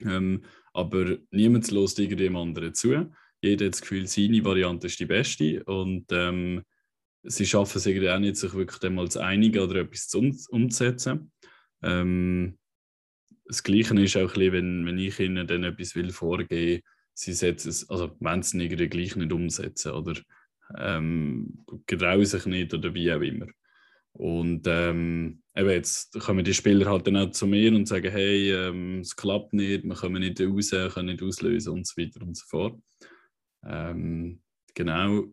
Ähm, 0.00 0.42
aber 0.72 1.18
niemand 1.30 1.70
lässt 1.70 1.98
irgendjemand 1.98 2.48
anderen 2.48 2.74
zu. 2.74 3.10
Jeder 3.40 3.66
hat 3.66 3.74
das 3.74 3.80
Gefühl, 3.80 4.06
seine 4.06 4.44
Variante 4.44 4.86
ist 4.88 5.00
die 5.00 5.06
beste. 5.06 5.62
Und 5.64 6.06
ähm, 6.10 6.62
sie 7.22 7.46
schaffen 7.46 7.78
es 7.78 7.86
irgendwie 7.86 8.10
auch 8.10 8.18
nicht, 8.18 8.36
sich 8.36 8.54
wirklich 8.54 8.82
einmal 8.82 9.08
zu 9.10 9.20
einigen 9.20 9.60
oder 9.60 9.80
etwas 9.80 10.12
um, 10.14 10.36
umzusetzen. 10.50 11.32
Ähm, 11.82 12.58
das 13.44 13.62
Gleiche 13.62 13.98
ist 14.00 14.16
auch 14.16 14.32
bisschen, 14.32 14.52
wenn, 14.52 14.86
wenn 14.86 14.98
ich 14.98 15.18
ihnen 15.20 15.46
dann 15.46 15.64
etwas 15.64 15.94
will 15.94 16.10
vorgeben 16.10 16.82
sie 17.18 17.32
setzen 17.32 17.70
es, 17.70 17.90
also 17.90 18.16
wenn 18.20 18.42
sie 18.42 18.58
es 18.58 18.62
irgendwie 18.62 18.88
gleich 18.88 19.16
nicht 19.16 19.32
umsetzen 19.32 19.92
oder 19.92 20.14
ähm, 20.78 21.64
getrauen 21.86 22.24
sich 22.24 22.46
nicht 22.46 22.72
oder 22.74 22.94
wie 22.94 23.12
auch 23.12 23.20
immer. 23.20 23.46
Und 24.12 24.66
ähm, 24.66 25.42
eben 25.54 25.70
jetzt 25.70 26.18
kommen 26.20 26.44
die 26.44 26.54
Spieler 26.54 26.90
halt 26.90 27.06
dann 27.06 27.16
auch 27.16 27.30
zu 27.30 27.46
mir 27.46 27.72
und 27.74 27.86
sagen, 27.86 28.10
hey, 28.10 28.52
ähm, 28.52 29.00
es 29.00 29.14
klappt 29.14 29.52
nicht, 29.52 29.84
wir 29.84 29.94
kommen 29.94 30.20
nicht 30.20 30.40
raus, 30.40 30.70
können 30.70 31.06
nicht 31.06 31.22
auslösen 31.22 31.72
und 31.72 31.86
so 31.86 32.00
weiter 32.00 32.22
und 32.22 32.36
so 32.36 32.44
fort. 32.48 32.80
Ähm, 33.64 34.40
genau, 34.74 35.24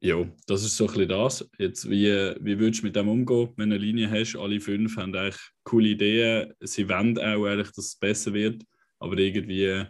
ja, 0.00 0.28
das 0.46 0.64
ist 0.64 0.76
so 0.76 0.84
ein 0.86 0.92
bisschen 0.94 1.08
das. 1.08 1.50
Jetzt, 1.58 1.88
wie, 1.88 2.08
wie 2.40 2.58
würdest 2.58 2.82
du 2.82 2.86
mit 2.86 2.96
dem 2.96 3.08
umgehen, 3.08 3.50
wenn 3.56 3.70
du 3.70 3.76
eine 3.76 3.84
Linie 3.84 4.10
hast? 4.10 4.36
Alle 4.36 4.60
fünf 4.60 4.96
haben 4.96 5.14
eigentlich 5.14 5.40
coole 5.62 5.90
Ideen, 5.90 6.52
sie 6.60 6.88
wollen 6.88 7.16
auch 7.18 7.46
eigentlich, 7.46 7.70
dass 7.70 7.86
es 7.86 7.96
besser 7.96 8.32
wird, 8.32 8.64
aber 8.98 9.16
irgendwie 9.18 9.84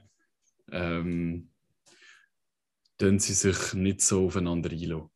ähm, 0.70 1.48
sie 2.98 3.32
sich 3.32 3.74
nicht 3.74 4.02
so 4.02 4.26
aufeinander 4.26 4.70
einlassen. 4.70 5.11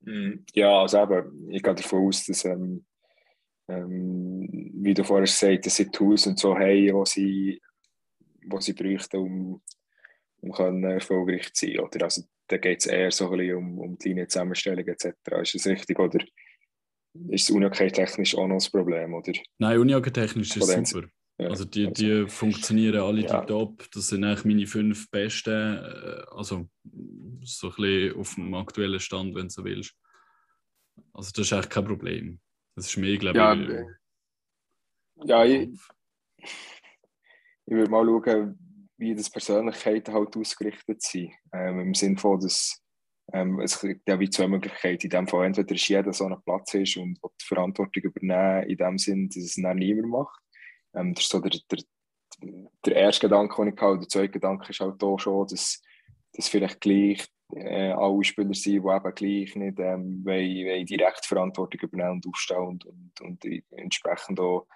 Mhm. 0.00 0.44
Ja, 0.54 0.80
also 0.80 1.02
eben, 1.02 1.50
ich 1.50 1.62
gehe 1.62 1.74
davon 1.74 2.06
aus, 2.06 2.24
dass, 2.26 2.44
ähm, 2.44 2.84
ähm, 3.68 4.48
wie 4.74 4.94
du 4.94 5.04
vorher 5.04 5.26
gesagt 5.26 5.66
hast, 5.66 5.76
sie 5.76 5.90
Tools 5.90 6.26
und 6.26 6.38
so 6.38 6.54
haben, 6.54 6.94
was 6.94 7.10
sie, 7.10 7.60
was 8.46 8.64
sie 8.64 8.72
bräuchten, 8.72 9.16
um, 9.18 9.62
um 10.40 10.52
können 10.52 10.84
erfolgreich 10.84 11.52
zu 11.52 11.66
sein. 11.66 11.80
Oder? 11.80 12.04
Also, 12.04 12.22
da 12.48 12.56
geht 12.56 12.80
es 12.80 12.86
eher 12.86 13.10
so 13.10 13.30
ein 13.30 13.38
bisschen 13.38 13.56
um, 13.56 13.78
um 13.78 13.98
die 13.98 14.08
Linienzusammenstellung 14.08 14.86
etc. 14.86 15.06
Ist 15.42 15.54
das 15.54 15.66
richtig? 15.66 15.98
Oder 15.98 16.18
ist 17.28 17.48
es 17.48 17.50
Unihockey-technisch 17.50 18.36
auch 18.36 18.46
noch 18.46 18.64
ein 18.64 18.70
Problem? 18.72 19.14
Oder? 19.14 19.32
Nein, 19.58 19.78
Unihockey-technisch 19.78 20.56
ist 20.56 20.68
es 20.68 20.90
super. 20.90 21.08
Also 21.38 21.64
die, 21.64 21.90
die 21.92 22.10
also, 22.12 22.28
funktionieren 22.28 23.00
alle 23.00 23.22
ja. 23.22 23.40
top. 23.42 23.86
Das 23.92 24.08
sind 24.08 24.24
eigentlich 24.24 24.44
meine 24.44 24.66
fünf 24.66 25.10
besten. 25.10 25.50
Äh, 25.50 26.22
also 26.32 26.68
so 27.42 27.68
ein 27.68 27.74
bisschen 27.76 28.16
auf 28.16 28.34
dem 28.34 28.54
aktuellen 28.54 29.00
Stand, 29.00 29.34
wenn 29.34 29.48
du 29.48 29.50
so 29.50 29.64
willst. 29.64 29.94
Also 31.12 31.30
das 31.32 31.46
ist 31.46 31.52
eigentlich 31.52 31.70
kein 31.70 31.84
Problem. 31.84 32.40
Das 32.74 32.86
ist 32.86 32.96
mir, 32.96 33.18
glaube 33.18 33.38
ja, 33.38 33.54
ich. 33.54 33.68
Äh, 33.68 33.84
ja, 35.24 35.44
ich, 35.44 35.70
ich 36.38 37.74
würde 37.74 37.90
mal 37.90 38.06
schauen, 38.06 38.88
wie 38.96 39.14
das 39.14 39.30
Persönlichkeiten 39.30 40.14
halt 40.14 40.36
ausgerichtet 40.36 41.02
sind. 41.02 41.32
Ähm, 41.52 41.80
Im 41.80 41.94
Sinne 41.94 42.18
von, 42.18 42.38
dass 42.40 42.82
ähm, 43.32 43.60
es 43.60 43.80
gibt 43.80 44.08
ja 44.08 44.18
wie 44.18 44.30
zwei 44.30 44.48
Möglichkeiten. 44.48 45.04
In 45.04 45.10
dem 45.10 45.28
Fall 45.28 45.46
entweder 45.46 45.74
ist 45.74 45.88
jeder 45.88 46.12
so 46.12 46.26
ein 46.26 46.42
Platz 46.44 46.74
ist 46.74 46.96
und 46.96 47.18
die 47.22 47.44
Verantwortung 47.44 48.02
übernehmen, 48.02 48.68
in 48.68 48.76
dem 48.76 48.98
Sinn, 48.98 49.28
dass 49.28 49.36
es 49.36 49.54
dann 49.54 49.78
niemand 49.78 50.08
macht. 50.08 50.40
Ähm, 50.94 51.14
das 51.14 51.24
ist 51.24 51.30
so 51.30 51.40
der, 51.40 51.58
der, 51.70 51.78
der 52.84 52.96
erste 52.96 53.28
Gedanke, 53.28 53.64
den 53.64 53.74
ich 53.74 53.80
hatte. 53.80 53.98
Der 54.00 54.08
zweite 54.08 54.30
Gedanke 54.30 54.70
ist 54.70 54.80
halt 54.80 55.02
auch 55.02 55.18
schon, 55.18 55.46
dass, 55.46 55.82
dass 56.32 56.48
vielleicht 56.48 56.80
gleich 56.80 57.26
äh, 57.54 57.90
alle 57.90 58.24
Spieler 58.24 58.54
sind, 58.54 58.64
die 58.64 58.76
eben 58.76 59.14
gleich 59.14 59.56
nicht 59.56 59.78
ähm, 59.80 60.24
wollen, 60.24 60.66
wollen 60.66 60.86
direkt 60.86 61.26
Verantwortung 61.26 61.80
übernehmen 61.80 62.12
und 62.12 62.26
aufstehen 62.26 62.58
und, 62.58 62.86
und, 62.86 63.20
und 63.20 63.44
entsprechend 63.72 64.40
auch 64.40 64.66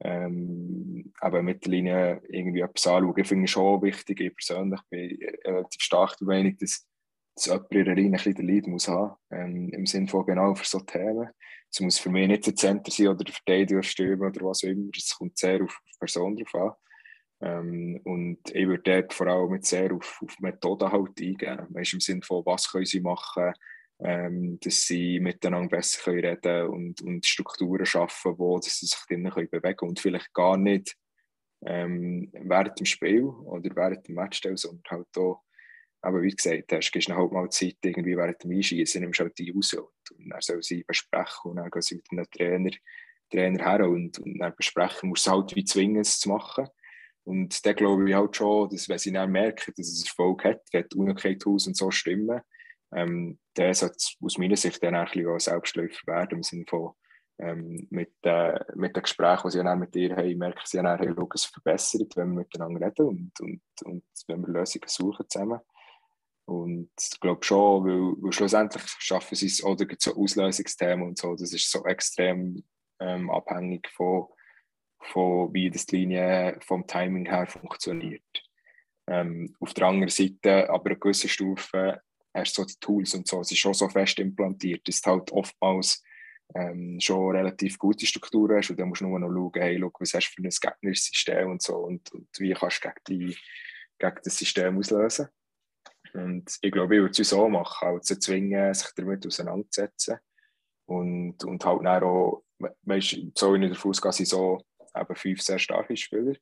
ähm, 0.00 1.12
eben 1.22 1.44
mit 1.44 1.64
der 1.64 1.70
Linie 1.70 2.22
irgendwie 2.28 2.60
etwas 2.60 2.86
anschauen. 2.86 3.14
Ich 3.16 3.28
finde 3.28 3.44
es 3.44 3.50
schon 3.50 3.82
wichtig, 3.82 4.20
ich 4.20 4.34
persönlich 4.34 4.80
bin 4.90 5.18
relativ 5.44 5.80
stark 5.80 6.16
der 6.18 6.26
Meinung, 6.26 6.56
dass, 6.58 6.86
dass 7.34 7.46
jemand 7.46 7.72
in 7.72 7.84
der 7.84 7.94
Linie 7.94 8.10
ein 8.10 8.12
bisschen 8.12 8.34
den 8.34 8.46
Lead 8.46 8.66
muss 8.66 8.88
haben, 8.88 9.16
ähm, 9.30 9.70
im 9.70 9.86
Sinne 9.86 10.08
von 10.08 10.26
genau 10.26 10.54
für 10.54 10.66
so 10.66 10.80
Themen. 10.80 11.28
Es 11.70 11.80
muss 11.80 11.98
für 11.98 12.10
mich 12.10 12.28
nicht 12.28 12.46
der 12.46 12.54
Center 12.54 12.90
sein 12.90 13.08
oder 13.08 13.24
der 13.24 13.34
Verteidiger 13.34 13.82
Stürmer 13.82 14.26
oder 14.28 14.46
was 14.46 14.64
auch 14.64 14.68
immer. 14.68 14.90
Es 14.96 15.16
kommt 15.16 15.36
sehr 15.36 15.62
auf 15.62 15.78
die 15.86 15.98
Person 15.98 16.36
drauf 16.36 16.54
an. 16.54 16.72
Ähm, 17.40 18.00
und 18.04 18.38
ich 18.52 18.66
würde 18.66 18.82
dort 18.82 19.12
vor 19.12 19.26
allem 19.26 19.50
mit 19.50 19.66
sehr 19.66 19.92
auf, 19.92 20.20
auf 20.22 20.38
Methoden 20.40 20.90
halt 20.90 21.20
eingehen. 21.20 21.66
Weißt, 21.70 21.94
Im 21.94 22.00
Sinne 22.00 22.22
von, 22.22 22.44
was 22.46 22.70
können 22.70 22.86
sie 22.86 23.00
machen, 23.00 23.52
ähm, 24.00 24.58
dass 24.60 24.86
sie 24.86 25.20
miteinander 25.20 25.68
besser 25.68 26.02
können 26.02 26.24
reden 26.24 26.68
und, 26.68 27.02
und 27.02 27.26
Strukturen 27.26 27.86
schaffen, 27.86 28.38
wo 28.38 28.58
dass 28.58 28.78
sie 28.78 28.86
sich 28.86 28.98
drinnen 29.06 29.32
können 29.32 29.50
bewegen 29.50 29.76
können 29.76 29.90
und 29.90 30.00
vielleicht 30.00 30.32
gar 30.32 30.56
nicht 30.56 30.96
ähm, 31.64 32.30
während 32.32 32.78
dem 32.78 32.86
Spiel 32.86 33.24
oder 33.24 33.74
während 33.74 34.06
dem 34.06 34.14
Match, 34.14 34.40
sondern 34.42 34.82
halt 34.88 35.18
auch 35.18 35.42
aber 36.06 36.22
wie 36.22 36.30
gesagt 36.30 36.72
hast, 36.72 36.92
gibst 36.92 37.08
du 37.08 37.16
halt 37.16 37.32
mal 37.32 37.50
Zeit, 37.50 37.78
irgendwie 37.82 38.16
während 38.16 38.42
dem 38.44 38.52
Einschießen, 38.52 39.00
nimmst 39.00 39.18
halt 39.18 39.36
die 39.38 39.50
raus 39.50 39.74
und, 39.74 40.10
und 40.16 40.28
dann 40.28 40.40
soll 40.40 40.62
sie 40.62 40.84
besprechen 40.84 41.50
und 41.50 41.56
dann 41.56 41.68
gehen 41.68 41.82
sie 41.82 41.96
mit 41.96 42.06
einem 42.12 42.30
Trainer, 42.30 42.70
Trainer 43.28 43.64
her 43.64 43.88
und, 43.88 44.16
und 44.20 44.38
dann 44.38 44.54
besprechen, 44.56 45.08
musst 45.08 45.26
du 45.26 45.32
halt 45.32 45.56
wie 45.56 45.64
zwingen, 45.64 46.02
es 46.02 46.20
zu 46.20 46.28
machen. 46.28 46.68
Und 47.26 47.66
dann 47.66 47.74
glaube 47.74 48.08
ich 48.08 48.14
halt 48.14 48.36
schon, 48.36 48.68
dass 48.70 48.88
wenn 48.88 48.98
sie 48.98 49.12
dann 49.12 49.32
merken, 49.32 49.74
dass 49.76 49.88
es 49.88 50.04
Erfolg 50.06 50.44
hat, 50.44 50.62
wenn 50.72 50.86
die 50.92 50.96
Unabhängigkeit 50.96 51.66
und 51.66 51.76
so 51.76 51.90
stimmen, 51.90 52.40
ähm, 52.94 53.40
dann 53.54 53.74
sollte 53.74 53.96
aus 54.20 54.38
meiner 54.38 54.56
Sicht 54.56 54.80
dann 54.82 54.94
ein 54.94 55.06
bisschen 55.06 55.40
Selbstläufer 55.40 56.06
werden, 56.06 56.38
im 56.38 56.42
Sinne 56.44 56.64
von 56.68 56.92
ähm, 57.38 57.88
mit, 57.90 58.14
äh, 58.22 58.60
mit 58.76 58.94
den 58.94 59.02
Gesprächen, 59.02 59.42
die 59.48 59.58
sie 59.58 59.64
dann 59.64 59.78
mit 59.80 59.94
dir 59.94 60.16
haben, 60.16 60.38
merken 60.38 60.60
sie 60.64 60.76
dann, 60.78 60.98
hey, 60.98 61.14
es 61.34 61.44
verbessert, 61.46 62.16
wenn 62.16 62.30
wir 62.30 62.44
miteinander 62.44 62.86
reden 62.86 63.06
und, 63.06 63.40
und, 63.40 63.62
und 63.84 64.04
wenn 64.28 64.42
wir 64.42 64.48
Lösungen 64.48 64.88
suchen 64.88 65.26
zusammen. 65.28 65.60
Und 66.46 66.90
ich 66.98 67.20
glaube 67.20 67.44
schon, 67.44 67.84
weil, 67.84 68.22
weil 68.22 68.32
schlussendlich 68.32 68.84
schaffen 69.00 69.34
sie 69.34 69.46
es, 69.46 69.64
oder 69.64 69.84
so 69.98 70.14
Auslösungsthemen 70.14 71.08
und 71.08 71.18
so, 71.18 71.34
das 71.34 71.52
ist 71.52 71.70
so 71.70 71.84
extrem 71.86 72.62
ähm, 73.00 73.30
abhängig 73.30 73.88
von, 73.90 74.28
von 75.00 75.52
wie 75.52 75.70
das 75.70 75.86
die 75.86 75.96
Linie 75.96 76.58
vom 76.60 76.86
Timing 76.86 77.26
her 77.26 77.46
funktioniert. 77.46 78.22
Ähm, 79.08 79.54
auf 79.60 79.72
der 79.74 79.86
anderen 79.86 80.10
Seite, 80.10 80.68
aber 80.68 80.90
eine 80.90 80.98
gewisse 80.98 81.28
Stufe, 81.28 82.00
hast 82.34 82.58
du 82.58 82.62
so 82.62 82.66
die 82.66 82.78
Tools 82.80 83.14
und 83.14 83.26
so, 83.26 83.40
es 83.40 83.52
ist 83.52 83.58
schon 83.58 83.74
so 83.74 83.88
fest 83.88 84.18
implantiert, 84.18 84.86
dass 84.86 85.00
du 85.00 85.10
halt 85.10 85.30
oftmals 85.32 86.02
ähm, 86.54 86.98
schon 87.00 87.34
relativ 87.34 87.78
gute 87.78 88.06
Strukturen 88.06 88.58
hast 88.58 88.70
und 88.70 88.78
dann 88.78 88.88
musst 88.88 89.00
du 89.00 89.06
nur 89.06 89.18
noch 89.18 89.28
schauen, 89.28 89.62
hey, 89.62 89.78
schau, 89.80 89.90
was 89.98 90.14
hast 90.14 90.30
du 90.36 90.42
für 90.42 90.48
ein 90.48 90.50
gegnerisches 90.50 91.06
System 91.06 91.50
und 91.50 91.62
so 91.62 91.76
und, 91.76 92.12
und 92.12 92.28
wie 92.38 92.52
kannst 92.52 92.84
du 92.84 92.88
gegen, 92.88 93.30
die, 93.30 93.36
gegen 93.98 94.20
das 94.22 94.36
System 94.36 94.78
auslösen. 94.78 95.28
Und 96.14 96.56
ich 96.60 96.72
glaube, 96.72 96.94
ich 96.96 97.00
würde 97.00 97.22
es 97.22 97.28
so 97.28 97.48
machen, 97.48 97.88
halt 97.88 98.04
zu 98.04 98.18
zwingen, 98.18 98.72
sich 98.74 98.88
damit 98.96 99.26
auseinanderzusetzen 99.26 100.18
und, 100.86 101.42
und 101.44 101.64
halt 101.64 101.84
dann 101.84 102.02
auch, 102.02 102.44
weißt, 102.82 103.18
so 103.34 103.54
in 103.54 103.62
der 103.62 103.74
sind 103.74 104.28
so 104.28 104.62
eben 105.00 105.16
fünf 105.16 105.42
sehr 105.42 105.58
starke 105.58 105.96
Spieler 105.96 106.34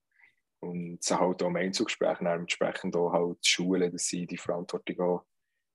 und 0.60 1.02
sie 1.02 1.18
halt 1.18 1.42
auch 1.42 1.48
im 1.48 1.56
Einzugsgespräch 1.56 2.20
entsprechend 2.20 2.96
auch 2.96 3.12
halt 3.12 3.46
schulen, 3.46 3.92
dass 3.92 4.06
sie 4.06 4.26
die 4.26 4.36
Verantwortung 4.36 5.00
auch, 5.00 5.26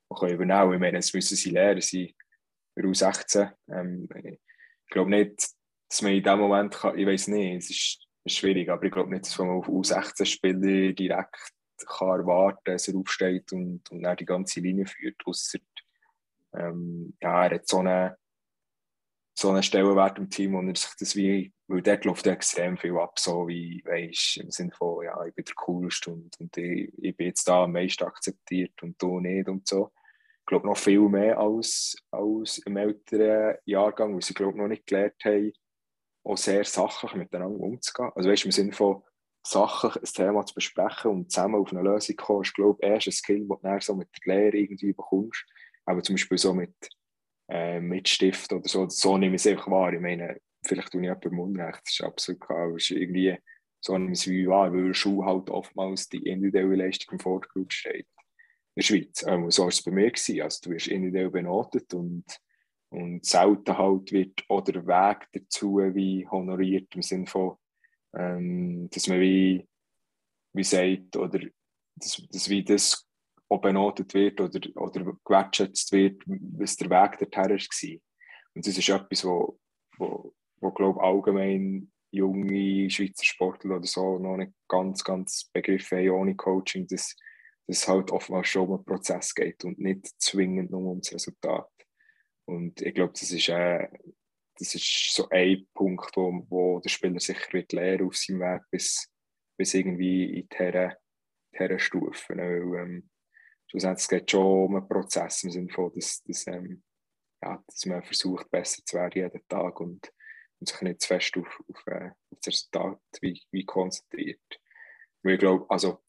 auch 0.09 0.23
übernehmen 0.23 0.61
können. 0.61 0.73
Ich 0.73 0.79
meine, 0.79 0.97
das 0.97 1.13
müssen 1.13 1.35
sie 1.35 1.51
lernen, 1.51 1.81
sie 1.81 2.15
U16. 2.77 3.51
Ähm, 3.69 4.07
ich 4.15 4.39
glaube 4.89 5.09
nicht, 5.09 5.49
dass 5.89 6.01
man 6.01 6.13
in 6.13 6.23
dem 6.23 6.39
Moment 6.39 6.73
kann, 6.73 6.97
ich 6.97 7.05
weiß 7.05 7.27
nicht, 7.29 7.63
es 7.63 7.69
ist, 7.69 8.05
schwierig, 8.25 8.69
aber 8.69 8.83
ich 8.83 8.91
glaube 8.91 9.09
nicht, 9.09 9.25
dass 9.25 9.37
man 9.39 9.49
auf 9.49 9.67
U16-Spieler 9.67 10.93
direkt 10.93 11.35
kann 11.87 12.19
erwarten 12.19 12.59
kann, 12.63 12.73
dass 12.75 12.87
er 12.87 12.95
aufsteht 12.95 13.51
und, 13.53 13.89
und 13.89 14.03
dann 14.03 14.17
die 14.17 14.25
ganze 14.25 14.59
Linie 14.59 14.85
führt, 14.85 15.15
außer 15.25 15.59
ähm, 16.53 17.15
ja, 17.21 17.45
er 17.45 17.55
hat 17.55 17.67
so 17.67 17.79
einen, 17.79 18.13
so 19.37 19.49
einen 19.49 19.63
Stellenwert 19.63 20.17
im 20.17 20.29
Team 20.29 20.55
und 20.55 20.67
er 20.67 20.75
sich 20.75 20.91
das 20.99 21.15
wie, 21.15 21.53
weil 21.69 21.81
dort 21.81 22.03
läuft 22.05 22.27
extrem 22.27 22.77
viel 22.77 22.97
ab, 22.97 23.17
so 23.19 23.47
wie, 23.47 23.81
weißt, 23.85 24.37
im 24.37 24.51
Sinne 24.51 24.71
von, 24.71 25.05
ja, 25.05 25.23
ich 25.25 25.33
bin 25.33 25.45
der 25.45 25.55
Coolste 25.55 26.11
und, 26.11 26.39
und 26.39 26.57
ich, 26.57 26.91
ich 26.97 27.15
bin 27.15 27.27
jetzt 27.27 27.47
da 27.47 27.63
am 27.63 27.71
meisten 27.71 28.03
akzeptiert 28.03 28.81
und 28.81 29.01
du 29.01 29.19
nicht 29.19 29.47
und 29.47 29.67
so 29.67 29.91
glaube 30.49 30.67
noch 30.67 30.77
viel 30.77 31.01
mehr 31.01 31.37
als, 31.37 31.95
als 32.11 32.57
im 32.59 32.75
älteren 32.75 33.57
Jahrgang, 33.65 34.13
weil 34.13 34.21
sie 34.21 34.33
glaube 34.33 34.57
noch 34.57 34.67
nicht 34.67 34.87
gelernt 34.87 35.23
haben, 35.23 35.53
auch 36.23 36.37
sehr 36.37 36.65
sachlich 36.65 37.13
miteinander 37.13 37.59
umzugehen. 37.59 38.11
Also 38.15 38.29
weißt 38.29 38.45
im 38.45 38.51
Sinne 38.51 38.73
von 38.73 39.03
sachlich 39.45 39.95
ein 39.95 40.13
Thema 40.13 40.45
zu 40.45 40.55
besprechen 40.55 41.11
und 41.11 41.31
zusammen 41.31 41.55
auf 41.55 41.71
eine 41.71 41.81
Lösung 41.81 42.15
zu 42.17 42.23
kommen, 42.23 42.41
ist 42.41 42.55
glaube 42.55 42.79
ich 42.81 42.89
erst 42.89 43.07
ein 43.07 43.11
Skill, 43.11 43.47
den 43.47 43.47
du 43.47 43.81
so 43.81 43.95
mit 43.95 44.09
der 44.25 44.35
Lehre 44.35 44.57
irgendwie 44.57 44.91
bekommst. 44.91 45.45
Aber 45.85 46.03
zum 46.03 46.15
Beispiel 46.15 46.37
so 46.37 46.53
mit, 46.53 46.75
äh, 47.47 47.79
mit 47.79 48.09
Stift 48.09 48.51
oder 48.51 48.67
so, 48.67 48.89
so 48.89 49.17
nehme 49.17 49.35
ich 49.35 49.45
es 49.45 49.47
einfach 49.47 49.69
wahr. 49.69 49.93
Ich 49.93 50.01
meine, 50.01 50.39
vielleicht 50.69 50.91
tue 50.91 51.01
ich 51.01 51.05
jemandem 51.05 51.39
Unrecht, 51.39 51.81
das 51.83 51.93
ist 51.93 52.03
absolut 52.03 52.41
klar, 52.41 52.75
ist 52.75 52.91
irgendwie 52.91 53.37
so 53.81 53.95
es 53.95 54.27
wie 54.27 54.47
wahr, 54.47 54.73
weil 54.73 54.93
Schuh 54.93 55.23
halt 55.23 55.49
oftmals 55.49 56.09
die 56.09 56.23
individuelle 56.23 56.75
Leistung 56.75 57.13
im 57.13 57.19
Vordergrund 57.19 57.73
steht 57.73 58.07
der 58.79 58.83
Schweiz. 58.83 59.23
Ähm, 59.27 59.51
so 59.51 59.63
war 59.63 59.69
es 59.69 59.81
bei 59.81 59.91
mir. 59.91 60.11
Gewesen. 60.11 60.41
Also, 60.41 60.59
du 60.63 60.69
wirst 60.71 60.87
individuell 60.87 61.29
benotet 61.29 61.93
und, 61.93 62.25
und 62.89 63.25
selten 63.25 63.77
halt 63.77 64.11
wird 64.11 64.43
auch 64.47 64.61
der 64.61 64.85
Weg 64.85 65.27
dazu 65.33 65.77
wie 65.77 66.27
honoriert 66.27 66.95
im 66.95 67.01
Sinne 67.01 67.27
von, 67.27 67.57
ähm, 68.15 68.89
dass 68.89 69.07
man 69.07 69.19
wie, 69.19 69.67
wie 70.53 70.63
sagt, 70.63 71.15
oder 71.15 71.39
dass, 71.95 72.21
dass 72.31 72.49
wie 72.49 72.63
das 72.63 73.05
auch 73.49 73.61
benotet 73.61 74.13
wird 74.13 74.39
oder, 74.39 74.59
oder 74.75 75.13
gewertschätzt 75.25 75.91
wird, 75.91 76.21
was 76.25 76.77
der 76.77 76.89
Weg 76.89 77.19
dorthin 77.19 77.49
war. 77.49 77.99
Und 78.55 78.67
das 78.67 78.77
ist 78.77 78.89
etwas, 78.89 79.25
wo, 79.25 79.59
wo, 79.97 80.33
wo 80.61 80.71
glaube 80.71 81.01
allgemein 81.01 81.91
junge 82.11 82.89
Schweizer 82.89 83.23
Sportler 83.23 83.77
oder 83.77 83.85
so 83.85 84.17
noch 84.17 84.37
nicht 84.37 84.53
ganz, 84.67 85.03
ganz 85.03 85.49
begriffen 85.53 85.99
haben 85.99 86.09
ohne 86.09 86.35
Coaching, 86.35 86.87
dass 86.87 87.15
es 87.67 87.87
halt 87.87 88.11
oftmals 88.11 88.47
schon 88.47 88.67
um 88.67 88.75
einen 88.75 88.85
Prozess 88.85 89.33
geht 89.35 89.63
und 89.63 89.79
nicht 89.79 90.07
zwingend 90.19 90.71
nur 90.71 90.91
um 90.91 91.01
das 91.01 91.13
Resultat. 91.13 91.69
Und 92.45 92.81
ich 92.81 92.95
glaube, 92.95 93.13
das 93.13 93.31
ist, 93.31 93.47
äh, 93.49 93.87
das 94.57 94.73
ist 94.73 95.13
so 95.13 95.29
ein 95.29 95.67
Punkt, 95.73 96.11
wo, 96.15 96.45
wo 96.49 96.79
der 96.79 96.89
Spieler 96.89 97.19
sicher 97.19 97.53
wird 97.53 97.71
lernen 97.73 98.07
auf 98.07 98.17
seinem 98.17 98.39
Weg 98.39 98.63
bis, 98.71 99.07
bis 99.55 99.73
irgendwie 99.75 100.39
in 100.39 100.49
dieser, 100.49 100.97
dieser 101.53 101.79
Stufe. 101.79 102.35
Weil, 102.35 102.81
ähm, 102.81 103.09
schlussendlich 103.67 104.07
geht 104.07 104.23
es 104.27 104.31
schon 104.31 104.65
um 104.65 104.75
einen 104.75 104.87
Prozess 104.87 105.43
im 105.43 105.51
Sinne 105.51 105.69
von, 105.69 105.91
dass, 105.93 106.23
dass, 106.23 106.47
ähm, 106.47 106.83
ja, 107.43 107.63
dass 107.67 107.85
man 107.85 108.03
versucht, 108.03 108.49
besser 108.49 108.81
zu 108.83 108.97
werden 108.97 109.13
jeden 109.15 109.47
Tag 109.47 109.79
und, 109.79 110.11
und 110.59 110.67
sich 110.67 110.81
nicht 110.81 111.01
zu 111.01 111.07
fest 111.07 111.37
auf, 111.37 111.61
auf, 111.67 111.87
äh, 111.87 112.09
auf 112.31 112.39
das 112.41 112.47
Resultat 112.47 112.99
wie, 113.21 113.41
wie 113.51 113.65
konzentriert. 113.65 114.61
Weil 115.23 115.33
ich 115.33 115.39
glaube, 115.39 115.65
also 115.69 116.01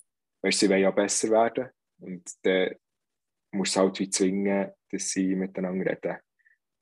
weißt, 0.42 0.58
sie 0.58 0.68
wollen 0.68 0.82
ja 0.82 0.90
besser 0.90 1.30
werden 1.30 1.70
und 2.00 2.30
dann 2.42 2.74
musst 3.52 3.76
du 3.76 3.80
halt 3.80 3.98
wie 3.98 4.10
zwingen, 4.10 4.72
dass 4.90 5.10
sie 5.10 5.34
miteinander 5.34 5.90
reden. 5.90 6.18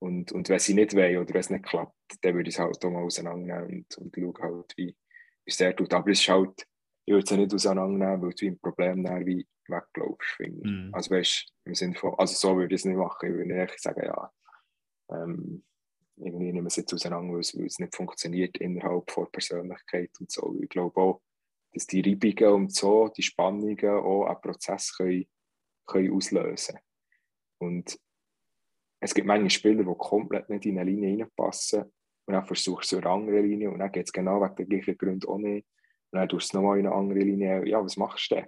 Und, 0.00 0.30
und 0.32 0.48
wenn 0.48 0.58
sie 0.58 0.74
nicht 0.74 0.94
wollen 0.94 1.18
oder 1.18 1.34
wenn 1.34 1.40
es 1.40 1.50
nicht 1.50 1.64
klappt, 1.64 1.94
dann 2.22 2.34
würde 2.34 2.48
ich 2.48 2.54
es 2.54 2.60
halt 2.60 2.84
auch 2.84 2.90
mal 2.90 3.02
auseinandernehmen 3.02 3.84
und, 3.96 3.98
und 3.98 4.14
schauen 4.14 4.38
halt, 4.40 4.72
wie, 4.76 4.96
es 5.44 5.56
der 5.56 5.74
tut. 5.74 5.92
Aber 5.92 6.10
es 6.10 6.20
ist 6.20 6.28
halt, 6.28 6.66
ich 7.04 7.12
würde 7.12 7.24
es 7.24 7.30
ja 7.30 7.36
nicht 7.36 7.54
auseinandernehmen, 7.54 8.22
weil 8.22 8.34
du 8.34 8.46
ein 8.46 8.58
Problem 8.60 9.02
dann 9.02 9.26
wie 9.26 9.46
weglaufst, 9.66 10.30
finde. 10.36 10.68
Mm. 10.68 10.94
Also 10.94 11.10
weißt 11.10 11.52
im 11.64 11.74
Sinne 11.74 11.94
von, 11.94 12.14
also 12.18 12.34
so 12.34 12.56
würde 12.56 12.74
ich 12.74 12.80
es 12.80 12.84
nicht 12.84 12.96
machen. 12.96 13.28
Ich 13.28 13.34
würde 13.34 13.54
nicht 13.54 13.80
sagen, 13.80 14.02
ja, 14.04 14.32
ähm, 15.10 15.64
irgendwie 16.20 16.52
nehmen 16.52 16.64
wir 16.64 16.68
es 16.68 16.76
jetzt 16.76 16.92
auseinander, 16.92 17.34
weil 17.34 17.40
es, 17.40 17.56
weil 17.56 17.66
es 17.66 17.78
nicht 17.78 17.94
funktioniert 17.94 18.58
innerhalb 18.58 19.10
von 19.10 19.30
Persönlichkeit 19.30 20.10
und 20.20 20.30
so. 20.30 20.56
Ich 20.60 20.68
glaube 20.68 21.00
auch, 21.00 21.22
dass 21.72 21.86
die 21.86 22.00
Reibungen 22.00 22.54
und 22.54 22.74
so, 22.74 23.08
die 23.08 23.22
Spannungen 23.22 23.78
auch 23.88 24.26
einen 24.26 24.40
Prozess 24.40 24.96
können, 24.96 25.26
können 25.86 26.12
auslösen 26.12 26.78
Und 27.58 27.98
es 29.00 29.14
gibt 29.14 29.26
manche 29.26 29.50
Spieler, 29.50 29.84
die 29.84 29.94
komplett 29.96 30.48
nicht 30.48 30.66
in 30.66 30.78
eine 30.78 30.90
Linie 30.90 31.24
reinpassen 31.24 31.84
und 32.26 32.34
dann 32.34 32.44
versuchst 32.44 32.92
du 32.92 32.98
eine 32.98 33.08
andere 33.08 33.40
Linie 33.40 33.70
und 33.70 33.78
dann 33.78 33.92
geht 33.92 34.06
es 34.06 34.12
genau 34.12 34.40
wegen 34.40 34.56
den 34.56 34.68
gleichen 34.68 34.98
Gründen 34.98 35.28
auch 35.28 35.38
nicht. 35.38 35.66
Und 36.10 36.18
dann 36.20 36.28
tust 36.28 36.46
du 36.46 36.48
es 36.48 36.52
nochmal 36.54 36.78
in 36.78 36.86
eine 36.86 36.94
andere 36.94 37.20
Linie. 37.20 37.66
Ja, 37.66 37.82
was 37.82 37.96
machst 37.96 38.30
du 38.30 38.36
denn? 38.36 38.46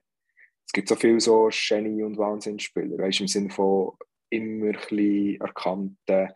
Es 0.66 0.72
gibt 0.72 0.88
so 0.88 0.96
viele 0.96 1.20
so 1.20 1.48
Genie- 1.50 2.02
und 2.02 2.18
Wahnsinnsspieler, 2.18 2.98
weißt 2.98 3.20
du, 3.20 3.24
im 3.24 3.28
Sinne 3.28 3.50
von 3.50 3.96
immer 4.30 4.66
ein 4.66 4.72
bisschen 4.72 5.40
erkannten, 5.40 6.28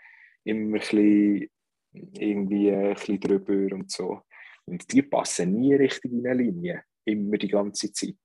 immer 0.45 0.77
ein 0.77 0.81
bisschen 0.81 1.49
irgendwie 1.93 2.71
ein 2.71 2.95
bisschen 2.95 3.21
drüber 3.21 3.75
und 3.75 3.91
so. 3.91 4.23
Und 4.67 4.91
die 4.93 5.03
passen 5.03 5.53
nie 5.61 5.75
richtig 5.75 6.13
in 6.13 6.27
eine 6.27 6.43
Linie, 6.43 6.85
immer 7.05 7.37
die 7.37 7.49
ganze 7.49 7.93
Zeit. 7.93 8.17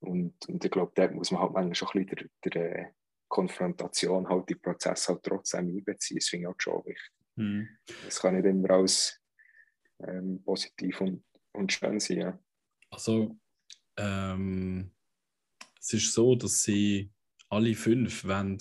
Und, 0.00 0.34
und 0.48 0.64
ich 0.64 0.70
glaube, 0.70 0.92
da 0.94 1.10
muss 1.10 1.30
man 1.30 1.42
halt 1.42 1.52
manchmal 1.52 1.74
schon 1.74 1.88
ein 1.94 2.06
bisschen 2.06 2.30
der, 2.44 2.50
der 2.50 2.94
Konfrontation, 3.28 4.28
halt 4.28 4.48
die 4.48 4.54
Prozesse 4.54 5.12
halt 5.12 5.22
trotzdem 5.22 5.68
einbeziehen. 5.68 6.18
Das 6.18 6.28
finde 6.28 6.44
ich 6.44 6.48
halt 6.48 6.62
schon 6.62 6.84
wichtig. 6.86 7.12
Mhm. 7.36 7.68
Das 8.04 8.20
kann 8.20 8.36
nicht 8.36 8.46
immer 8.46 8.70
alles 8.70 9.20
ähm, 10.00 10.42
positiv 10.44 11.00
und, 11.00 11.24
und 11.52 11.72
schön 11.72 12.00
sein. 12.00 12.18
Ja. 12.18 12.38
Also, 12.90 13.36
ähm, 13.96 14.92
es 15.80 15.92
ist 15.92 16.14
so, 16.14 16.34
dass 16.34 16.62
sie 16.62 17.10
alle 17.48 17.74
fünf 17.74 18.24
wollen, 18.24 18.58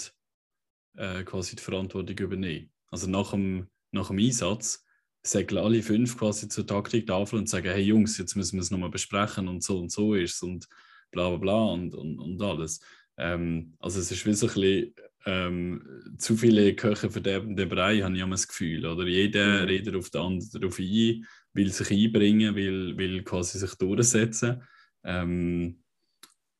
äh, 0.95 1.23
quasi 1.23 1.55
die 1.55 1.61
Verantwortung 1.61 2.17
übernehmen. 2.17 2.71
Also 2.91 3.07
nach 3.07 3.31
dem, 3.31 3.67
nach 3.91 4.07
dem 4.07 4.19
Einsatz 4.19 4.83
sagen 5.23 5.57
alle 5.57 5.83
fünf 5.83 6.17
quasi 6.17 6.47
zur 6.47 6.65
Taktiktafel 6.65 7.39
und 7.39 7.49
sagen, 7.49 7.69
hey 7.69 7.83
Jungs, 7.83 8.17
jetzt 8.17 8.35
müssen 8.35 8.57
wir 8.57 8.61
es 8.61 8.71
nochmal 8.71 8.89
besprechen 8.89 9.47
und 9.47 9.63
so 9.63 9.79
und 9.79 9.91
so 9.91 10.13
ist 10.13 10.35
es 10.35 10.41
und 10.41 10.67
bla 11.11 11.29
bla 11.29 11.37
bla 11.37 11.65
und, 11.73 11.93
und, 11.95 12.19
und 12.19 12.41
alles. 12.41 12.79
Ähm, 13.17 13.75
also 13.79 13.99
es 13.99 14.11
ist 14.11 14.25
wie 14.25 14.33
so 14.33 14.47
ein 14.47 14.53
bisschen, 14.53 14.93
ähm, 15.25 16.15
zu 16.17 16.37
viele 16.37 16.73
Köche 16.75 17.09
verderben 17.09 17.55
den 17.55 17.67
Brei, 17.67 17.99
habe 17.99 18.15
ich 18.15 18.21
immer 18.21 18.31
das 18.31 18.47
Gefühl. 18.47 18.85
Oder 18.85 19.05
jeder 19.05 19.61
mhm. 19.61 19.67
redet 19.67 19.95
auf 19.95 20.09
den 20.09 20.21
anderen 20.21 20.49
darauf 20.53 20.79
ein, 20.79 21.25
will 21.53 21.71
sich 21.71 21.91
einbringen, 21.91 22.55
will, 22.55 22.97
will 22.97 23.23
quasi 23.23 23.59
sich 23.59 23.75
durchsetzen. 23.75 24.63
Ähm, 25.03 25.83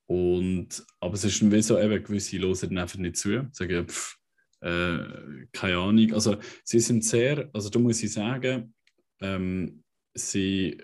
und, 0.08 0.86
aber 1.00 1.13
es 1.13 1.24
ist 1.24 1.52
wie 1.52 1.62
so, 1.62 1.80
eben, 1.80 2.04
gewisse 2.04 2.40
hören 2.40 2.58
dann 2.62 2.78
einfach 2.78 2.98
nicht 2.98 3.18
zu, 3.18 3.48
sagen, 3.52 3.88
pff, 3.88 4.17
äh, 4.62 5.00
keine 5.52 5.78
Ahnung. 5.78 6.13
Also 6.13 6.38
sie 6.63 6.80
sind 6.80 7.04
sehr, 7.04 7.50
also 7.54 7.70
da 7.70 7.80
muss 7.80 8.04
ich 8.04 8.13
sagen, 8.13 8.74
ähm, 9.22 9.84
sie 10.13 10.82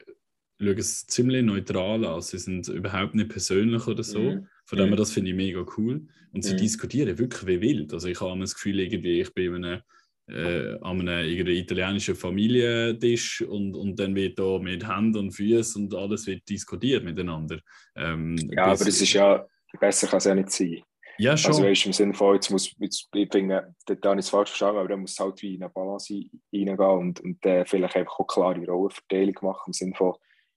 schauen 0.59 0.77
es 0.77 1.05
ziemlich 1.07 1.43
neutral 1.43 2.05
an. 2.05 2.21
Sie 2.21 2.37
sind 2.37 2.67
überhaupt 2.67 3.15
nicht 3.15 3.29
persönlich 3.29 3.87
oder 3.87 4.03
so. 4.03 4.19
Mhm. 4.19 4.47
Von 4.65 4.77
dem 4.77 4.87
her, 4.89 4.97
das 4.97 5.11
finde 5.11 5.31
ich 5.31 5.35
mega 5.35 5.65
cool. 5.77 6.07
Und 6.31 6.43
sie 6.43 6.53
mhm. 6.53 6.57
diskutieren 6.57 7.17
wirklich 7.17 7.45
wie 7.45 7.61
wild. 7.61 7.93
Also 7.93 8.07
ich 8.07 8.19
habe 8.21 8.39
das 8.39 8.55
Gefühl, 8.55 8.79
irgendwie, 8.79 9.21
ich 9.21 9.33
bin 9.33 9.55
in 9.55 9.65
einem, 9.65 9.81
äh, 10.27 10.77
an 10.81 11.07
einem 11.07 11.47
italienischen 11.47 12.15
Familientisch 12.15 13.41
und, 13.41 13.75
und 13.75 13.99
dann 13.99 14.15
wird 14.15 14.39
da 14.39 14.57
mit 14.57 14.87
Händen 14.87 15.17
und 15.17 15.31
Füßen 15.31 15.83
und 15.83 15.93
alles 15.93 16.25
wird 16.27 16.47
diskutiert 16.47 17.03
miteinander. 17.03 17.59
Ähm, 17.95 18.37
ja, 18.51 18.65
aber 18.65 18.87
es 18.87 19.01
ist 19.01 19.13
ja, 19.13 19.45
besser 19.79 20.07
kann 20.07 20.17
es 20.17 20.25
ja 20.25 20.35
nicht 20.35 20.51
sein. 20.51 20.81
Ja, 21.17 21.37
schon. 21.37 21.51
Also 21.51 21.63
weißt 21.63 21.85
du, 21.85 21.89
im 21.89 21.93
Sinne 21.93 22.13
von, 22.13 22.33
jetzt 22.33 22.49
muss, 22.49 22.73
jetzt, 22.79 23.09
ich 23.13 23.31
finde, 23.31 23.75
da 23.85 24.09
habe 24.09 24.19
ich 24.19 24.25
es 24.25 24.29
falsch 24.29 24.49
verstanden, 24.49 24.79
aber 24.79 24.89
dann 24.89 25.01
muss 25.01 25.19
halt 25.19 25.41
wie 25.41 25.55
in 25.55 25.63
eine 25.63 25.71
Balance 25.71 26.13
reingehen 26.51 26.79
und, 26.79 27.19
und 27.21 27.45
äh, 27.45 27.65
vielleicht 27.65 27.95
einfach 27.95 28.19
auch 28.19 28.27
klare 28.27 28.65
Rollenverteilung 28.65 29.35
machen, 29.41 29.67
im 29.67 29.73
Sinne 29.73 29.95
von 29.95 30.15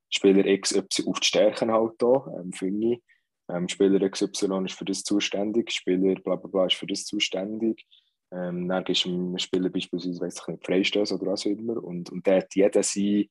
Spieler 0.08 0.44
XY 0.58 1.08
auf 1.08 1.20
die 1.20 1.26
Stärken 1.26 1.72
halt 1.72 1.94
da, 1.98 2.26
ähm, 2.38 2.52
finde 2.52 2.94
ich. 2.94 3.02
Ähm, 3.48 3.68
Spieler 3.68 4.08
XY 4.08 4.64
ist 4.64 4.74
für 4.74 4.84
das 4.84 5.02
zuständig, 5.02 5.70
Spieler 5.70 6.14
bla 6.20 6.36
bla 6.36 6.48
bla 6.48 6.66
ist 6.66 6.74
für 6.74 6.86
das 6.86 7.04
zuständig. 7.04 7.86
Ähm, 8.32 8.68
dann 8.68 8.84
gibst 8.84 9.04
du 9.04 9.10
einem 9.10 9.38
Spieler 9.38 9.68
beispielsweise, 9.68 10.20
weiß 10.20 10.40
ich 10.40 10.48
nicht, 10.48 10.66
Freistöße 10.66 11.14
oder 11.14 11.32
was 11.32 11.46
auch 11.46 11.50
immer 11.50 11.82
und, 11.82 12.10
und 12.10 12.26
dann 12.26 12.40
hat 12.40 12.54
jeder 12.54 12.82
seine, 12.82 13.26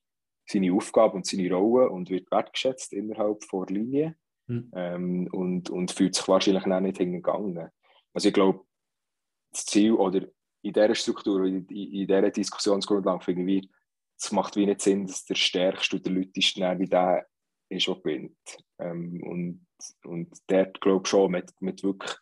seine 0.46 0.72
Aufgabe 0.72 1.16
und 1.16 1.26
seine 1.26 1.52
Rolle 1.52 1.90
und 1.90 2.08
wird 2.08 2.30
wertgeschätzt 2.30 2.92
innerhalb 2.92 3.40
der 3.50 3.66
Linie 3.68 4.16
mhm. 4.46 4.70
ähm, 4.74 5.28
und, 5.32 5.70
und 5.70 5.90
fühlt 5.90 6.14
sich 6.14 6.26
wahrscheinlich 6.28 6.64
auch 6.66 6.80
nicht 6.80 6.98
hingegangen. 6.98 7.70
Also 8.12 8.28
ich 8.28 8.34
glaube, 8.34 8.64
das 9.52 9.66
Ziel 9.66 9.92
oder 9.92 10.22
in 10.62 10.72
dieser 10.72 10.94
Struktur, 10.94 11.44
in, 11.44 11.66
in 11.66 12.06
dieser 12.06 12.30
Diskussionsgrundlage 12.30 13.24
finde 13.24 13.52
ich, 13.52 13.68
es 14.18 14.32
macht 14.32 14.56
wie 14.56 14.66
nicht 14.66 14.80
Sinn, 14.80 15.06
dass 15.06 15.24
der 15.24 15.34
Stärkste 15.34 15.96
oder 15.96 16.04
der 16.04 16.12
Leute 16.12 16.78
wie 16.78 16.88
der 16.88 17.26
ist, 17.68 17.86
der 17.86 17.94
gewinnt. 17.96 18.64
Ähm, 18.78 19.22
und, 19.22 19.66
und 20.04 20.32
dort 20.46 20.80
glaube 20.80 21.02
ich 21.04 21.08
schon, 21.08 21.30
mit, 21.30 21.52
mit 21.60 21.82
wirklich 21.82 22.16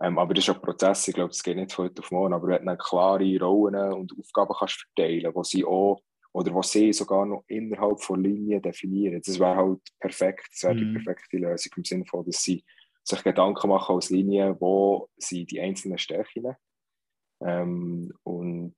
ähm, 0.00 0.18
aber 0.18 0.34
das 0.34 0.48
ist 0.48 0.54
ein 0.54 0.60
Prozess, 0.60 1.06
ich 1.06 1.14
glaube, 1.14 1.30
das 1.30 1.42
geht 1.42 1.56
nicht 1.56 1.72
von 1.72 1.84
heute 1.84 2.02
auf 2.02 2.10
morgen, 2.10 2.34
aber 2.34 2.48
wenn 2.48 2.66
du 2.66 2.76
klare 2.76 3.38
Rollen 3.38 3.92
und 3.92 4.12
Aufgaben 4.18 4.54
kannst 4.58 4.86
verteilen, 4.96 5.32
wo 5.34 5.44
sie 5.44 5.64
auch, 5.64 6.00
oder 6.34 6.52
wo 6.52 6.62
sie 6.62 6.92
sogar 6.92 7.24
noch 7.24 7.44
innerhalb 7.46 8.00
von 8.02 8.22
Linien 8.22 8.60
definieren, 8.60 9.22
das 9.24 9.38
wäre 9.38 9.56
halt 9.56 9.80
perfekt, 10.00 10.48
das 10.50 10.64
wäre 10.64 10.76
die 10.76 10.84
mhm. 10.84 10.94
perfekte 10.94 11.36
Lösung 11.38 11.72
im 11.76 11.84
Sinne 11.84 12.04
von, 12.04 12.24
dass 12.24 12.42
sie 12.42 12.64
sich 13.04 13.22
Gedanken 13.22 13.68
machen 13.68 13.94
als 13.94 14.10
Linie, 14.10 14.56
wo 14.60 15.08
sie 15.16 15.44
die 15.44 15.60
einzelnen 15.60 15.98
Stärken 15.98 16.56
ähm, 17.40 18.12
und, 18.24 18.74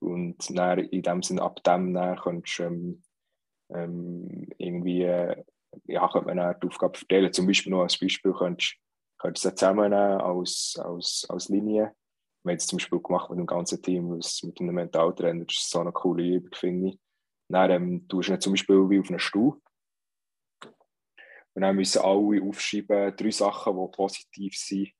und 0.00 0.58
dann 0.58 0.78
in 0.78 1.02
dem 1.02 1.22
Sinne, 1.22 1.42
ab 1.42 1.62
dem 1.62 1.92
dann 1.92 2.16
kannst 2.16 2.58
du 2.58 2.62
ähm, 2.64 3.02
ähm, 3.74 4.46
irgendwie, 4.56 5.02
ja, 5.02 6.08
könnte 6.08 6.26
man 6.26 6.36
dann 6.38 6.56
die 6.60 6.66
Aufgabe 6.68 6.96
verteilen, 6.96 7.32
zum 7.32 7.46
Beispiel 7.46 7.72
noch 7.72 7.82
als 7.82 7.98
Beispiel 7.98 8.32
könntest 8.32 8.76
könnt 9.18 9.44
ihr 9.44 9.48
es 9.48 9.54
zusammennehmen 9.56 10.20
als, 10.20 10.78
als, 10.82 11.26
als 11.28 11.48
Linie. 11.48 11.94
Wir 12.44 12.52
haben 12.52 12.58
es 12.58 12.66
zum 12.66 12.76
Beispiel 12.76 13.00
gemacht 13.00 13.30
mit 13.30 13.38
dem 13.38 13.46
ganzen 13.46 13.82
Team, 13.82 14.10
mit 14.10 14.60
einem 14.60 14.74
Mentaltrainer, 14.74 15.44
das 15.44 15.56
ist 15.56 15.70
so 15.70 15.80
eine 15.80 15.92
coole 15.92 16.24
Übung, 16.24 16.54
finde 16.54 16.88
ich. 16.90 16.98
Dann 17.48 17.70
ähm, 17.70 18.08
tust 18.08 18.28
du 18.28 18.38
zum 18.38 18.52
Beispiel 18.52 18.88
wie 18.90 19.00
auf 19.00 19.08
einem 19.08 19.18
Stuhl. 19.18 19.60
Und 21.54 21.62
dann 21.62 21.76
müssen 21.76 22.02
alle 22.02 22.42
aufschreiben, 22.42 23.16
drei 23.16 23.30
Sachen, 23.30 23.76
die 23.76 23.96
positiv 23.96 24.54
sind 24.56 24.92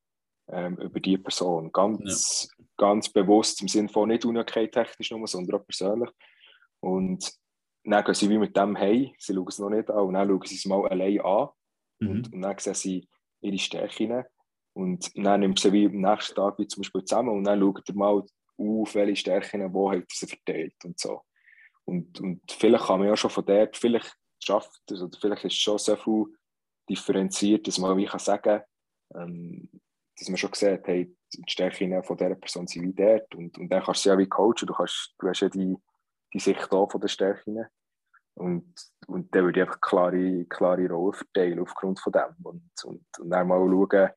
ähm, 0.48 0.76
über 0.78 1.00
diese 1.00 1.18
Person. 1.18 1.70
Ganz, 1.72 2.48
ja. 2.58 2.64
ganz 2.76 3.08
bewusst 3.08 3.60
im 3.60 3.68
Sinne 3.68 3.88
von 3.88 4.08
nicht 4.08 4.24
technisch 4.24 5.10
nur, 5.10 5.26
sondern 5.26 5.60
auch 5.60 5.66
persönlich. 5.66 6.10
Und 6.80 7.32
dann 7.84 8.04
gehen 8.04 8.14
sie 8.14 8.30
wie 8.30 8.38
mit 8.38 8.56
dem 8.56 8.76
hey, 8.76 9.14
sie 9.18 9.34
schauen 9.34 9.48
es 9.48 9.58
noch 9.58 9.70
nicht 9.70 9.90
an 9.90 10.06
und 10.06 10.14
dann 10.14 10.28
schauen 10.28 10.46
sie 10.46 10.54
es 10.54 10.64
mal 10.64 10.88
allein 10.88 11.20
an. 11.20 11.48
Mhm. 11.98 12.08
Und, 12.08 12.32
und 12.32 12.42
dann 12.42 12.58
sehen 12.58 12.74
sie, 12.74 13.08
ihre 13.40 13.58
Stärken 13.58 14.24
und 14.74 15.10
dann 15.16 15.40
nimmt 15.40 15.58
sie 15.58 15.72
wie 15.72 15.86
am 15.86 16.00
nächsten 16.00 16.34
Tag 16.34 16.58
wie 16.58 16.66
zum 16.66 16.82
Beispiel 16.82 17.04
zusammen 17.04 17.30
und 17.30 17.44
dann 17.44 17.60
schaut 17.60 17.88
ihr 17.88 17.94
mal 17.94 18.22
auf, 18.56 18.94
welche 18.94 19.16
Stärken, 19.16 19.72
wo 19.72 19.90
hat 19.90 20.04
sie 20.12 20.26
verteilt 20.26 20.76
und 20.84 20.98
so. 20.98 21.22
Und, 21.84 22.20
und 22.20 22.40
vielleicht 22.50 22.84
kann 22.84 22.98
man 22.98 23.08
ja 23.08 23.16
schon 23.16 23.30
von 23.30 23.44
dort, 23.44 23.76
vielleicht 23.76 24.14
schafft 24.42 24.80
es, 24.90 25.02
oder 25.02 25.18
vielleicht 25.20 25.44
ist 25.44 25.60
schon 25.60 25.78
so 25.78 25.96
viel 25.96 26.26
differenziert, 26.88 27.66
dass 27.66 27.78
man 27.78 27.96
wie 27.96 28.06
kann 28.06 28.20
sagen 28.20 28.62
ähm, 29.14 29.68
dass 30.18 30.28
man 30.28 30.36
schon 30.36 30.52
sieht, 30.52 30.86
hey, 30.86 31.16
die 31.34 31.42
Stärken 31.48 32.02
von 32.04 32.16
dieser 32.16 32.36
Person 32.36 32.66
sind 32.66 32.84
wie 32.84 32.92
dort 32.92 33.34
und, 33.34 33.58
und 33.58 33.68
dann 33.68 33.82
kannst 33.82 34.04
du 34.04 34.10
ja 34.10 34.18
wie 34.18 34.28
coachen, 34.28 34.66
du, 34.66 34.72
kannst, 34.72 35.14
du 35.18 35.28
hast 35.28 35.40
ja 35.40 35.48
die, 35.48 35.76
die 36.32 36.38
Sicht 36.38 36.68
da 36.70 36.86
von 36.86 37.00
den 37.00 37.08
Stärken 37.08 37.66
und, 38.34 38.74
und 39.06 39.34
dann 39.34 39.44
würde 39.44 39.60
ich 39.60 39.66
einfach 39.66 39.80
klare, 39.80 40.44
klare 40.46 40.88
Rollen 40.88 41.12
verteilen 41.12 41.60
aufgrund 41.60 42.00
von 42.00 42.12
dem. 42.12 42.34
Und, 42.42 42.70
und, 42.84 43.06
und 43.18 43.30
dann 43.30 43.46
mal 43.46 43.58
schauen, 43.58 44.10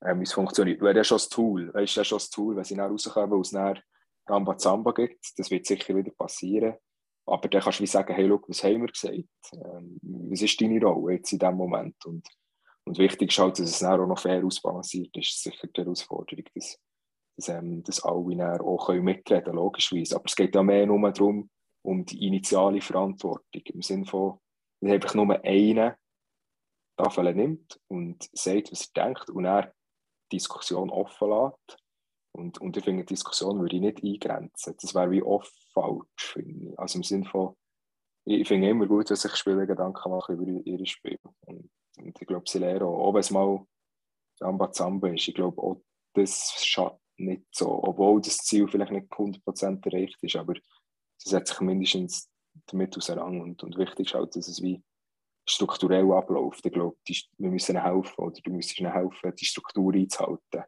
äh, 0.00 0.16
wie 0.16 0.22
es 0.22 0.32
funktioniert. 0.32 0.80
Wäre 0.80 0.96
ja 0.96 1.04
schon 1.04 1.16
das 1.16 1.28
Tool, 1.28 1.72
weißt 1.74 1.96
du, 1.96 2.04
schon 2.04 2.18
das 2.18 2.30
Tool, 2.30 2.56
wenn 2.56 2.64
sie 2.64 2.76
dann 2.76 2.90
rauskommen, 2.90 3.30
weil 3.30 3.40
es 3.40 3.50
dann 3.50 3.78
Ramba 4.28 4.58
Zamba 4.58 4.92
gibt, 4.92 5.38
das 5.38 5.50
wird 5.50 5.66
sicher 5.66 5.96
wieder 5.96 6.10
passieren. 6.12 6.74
Aber 7.26 7.48
dann 7.48 7.60
kannst 7.60 7.78
du 7.78 7.82
wie 7.82 7.86
sagen, 7.86 8.14
hey, 8.14 8.26
look, 8.26 8.48
was 8.48 8.64
haben 8.64 8.80
wir 8.80 8.88
gesagt? 8.88 9.14
Ähm, 9.52 9.98
was 10.02 10.42
ist 10.42 10.60
deine 10.60 10.80
Rolle 10.80 11.14
jetzt 11.14 11.32
in 11.32 11.38
diesem 11.38 11.56
Moment? 11.56 11.96
Und, 12.06 12.26
und 12.84 12.98
wichtig 12.98 13.30
ist 13.30 13.38
halt, 13.38 13.58
dass 13.58 13.70
es 13.70 13.78
dann 13.80 14.00
auch 14.00 14.06
noch 14.06 14.18
fair 14.18 14.44
ausbalanciert 14.44 15.14
ist. 15.16 15.28
Das 15.28 15.36
ist 15.36 15.42
sicher 15.42 15.68
die 15.68 15.80
Herausforderung, 15.82 16.44
dass, 16.54 16.78
dass, 17.36 17.48
ähm, 17.48 17.82
dass 17.84 18.02
alle 18.02 18.36
dann 18.36 18.60
auch 18.60 18.88
mitreden 18.88 19.44
können, 19.44 19.56
logischerweise. 19.56 20.16
Aber 20.16 20.24
es 20.26 20.36
geht 20.36 20.54
ja 20.54 20.62
mehr 20.62 20.86
nur 20.86 21.10
darum, 21.12 21.50
um 21.82 22.04
die 22.04 22.26
initiale 22.26 22.80
Verantwortung. 22.80 23.62
Im 23.62 23.82
Sinne 23.82 24.06
von, 24.06 24.38
dass 24.80 24.92
einfach 24.92 25.14
nur 25.14 25.44
einen 25.44 25.94
Tafel 26.96 27.34
nimmt 27.34 27.78
und 27.88 28.28
sagt, 28.32 28.72
was 28.72 28.90
er 28.94 29.04
denkt 29.04 29.30
und 29.30 29.44
er 29.44 29.72
Diskussion 30.32 30.90
offen 30.90 31.30
lässt. 31.30 31.78
Und, 32.32 32.60
und 32.60 32.76
ich 32.76 32.84
finde, 32.84 33.04
Diskussion 33.04 33.60
würde 33.60 33.76
ich 33.76 33.82
nicht 33.82 34.04
eingrenzen. 34.04 34.76
Das 34.80 34.94
wäre 34.94 35.10
wie 35.10 35.22
oft 35.22 35.52
falsch, 35.72 36.32
finde 36.32 36.70
ich. 36.70 36.78
Also 36.78 36.98
im 36.98 37.02
Sinne 37.02 37.24
von, 37.24 37.56
ich 38.24 38.46
finde 38.46 38.68
immer 38.68 38.86
gut, 38.86 39.10
dass 39.10 39.22
sich 39.22 39.34
Spieler 39.34 39.66
Gedanken 39.66 40.10
machen 40.10 40.36
über 40.36 40.66
ihre 40.66 40.86
Spiel. 40.86 41.18
Und, 41.46 41.70
und 41.96 42.20
ich 42.20 42.26
glaube, 42.26 42.44
sie 42.46 42.58
lernen 42.58 42.82
auch, 42.82 43.12
wenn 43.12 43.20
es 43.20 43.30
mal 43.30 43.64
Zamba 44.72 45.08
ist, 45.08 45.26
ich 45.26 45.34
glaube 45.34 45.60
auch, 45.60 45.82
das 46.14 46.54
schadet 46.64 47.00
nicht 47.16 47.44
so. 47.50 47.82
Obwohl 47.82 48.20
das 48.20 48.38
Ziel 48.38 48.68
vielleicht 48.68 48.92
nicht 48.92 49.10
100% 49.10 49.84
erreicht 49.86 50.22
ist, 50.22 50.36
aber 50.36 50.54
sie 51.16 51.30
setzt 51.30 51.52
sich 51.52 51.60
mindestens 51.60 52.30
damit 52.66 52.96
auseinander. 52.96 53.44
Und, 53.44 53.62
und 53.62 53.76
wichtig 53.76 54.06
ist 54.08 54.14
halt, 54.14 54.36
dass 54.36 54.48
es 54.48 54.62
wie 54.62 54.82
strukturell 55.48 56.12
abläuft. 56.12 56.64
Ich 56.64 56.72
glaube, 56.72 56.96
die, 57.06 57.18
wir 57.38 57.50
müssen 57.50 57.72
ihnen 57.74 57.84
helfen 57.84 58.24
oder 58.24 58.40
du 58.40 58.52
müsstest 58.52 58.80
ihnen 58.80 58.92
helfen, 58.92 59.34
die 59.34 59.44
Struktur 59.44 59.94
einzuhalten. 59.94 60.64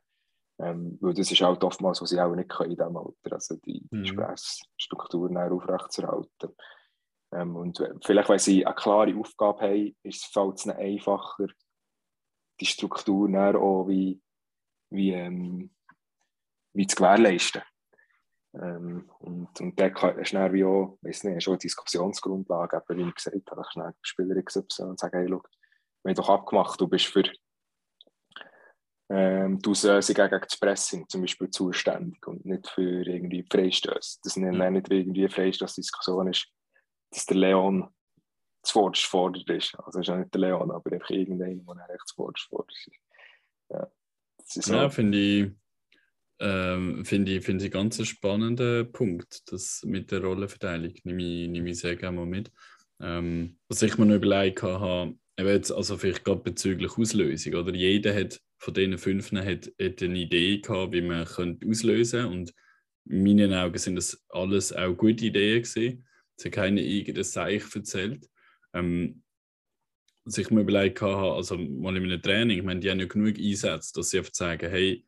Ähm, 0.58 0.98
weil 1.00 1.14
das 1.14 1.30
ist 1.30 1.40
halt 1.40 1.64
oftmals, 1.64 2.02
was 2.02 2.10
sie 2.10 2.20
auch 2.20 2.34
nicht 2.34 2.50
können 2.50 2.72
in 2.72 2.76
diesem 2.76 2.96
Alter, 2.96 3.32
also 3.32 3.56
die, 3.56 3.80
die 3.88 3.96
mhm. 3.96 4.02
Gesprächsstrukturen 4.02 5.36
aufrechtzuerhalten. 5.36 6.54
Ähm, 7.32 7.56
und 7.56 7.82
vielleicht, 8.04 8.28
weil 8.28 8.38
sie 8.38 8.66
eine 8.66 8.74
klare 8.74 9.16
Aufgabe 9.16 9.60
haben, 9.60 9.96
ist, 10.02 10.26
fällt 10.26 10.58
es 10.58 10.66
ihnen 10.66 10.76
einfacher, 10.76 11.46
die 12.60 12.66
Struktur 12.66 13.28
auch 13.56 13.88
wie, 13.88 14.20
wie, 14.90 15.12
ähm, 15.12 15.74
wie 16.74 16.86
zu 16.86 16.96
gewährleisten. 16.96 17.62
Ähm, 18.54 19.08
und, 19.20 19.60
und 19.60 19.78
der 19.78 20.18
ist 20.18 20.34
dann 20.34 20.52
wie 20.52 20.64
auch, 20.64 20.98
weiß 21.02 21.24
nicht, 21.24 21.42
schon 21.42 21.52
eine 21.52 21.58
Diskussionsgrundlage, 21.58 22.82
eben, 22.88 22.98
wie 22.98 23.08
ich 23.08 23.14
gesagt 23.14 23.50
habe, 23.50 23.62
ich 23.62 23.72
schnell 23.72 23.94
Spieler 24.02 24.42
XY 24.42 24.82
und 24.82 24.98
sagen, 24.98 25.18
hey, 25.18 25.26
look, 25.26 25.48
wir 26.02 26.10
haben 26.10 26.16
doch 26.16 26.28
abgemacht, 26.28 26.80
du 26.80 26.88
bist 26.88 27.06
für 27.06 27.22
ähm, 29.12 29.58
du 29.60 29.74
sie 29.74 30.14
gegen 30.14 30.40
das 30.40 30.56
Pressing 30.56 31.08
zum 31.08 31.22
Beispiel 31.22 31.50
zuständig 31.50 32.24
und 32.28 32.46
nicht 32.46 32.68
für 32.68 33.04
irgendwie 33.04 33.44
Freistöße. 33.50 34.20
Das 34.22 34.36
ist 34.36 34.36
mhm. 34.36 34.72
nicht 34.72 34.90
irgendwie 34.90 35.22
eine 35.22 35.30
Freistoßdiskussion 35.30 36.28
ist, 36.28 36.46
dass 37.10 37.26
der 37.26 37.36
Leon 37.36 37.88
zuvorderst 38.62 39.06
fordert 39.06 39.50
ist. 39.50 39.74
Also 39.80 39.98
ist 39.98 40.06
ja 40.06 40.16
nicht 40.16 40.32
der 40.32 40.42
Leon, 40.42 40.70
aber 40.70 40.92
einfach 40.92 41.10
irgendeiner, 41.10 41.86
der 41.88 41.96
echt 41.96 42.06
zuvorderst 42.06 42.46
fordert 42.48 42.72
ist. 42.72 42.90
Ja, 43.70 43.90
ja 44.74 44.88
finde 44.90 45.18
ich 45.18 45.52
ähm, 46.40 47.04
Finde 47.04 47.32
ich, 47.32 47.44
find 47.44 47.62
ich 47.62 47.70
ganz 47.70 47.98
einen 47.98 48.06
spannenden 48.06 48.90
Punkt, 48.92 49.42
das 49.52 49.82
mit 49.84 50.10
der 50.10 50.22
Rollenverteilung. 50.22 50.94
Nehme 51.04 51.22
ich, 51.22 51.48
nehme 51.48 51.70
ich 51.70 51.78
sehr 51.78 51.96
gerne 51.96 52.16
mal 52.16 52.26
mit. 52.26 52.50
Ähm, 53.00 53.58
was 53.68 53.82
ich 53.82 53.98
mir 53.98 54.06
noch 54.06 54.16
überlegt 54.16 54.62
habe, 54.62 55.14
also 55.36 55.96
vielleicht 55.96 56.24
gerade 56.24 56.42
bezüglich 56.42 56.96
Auslösung, 56.96 57.54
oder 57.54 57.74
jeder 57.74 58.14
hat 58.14 58.40
von 58.58 58.74
diesen 58.74 58.98
fünf 58.98 59.32
hat, 59.32 59.70
hat 59.80 60.02
eine 60.02 60.18
Idee 60.18 60.58
gehabt, 60.58 60.92
wie 60.92 61.02
man 61.02 61.24
könnte 61.26 61.68
auslösen 61.68 62.26
und 62.26 62.52
in 63.06 63.22
meinen 63.22 63.54
Augen 63.54 63.78
sind 63.78 63.96
das 63.96 64.22
alles 64.28 64.72
auch 64.72 64.94
gute 64.94 65.26
Ideen 65.26 65.62
gewesen. 65.62 66.06
Es 66.36 66.44
hat 66.44 66.52
keine 66.52 66.80
eigene 66.80 67.24
Seich 67.24 67.64
erzählt. 67.74 68.28
Ähm, 68.74 69.22
was 70.24 70.38
ich 70.38 70.50
mir 70.50 70.60
überlegt 70.60 71.00
habe, 71.00 71.34
also 71.34 71.56
mal 71.56 71.96
in 71.96 72.04
einem 72.04 72.22
Training, 72.22 72.58
ich 72.58 72.64
meine, 72.64 72.80
die 72.80 72.90
haben 72.90 73.00
ja 73.00 73.06
genug 73.06 73.38
Einsätze, 73.38 73.92
dass 73.94 74.10
sie 74.10 74.18
einfach 74.18 74.34
sagen, 74.34 74.70
hey, 74.70 75.04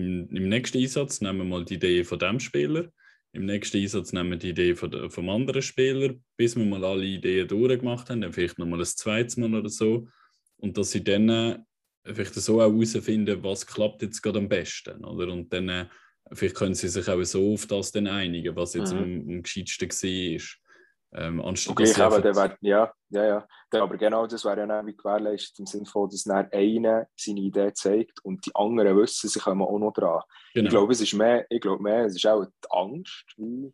im, 0.00 0.36
Im, 0.36 0.48
nächsten 0.48 0.78
Einsatz 0.78 1.20
nehmen 1.20 1.38
wir 1.38 1.44
mal 1.44 1.64
die 1.64 1.74
Idee 1.74 2.04
von 2.04 2.18
dem 2.18 2.40
Spieler. 2.40 2.90
Im 3.32 3.46
nächsten 3.46 3.78
Einsatz 3.78 4.12
nehmen 4.12 4.30
wir 4.30 4.38
die 4.38 4.50
Idee 4.50 4.74
von, 4.74 5.10
vom 5.10 5.28
anderen 5.28 5.62
Spieler, 5.62 6.14
bis 6.36 6.56
wir 6.56 6.64
mal 6.64 6.84
alle 6.84 7.04
Ideen 7.04 7.46
durchgemacht 7.46 8.10
haben, 8.10 8.20
dann 8.20 8.32
vielleicht 8.32 8.58
nochmal 8.58 8.80
ein 8.80 8.86
zweites 8.86 9.36
Mal 9.36 9.54
oder 9.54 9.68
so. 9.68 10.08
Und 10.56 10.76
dass 10.76 10.90
sie 10.90 11.04
dann 11.04 11.28
äh, 11.28 11.58
vielleicht 12.04 12.34
so 12.34 12.60
auch 12.60 12.72
herausfinden, 12.72 13.42
was 13.42 13.66
klappt 13.66 14.02
jetzt 14.02 14.20
gerade 14.20 14.38
am 14.38 14.48
besten. 14.48 15.04
Oder? 15.04 15.32
Und 15.32 15.52
dann 15.52 15.68
äh, 15.68 15.86
vielleicht 16.32 16.56
können 16.56 16.74
sie 16.74 16.88
sich 16.88 17.08
auch 17.08 17.22
so 17.24 17.54
auf 17.54 17.66
das 17.66 17.92
dann 17.92 18.06
einigen, 18.06 18.56
was 18.56 18.74
jetzt 18.74 18.92
mhm. 18.92 18.98
am, 18.98 19.28
am 19.28 19.42
gescheitsten 19.42 19.88
war. 19.88 20.40
Ähm, 21.12 21.40
anstatt 21.40 21.72
okay, 21.72 21.90
ich 21.90 21.98
aber, 21.98 22.22
wär, 22.22 22.56
ja, 22.60 22.92
ja, 23.08 23.24
ja. 23.24 23.46
Aber 23.72 23.96
genau 23.96 24.26
das 24.28 24.44
wäre 24.44 24.66
ja 24.66 24.86
wie 24.86 24.96
gewährleistet 24.96 25.58
im 25.58 25.66
Sinne 25.66 25.86
von, 25.86 26.08
dass 26.08 26.22
dann 26.22 26.48
einer 26.52 27.08
seine 27.16 27.40
Idee 27.40 27.72
zeigt 27.72 28.24
und 28.24 28.46
die 28.46 28.54
anderen 28.54 28.96
wissen, 28.96 29.28
sie 29.28 29.40
kommen 29.40 29.62
auch 29.62 29.78
noch 29.78 29.92
dran. 29.92 30.22
Genau. 30.54 30.66
Ich 30.66 30.70
glaube, 30.70 30.92
es 30.92 31.00
ist 31.00 31.14
mehr, 31.14 31.46
ich 31.50 31.60
glaube 31.60 31.82
mehr, 31.82 32.04
es 32.04 32.14
ist 32.14 32.26
auch 32.26 32.44
die 32.44 32.70
Angst, 32.70 33.24
weil, 33.36 33.72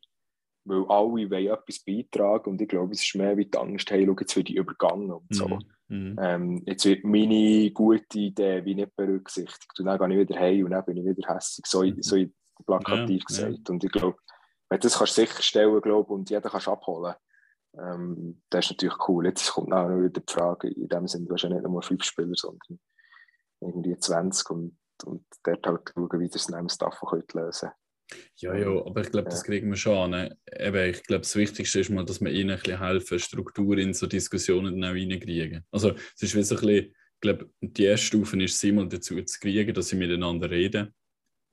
weil 0.64 0.84
alle 0.88 1.30
wollen 1.30 1.46
etwas 1.46 1.78
beitragen 1.80 2.50
und 2.50 2.62
ich 2.62 2.68
glaube, 2.68 2.92
es 2.92 3.02
ist 3.02 3.14
mehr 3.14 3.36
wie 3.36 3.44
die 3.44 3.58
Angst, 3.58 3.90
hey, 3.90 4.06
schau, 4.06 4.16
jetzt 4.18 4.36
wird 4.36 4.50
ich 4.50 4.56
übergangen 4.56 5.12
und 5.12 5.34
so. 5.34 5.48
Mhm. 5.48 5.58
Mhm. 5.88 6.16
Ähm, 6.20 6.62
jetzt 6.66 6.86
wird 6.86 7.04
meine 7.04 7.70
gute 7.70 8.18
Idee 8.18 8.64
wie 8.64 8.74
nicht 8.74 8.96
berücksichtigt 8.96 9.78
und 9.78 9.84
dann 9.84 9.98
gehe 9.98 10.22
ich 10.22 10.28
wieder 10.28 10.40
heim 10.40 10.64
und 10.64 10.70
dann 10.70 10.84
bin 10.86 10.96
ich 10.96 11.04
wieder 11.04 11.34
hässlich, 11.34 11.66
so, 11.66 11.82
mhm. 11.82 12.02
so 12.02 12.16
plakativ 12.64 13.20
ja, 13.20 13.26
gesagt. 13.26 13.68
Ja. 13.68 13.72
Und 13.72 13.84
ich 13.84 13.92
glaube, 13.92 14.16
du 14.70 14.78
das 14.78 14.98
kannst 14.98 15.14
sicherstellen 15.14 15.80
glaub, 15.82 16.10
und 16.10 16.30
jeder 16.30 16.48
kannst 16.48 16.66
abholen 16.66 17.14
ähm, 17.78 18.42
das 18.50 18.66
ist 18.66 18.70
natürlich 18.72 19.08
cool. 19.08 19.26
Jetzt 19.26 19.52
kommt 19.52 19.72
auch 19.72 19.88
noch 19.88 19.98
wieder 19.98 20.20
die 20.20 20.32
Frage, 20.32 20.68
in 20.68 20.88
dem 20.88 21.04
hast 21.04 21.14
ja 21.14 21.48
nicht 21.48 21.62
nur 21.62 21.82
fünf 21.82 22.04
Spieler, 22.04 22.34
sondern 22.34 22.78
irgendwie 23.60 23.98
20 23.98 24.50
und, 24.50 24.78
und 25.04 25.24
dort 25.42 25.66
halt 25.66 25.92
schauen, 25.94 26.20
wie 26.20 26.28
das 26.28 26.48
neben 26.48 26.68
Staff 26.68 27.00
lösen 27.32 27.70
ja, 28.36 28.54
ja, 28.54 28.68
aber 28.68 29.00
ich 29.00 29.10
glaube, 29.10 29.28
das 29.28 29.42
kriegen 29.42 29.68
wir 29.68 29.76
schon 29.76 30.14
an. 30.14 30.34
Eben, 30.58 30.90
ich 30.90 31.02
glaube, 31.02 31.22
das 31.22 31.34
Wichtigste 31.36 31.80
ist 31.80 31.90
mal, 31.90 32.04
dass 32.04 32.20
wir 32.20 32.30
ihnen 32.30 32.50
ein 32.50 32.58
bisschen 32.58 32.78
helfen, 32.78 33.18
Struktur 33.18 33.78
in 33.78 33.94
so 33.94 34.06
Diskussionen 34.06 34.80
dann 34.80 34.90
auch 34.90 34.94
reinkriegen. 34.94 35.64
Also, 35.70 35.92
es 36.14 36.22
ist 36.22 36.34
wie 36.36 36.42
so 36.42 36.54
ein 36.56 36.60
bisschen, 36.60 36.84
ich 36.86 37.20
glaube, 37.20 37.50
die 37.60 37.84
erste 37.84 38.06
Stufe 38.06 38.40
ist, 38.42 38.60
sie 38.60 38.72
mal 38.72 38.88
dazu 38.88 39.20
zu 39.22 39.40
kriegen, 39.40 39.74
dass 39.74 39.88
sie 39.88 39.96
miteinander 39.96 40.50
reden. 40.50 40.94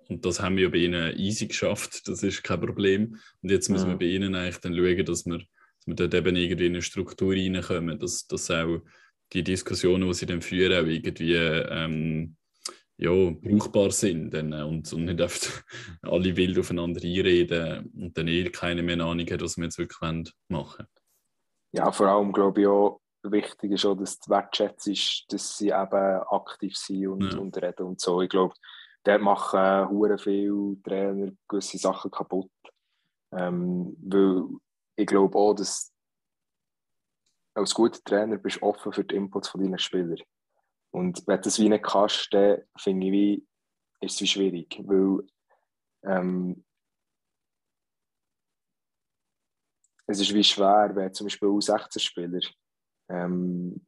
Und 0.09 0.25
das 0.25 0.41
haben 0.41 0.57
wir 0.57 0.69
bei 0.69 0.79
ihnen 0.79 1.17
easy 1.17 1.47
geschafft, 1.47 2.07
das 2.07 2.21
ist 2.21 2.43
kein 2.43 2.59
Problem. 2.59 3.17
Und 3.41 3.49
jetzt 3.49 3.69
müssen 3.69 3.87
ja. 3.87 3.93
wir 3.93 3.99
bei 3.99 4.13
ihnen 4.13 4.35
eigentlich 4.35 4.59
dann 4.59 4.75
schauen, 4.75 5.05
dass 5.05 5.25
wir 5.25 5.41
dass 5.85 5.87
wir 5.87 5.95
dort 5.95 6.13
eben 6.13 6.35
irgendwie 6.35 6.67
in 6.67 6.73
eine 6.73 6.81
Struktur 6.81 7.33
reinkommen, 7.33 7.99
dass, 7.99 8.27
dass 8.27 8.49
auch 8.51 8.79
die 9.33 9.43
Diskussionen, 9.43 10.07
die 10.07 10.13
sie 10.13 10.25
dann 10.25 10.41
führen, 10.41 10.83
auch 10.83 10.87
irgendwie 10.87 11.35
ähm, 11.35 12.35
ja, 12.97 13.11
brauchbar 13.11 13.91
sind 13.91 14.33
dann, 14.33 14.53
äh, 14.53 14.63
und, 14.63 14.91
und 14.93 15.05
nicht 15.05 15.21
einfach 15.21 15.63
alle 16.03 16.35
wild 16.37 16.57
aufeinander 16.59 17.01
einreden 17.03 17.91
und 17.97 18.17
dann 18.17 18.27
eh 18.27 18.49
keine 18.49 18.83
mehr 18.83 18.99
Ahnung 18.99 19.27
hat, 19.29 19.41
was 19.41 19.57
wir 19.57 19.65
jetzt 19.65 19.77
wirklich 19.77 19.99
machen 19.99 20.27
wollen. 20.49 20.87
Ja, 21.71 21.91
vor 21.91 22.07
allem 22.07 22.31
glaube 22.31 22.61
ich 22.61 22.67
auch, 22.67 23.01
wichtig 23.23 23.71
ist 23.71 23.85
auch, 23.85 23.95
dass 23.95 24.19
die 24.19 24.29
Wertschätzung 24.29 24.93
ist, 24.93 25.25
dass 25.29 25.57
sie 25.57 25.69
eben 25.69 26.21
aktiv 26.29 26.75
sind 26.77 27.07
und, 27.07 27.33
ja. 27.33 27.39
und 27.39 27.57
reden 27.57 27.83
und 27.87 27.99
so. 27.99 28.21
Ich 28.21 28.29
glaube, 28.29 28.53
dort 29.03 29.21
machen 29.21 29.59
äh, 29.59 30.17
viele 30.17 30.77
Trainer 30.83 31.31
gewisse 31.47 31.77
Sachen 31.77 32.11
kaputt. 32.11 32.51
Ähm, 33.31 33.97
weil 33.99 34.45
ich 34.95 35.07
glaube 35.07 35.37
auch, 35.37 35.53
dass 35.53 35.93
als 37.55 37.73
guter 37.73 38.03
Trainer 38.03 38.37
bist 38.37 38.57
du 38.57 38.63
offen 38.63 38.91
für 38.91 39.03
die 39.03 39.15
Inputs 39.15 39.49
von 39.49 39.61
deinen 39.61 39.77
Spielern. 39.77 40.21
Und 40.91 41.25
wenn 41.27 41.37
du 41.37 41.41
das 41.43 41.59
wie 41.59 41.69
nicht 41.69 41.83
kannst, 41.83 42.33
dann 42.33 42.61
finde 42.77 43.07
ich, 43.07 43.11
wie, 43.11 43.47
ist 44.01 44.15
es 44.15 44.21
wie 44.21 44.27
schwierig, 44.27 44.81
weil 44.85 45.25
ähm, 46.03 46.63
es 50.07 50.19
ist 50.19 50.33
wie 50.33 50.43
schwer, 50.43 50.91
wenn 50.95 51.13
zum 51.13 51.25
Beispiel 51.25 51.47
U16-Spieler 51.47 52.41
ähm, 53.09 53.81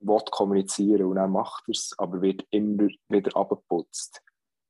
will 0.00 0.20
kommunizieren 0.30 1.04
und 1.04 1.16
dann 1.16 1.32
macht 1.32 1.64
er 1.68 1.72
es, 1.72 1.94
aber 1.98 2.20
wird 2.20 2.46
immer 2.50 2.88
wieder 3.08 3.36
abgeputzt. 3.36 4.22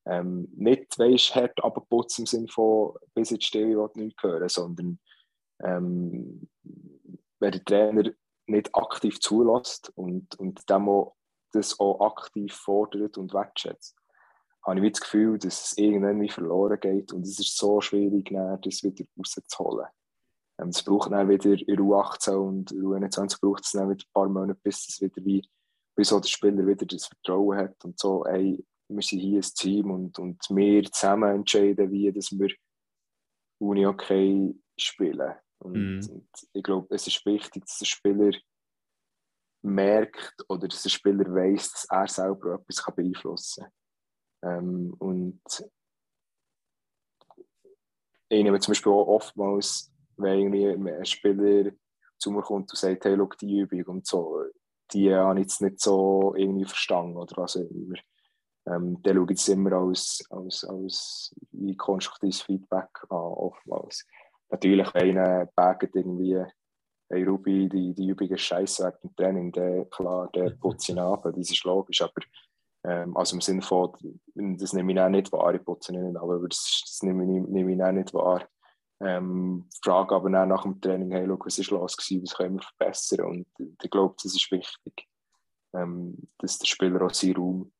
Ähm, 0.06 0.48
nicht, 0.56 0.98
weißt, 0.98 1.34
hart 1.34 1.62
abgeputzt 1.62 2.18
im 2.18 2.26
Sinne 2.26 2.48
von, 2.48 2.94
bis 3.14 3.30
jetzt 3.30 3.44
still, 3.44 3.70
ich 3.70 3.76
will 3.76 3.90
nichts 3.94 4.22
hören, 4.22 4.48
sondern 4.48 4.98
ähm, 5.62 6.48
wenn 7.38 7.52
der 7.52 7.64
Trainer 7.64 8.10
nicht 8.46 8.74
aktiv 8.74 9.20
zulässt 9.20 9.92
und, 9.94 10.38
und 10.38 10.68
dem 10.68 11.06
das 11.52 11.78
auch 11.80 12.00
aktiv 12.00 12.52
fordert 12.54 13.18
und 13.18 13.34
wertschätzt, 13.34 13.96
habe 14.62 14.86
ich 14.86 14.92
das 14.92 15.00
Gefühl, 15.00 15.38
dass 15.38 15.72
es 15.72 15.78
irgendwann 15.78 16.28
verloren 16.28 16.78
geht 16.78 17.12
und 17.12 17.22
es 17.22 17.38
ist 17.38 17.56
so 17.56 17.80
schwierig, 17.80 18.30
das 18.30 18.82
wieder 18.84 19.04
rauszuholen. 19.18 19.86
Ähm, 20.60 20.68
es 20.68 20.82
braucht 20.82 21.10
dann 21.12 21.28
wieder 21.28 21.50
in 21.50 21.80
U18 21.80 22.34
und 22.34 22.72
in 22.72 22.82
U21 22.82 23.40
braucht 23.40 23.64
es 23.64 23.72
dann 23.72 23.88
wieder 23.90 24.04
ein 24.04 24.12
paar 24.12 24.28
Monate, 24.28 24.60
bis 24.62 24.88
es 24.88 25.00
wieder 25.00 25.24
wie, 25.24 25.42
bis 25.96 26.12
auch 26.12 26.20
der 26.20 26.28
Spieler 26.28 26.66
wieder 26.66 26.86
das 26.86 27.06
Vertrauen 27.06 27.56
hat 27.56 27.84
und 27.84 27.98
so, 27.98 28.24
ey, 28.24 28.64
wir 28.88 29.02
sind 29.02 29.20
hier 29.20 29.38
ein 29.38 29.54
Team 29.54 29.90
und, 29.90 30.18
und 30.18 30.42
wir 30.50 30.84
zusammen 30.84 31.34
entscheiden, 31.34 31.90
wie 31.90 32.12
dass 32.12 32.32
wir 32.32 32.52
Uni 33.58 33.86
okay 33.86 34.54
spielen. 34.76 35.34
Und, 35.60 36.00
mhm. 36.00 36.08
und 36.10 36.28
ich 36.52 36.62
glaube, 36.62 36.94
es 36.94 37.06
ist 37.06 37.24
wichtig, 37.26 37.64
dass 37.64 37.78
der 37.78 37.86
Spieler 37.86 38.32
merkt 39.62 40.44
oder 40.48 40.66
dass 40.66 40.82
der 40.82 40.90
Spieler 40.90 41.24
weiß, 41.24 41.72
dass 41.72 41.84
er 41.90 42.08
selber 42.08 42.54
etwas 42.54 42.82
kann 42.82 42.94
beeinflussen 42.94 43.64
kann. 43.64 44.58
Ähm, 44.58 44.94
und 44.98 45.42
ich 48.28 48.42
nehme 48.42 48.60
zum 48.60 48.72
Beispiel 48.72 48.92
auch 48.92 49.06
oftmals, 49.08 49.92
wenn 50.16 50.38
irgendwie 50.38 50.66
ein 50.68 51.04
Spieler 51.04 51.72
zu 52.18 52.30
mir 52.30 52.42
kommt 52.42 52.70
und 52.70 52.78
sagt, 52.78 53.04
hey, 53.04 53.16
schau 53.16 53.28
die 53.40 53.60
Übung 53.60 53.96
und 53.96 54.06
so, 54.06 54.44
die 54.92 55.14
habe 55.14 55.40
ich 55.40 55.44
jetzt 55.44 55.60
nicht 55.60 55.80
so 55.80 56.34
irgendwie 56.36 56.64
verstanden 56.64 57.16
oder 57.16 57.36
was 57.36 57.56
auch 57.56 57.60
immer. 57.60 57.96
Ähm, 58.66 59.00
schaue 59.04 59.32
ich 59.32 59.40
es 59.40 59.48
immer 59.48 59.72
als, 59.72 60.24
als, 60.30 60.64
als 60.64 61.34
konstruktives 61.76 62.42
Feedback 62.42 62.90
an, 63.08 63.16
oftmals 63.16 64.06
natürlich, 64.50 64.92
wenn 64.94 65.18
einer 65.18 65.46
bagt 65.54 65.94
irgendwie, 65.94 66.44
hey 67.08 67.24
Ruby, 67.24 67.68
die, 67.68 67.94
die 67.94 68.08
Übungen 68.08 68.38
scheiße 68.38 68.82
während 68.84 69.02
dem 69.02 69.16
Training, 69.16 69.52
der, 69.52 69.84
klar, 69.86 70.30
der 70.34 70.50
putzt 70.50 70.88
ihn 70.88 70.98
ab, 70.98 71.22
das 71.24 71.50
ist 71.50 71.64
logisch, 71.64 72.02
aber 72.02 72.12
ähm, 72.84 73.16
also 73.16 73.36
im 73.36 73.40
Sinne 73.40 73.62
von, 73.62 73.92
das 74.34 74.72
nehme 74.72 74.92
ich 74.92 75.00
auch 75.00 75.08
nicht 75.08 75.32
wahr, 75.32 75.54
ich 75.54 75.64
putze 75.64 75.92
ihn 75.92 76.02
nicht, 76.02 76.16
aber 76.16 76.38
das, 76.48 76.82
das 76.86 77.02
nehme, 77.02 77.24
ich, 77.24 77.48
nehme 77.48 77.74
ich 77.74 77.82
auch 77.82 77.92
nicht 77.92 78.14
wahr. 78.14 78.48
Ähm, 79.02 79.66
frage 79.82 80.14
aber 80.14 80.28
dann 80.28 80.50
nach 80.50 80.62
dem 80.62 80.80
Training, 80.80 81.10
hey, 81.12 81.24
look, 81.24 81.46
was 81.46 81.58
ist 81.58 81.70
los 81.70 81.96
gewesen, 81.96 82.22
was 82.22 82.36
können 82.36 82.56
wir 82.56 82.62
verbessern 82.62 83.26
und 83.26 83.46
ich 83.58 83.90
glaube, 83.90 84.14
das 84.22 84.34
ist 84.34 84.50
wichtig, 84.50 85.08
ähm, 85.74 86.16
dass 86.38 86.58
der 86.58 86.66
Spieler 86.66 87.02
auch 87.02 87.14
seinen 87.14 87.36
Raum, 87.36 87.72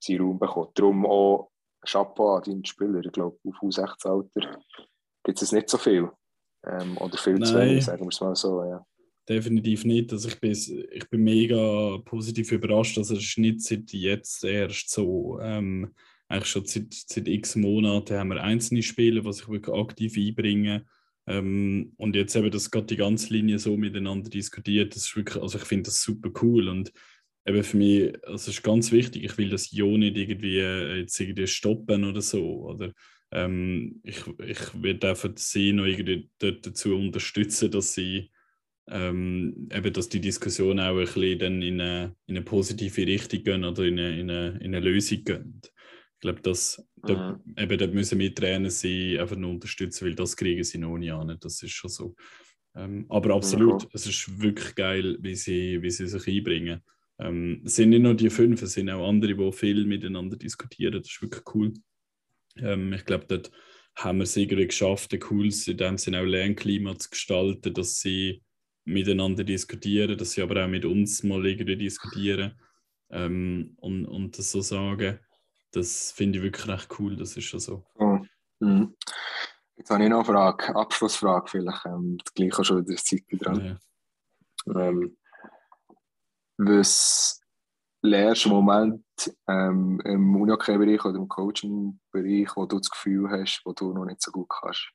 seinen 0.00 0.20
Raum 0.20 0.38
bekommt. 0.38 0.76
Darum 0.78 1.06
auch 1.06 1.52
Chapeau 1.86 2.34
an 2.34 2.42
deinen 2.42 2.64
Spieler, 2.64 2.98
ich 3.00 3.12
glaube, 3.12 3.38
auf 3.44 3.62
U16-Alter 3.62 4.58
gibt 5.24 5.42
es 5.42 5.52
nicht 5.52 5.68
so 5.68 5.78
viel. 5.78 6.10
Ähm, 6.66 6.96
oder 6.98 7.16
viel 7.18 7.34
Nein. 7.34 7.44
zu 7.44 7.58
wenig, 7.58 7.84
sagen 7.84 8.04
wir 8.04 8.08
es 8.08 8.20
mal 8.20 8.36
so. 8.36 8.62
Ja. 8.62 8.86
Definitiv 9.28 9.84
nicht. 9.84 10.12
Also 10.12 10.28
ich, 10.28 10.38
bin, 10.40 10.52
ich 10.52 11.08
bin 11.10 11.22
mega 11.22 11.98
positiv 12.04 12.52
überrascht. 12.52 12.98
Also 12.98 13.16
es 13.16 13.36
nicht 13.36 13.62
seit 13.62 13.90
jetzt 13.92 14.44
erst 14.44 14.90
so. 14.90 15.38
Ähm, 15.40 15.94
eigentlich 16.28 16.48
schon 16.48 16.64
seit, 16.64 16.92
seit 16.92 17.28
x 17.28 17.56
Monaten 17.56 18.16
haben 18.16 18.28
wir 18.28 18.42
einzelne 18.42 18.82
Spiele, 18.82 19.22
die 19.22 19.32
sich 19.32 19.48
wirklich 19.48 19.74
aktiv 19.74 20.16
einbringen. 20.16 20.88
Ähm, 21.26 21.92
und 21.96 22.16
jetzt 22.16 22.36
eben, 22.36 22.50
dass 22.50 22.70
gerade 22.70 22.86
die 22.86 22.96
ganze 22.96 23.32
Linie 23.32 23.58
so 23.58 23.76
miteinander 23.76 24.28
diskutiert, 24.28 24.94
das 24.94 25.04
ist 25.04 25.16
wirklich, 25.16 25.42
also 25.42 25.58
ich 25.58 25.64
finde 25.64 25.84
das 25.84 26.02
super 26.02 26.30
cool. 26.42 26.68
Und 26.68 26.92
eben 27.46 27.62
für 27.62 27.76
mich, 27.76 28.14
also 28.24 28.34
es 28.34 28.48
ist 28.48 28.62
ganz 28.62 28.92
wichtig, 28.92 29.24
ich 29.24 29.38
will 29.38 29.50
das 29.50 29.70
ja 29.70 29.86
nicht 29.86 30.16
irgendwie 30.16 30.58
äh, 30.58 31.00
jetzt 31.00 31.18
irgendwie 31.18 31.46
stoppen 31.46 32.04
oder 32.04 32.20
so. 32.20 32.66
Oder 32.66 32.92
ähm, 33.34 34.00
ich, 34.04 34.24
ich 34.46 34.82
werde 34.82 35.10
einfach 35.10 35.30
sie 35.36 35.72
noch 35.72 35.84
irgendwie 35.84 36.30
dazu 36.38 36.94
unterstützen, 36.94 37.70
dass 37.70 37.92
sie 37.92 38.30
ähm, 38.88 39.68
eben, 39.72 39.92
dass 39.92 40.08
die 40.08 40.20
Diskussion 40.20 40.78
auch 40.78 40.96
ein 40.96 41.04
bisschen 41.04 41.38
dann 41.38 41.62
in 41.62 41.80
eine, 41.80 42.16
in 42.26 42.36
eine 42.36 42.44
positive 42.44 43.06
Richtung 43.06 43.42
gehen 43.42 43.64
oder 43.64 43.82
in 43.84 43.98
eine, 43.98 44.20
in 44.20 44.30
eine, 44.30 44.48
in 44.60 44.74
eine 44.74 44.80
Lösung 44.80 45.24
gehen. 45.24 45.60
Ich 45.64 46.20
glaube, 46.20 46.42
dass 46.42 46.78
mhm. 47.02 47.06
da, 47.06 47.40
eben, 47.58 47.78
dort 47.78 47.94
müssen 47.94 48.18
wir 48.18 48.34
Trainer 48.34 48.70
sie 48.70 49.18
einfach 49.18 49.36
nur 49.36 49.50
unterstützen, 49.50 50.06
weil 50.06 50.14
das 50.14 50.36
kriegen 50.36 50.62
sie 50.62 50.78
noch 50.78 50.96
nie 50.96 51.10
an. 51.10 51.36
Das 51.40 51.62
ist 51.62 51.72
schon 51.72 51.90
so. 51.90 52.14
Ähm, 52.76 53.06
aber 53.08 53.34
absolut, 53.34 53.82
mhm. 53.82 53.88
es 53.92 54.06
ist 54.06 54.40
wirklich 54.40 54.74
geil, 54.74 55.16
wie 55.20 55.34
sie, 55.34 55.82
wie 55.82 55.90
sie 55.90 56.06
sich 56.06 56.28
einbringen. 56.28 56.80
Ähm, 57.18 57.62
es 57.64 57.76
sind 57.76 57.90
nicht 57.90 58.02
nur 58.02 58.14
die 58.14 58.30
fünf, 58.30 58.62
es 58.62 58.74
sind 58.74 58.90
auch 58.90 59.08
andere, 59.08 59.34
die 59.34 59.52
viel 59.52 59.84
miteinander 59.86 60.36
diskutieren. 60.36 60.94
Das 60.94 61.10
ist 61.10 61.22
wirklich 61.22 61.42
cool. 61.54 61.72
Ähm, 62.56 62.92
ich 62.92 63.04
glaube, 63.04 63.26
dort 63.26 63.50
haben 63.96 64.18
wir 64.18 64.24
es 64.24 64.36
irgendwie 64.36 64.66
geschafft, 64.66 65.12
ein 65.12 65.20
cooles, 65.20 65.68
in 65.68 65.76
dem 65.76 65.98
Sinne 65.98 66.20
auch 66.20 66.24
Lernklima 66.24 66.98
zu 66.98 67.10
gestalten, 67.10 67.74
dass 67.74 68.00
sie 68.00 68.42
miteinander 68.84 69.44
diskutieren, 69.44 70.18
dass 70.18 70.32
sie 70.32 70.42
aber 70.42 70.64
auch 70.64 70.68
mit 70.68 70.84
uns 70.84 71.22
mal 71.22 71.44
irgendwie 71.46 71.76
diskutieren 71.76 72.60
ähm, 73.10 73.74
und, 73.78 74.06
und 74.06 74.38
das 74.38 74.50
so 74.50 74.60
sagen. 74.60 75.18
Das 75.72 76.12
finde 76.12 76.38
ich 76.38 76.44
wirklich 76.44 76.68
recht 76.68 76.88
cool, 76.98 77.16
das 77.16 77.36
ist 77.36 77.44
schon 77.44 77.60
so. 77.60 77.84
Mhm. 77.98 78.28
Mhm. 78.60 78.96
Jetzt 79.76 79.90
habe 79.90 80.04
ich 80.04 80.08
noch 80.08 80.18
eine 80.18 80.24
Frage, 80.24 80.76
Abschlussfrage 80.76 81.50
vielleicht, 81.50 81.86
ähm, 81.86 82.18
gleich 82.34 82.58
auch 82.58 82.64
schon 82.64 82.78
in 82.78 82.86
der 82.86 82.96
Zeit 82.96 83.24
dran. 83.30 83.78
Ja. 84.66 84.88
Ähm, 84.88 85.16
was 86.56 87.40
im 88.04 88.50
Moment 88.52 89.02
ähm, 89.48 90.00
im 90.04 90.36
Unihockey-Bereich 90.36 91.04
oder 91.04 91.16
im 91.16 91.28
Coaching-Bereich, 91.28 92.54
wo 92.54 92.66
du 92.66 92.78
das 92.78 92.90
Gefühl 92.90 93.30
hast, 93.30 93.62
wo 93.64 93.72
du 93.72 93.92
noch 93.92 94.04
nicht 94.04 94.20
so 94.20 94.30
gut 94.30 94.48
kannst? 94.48 94.90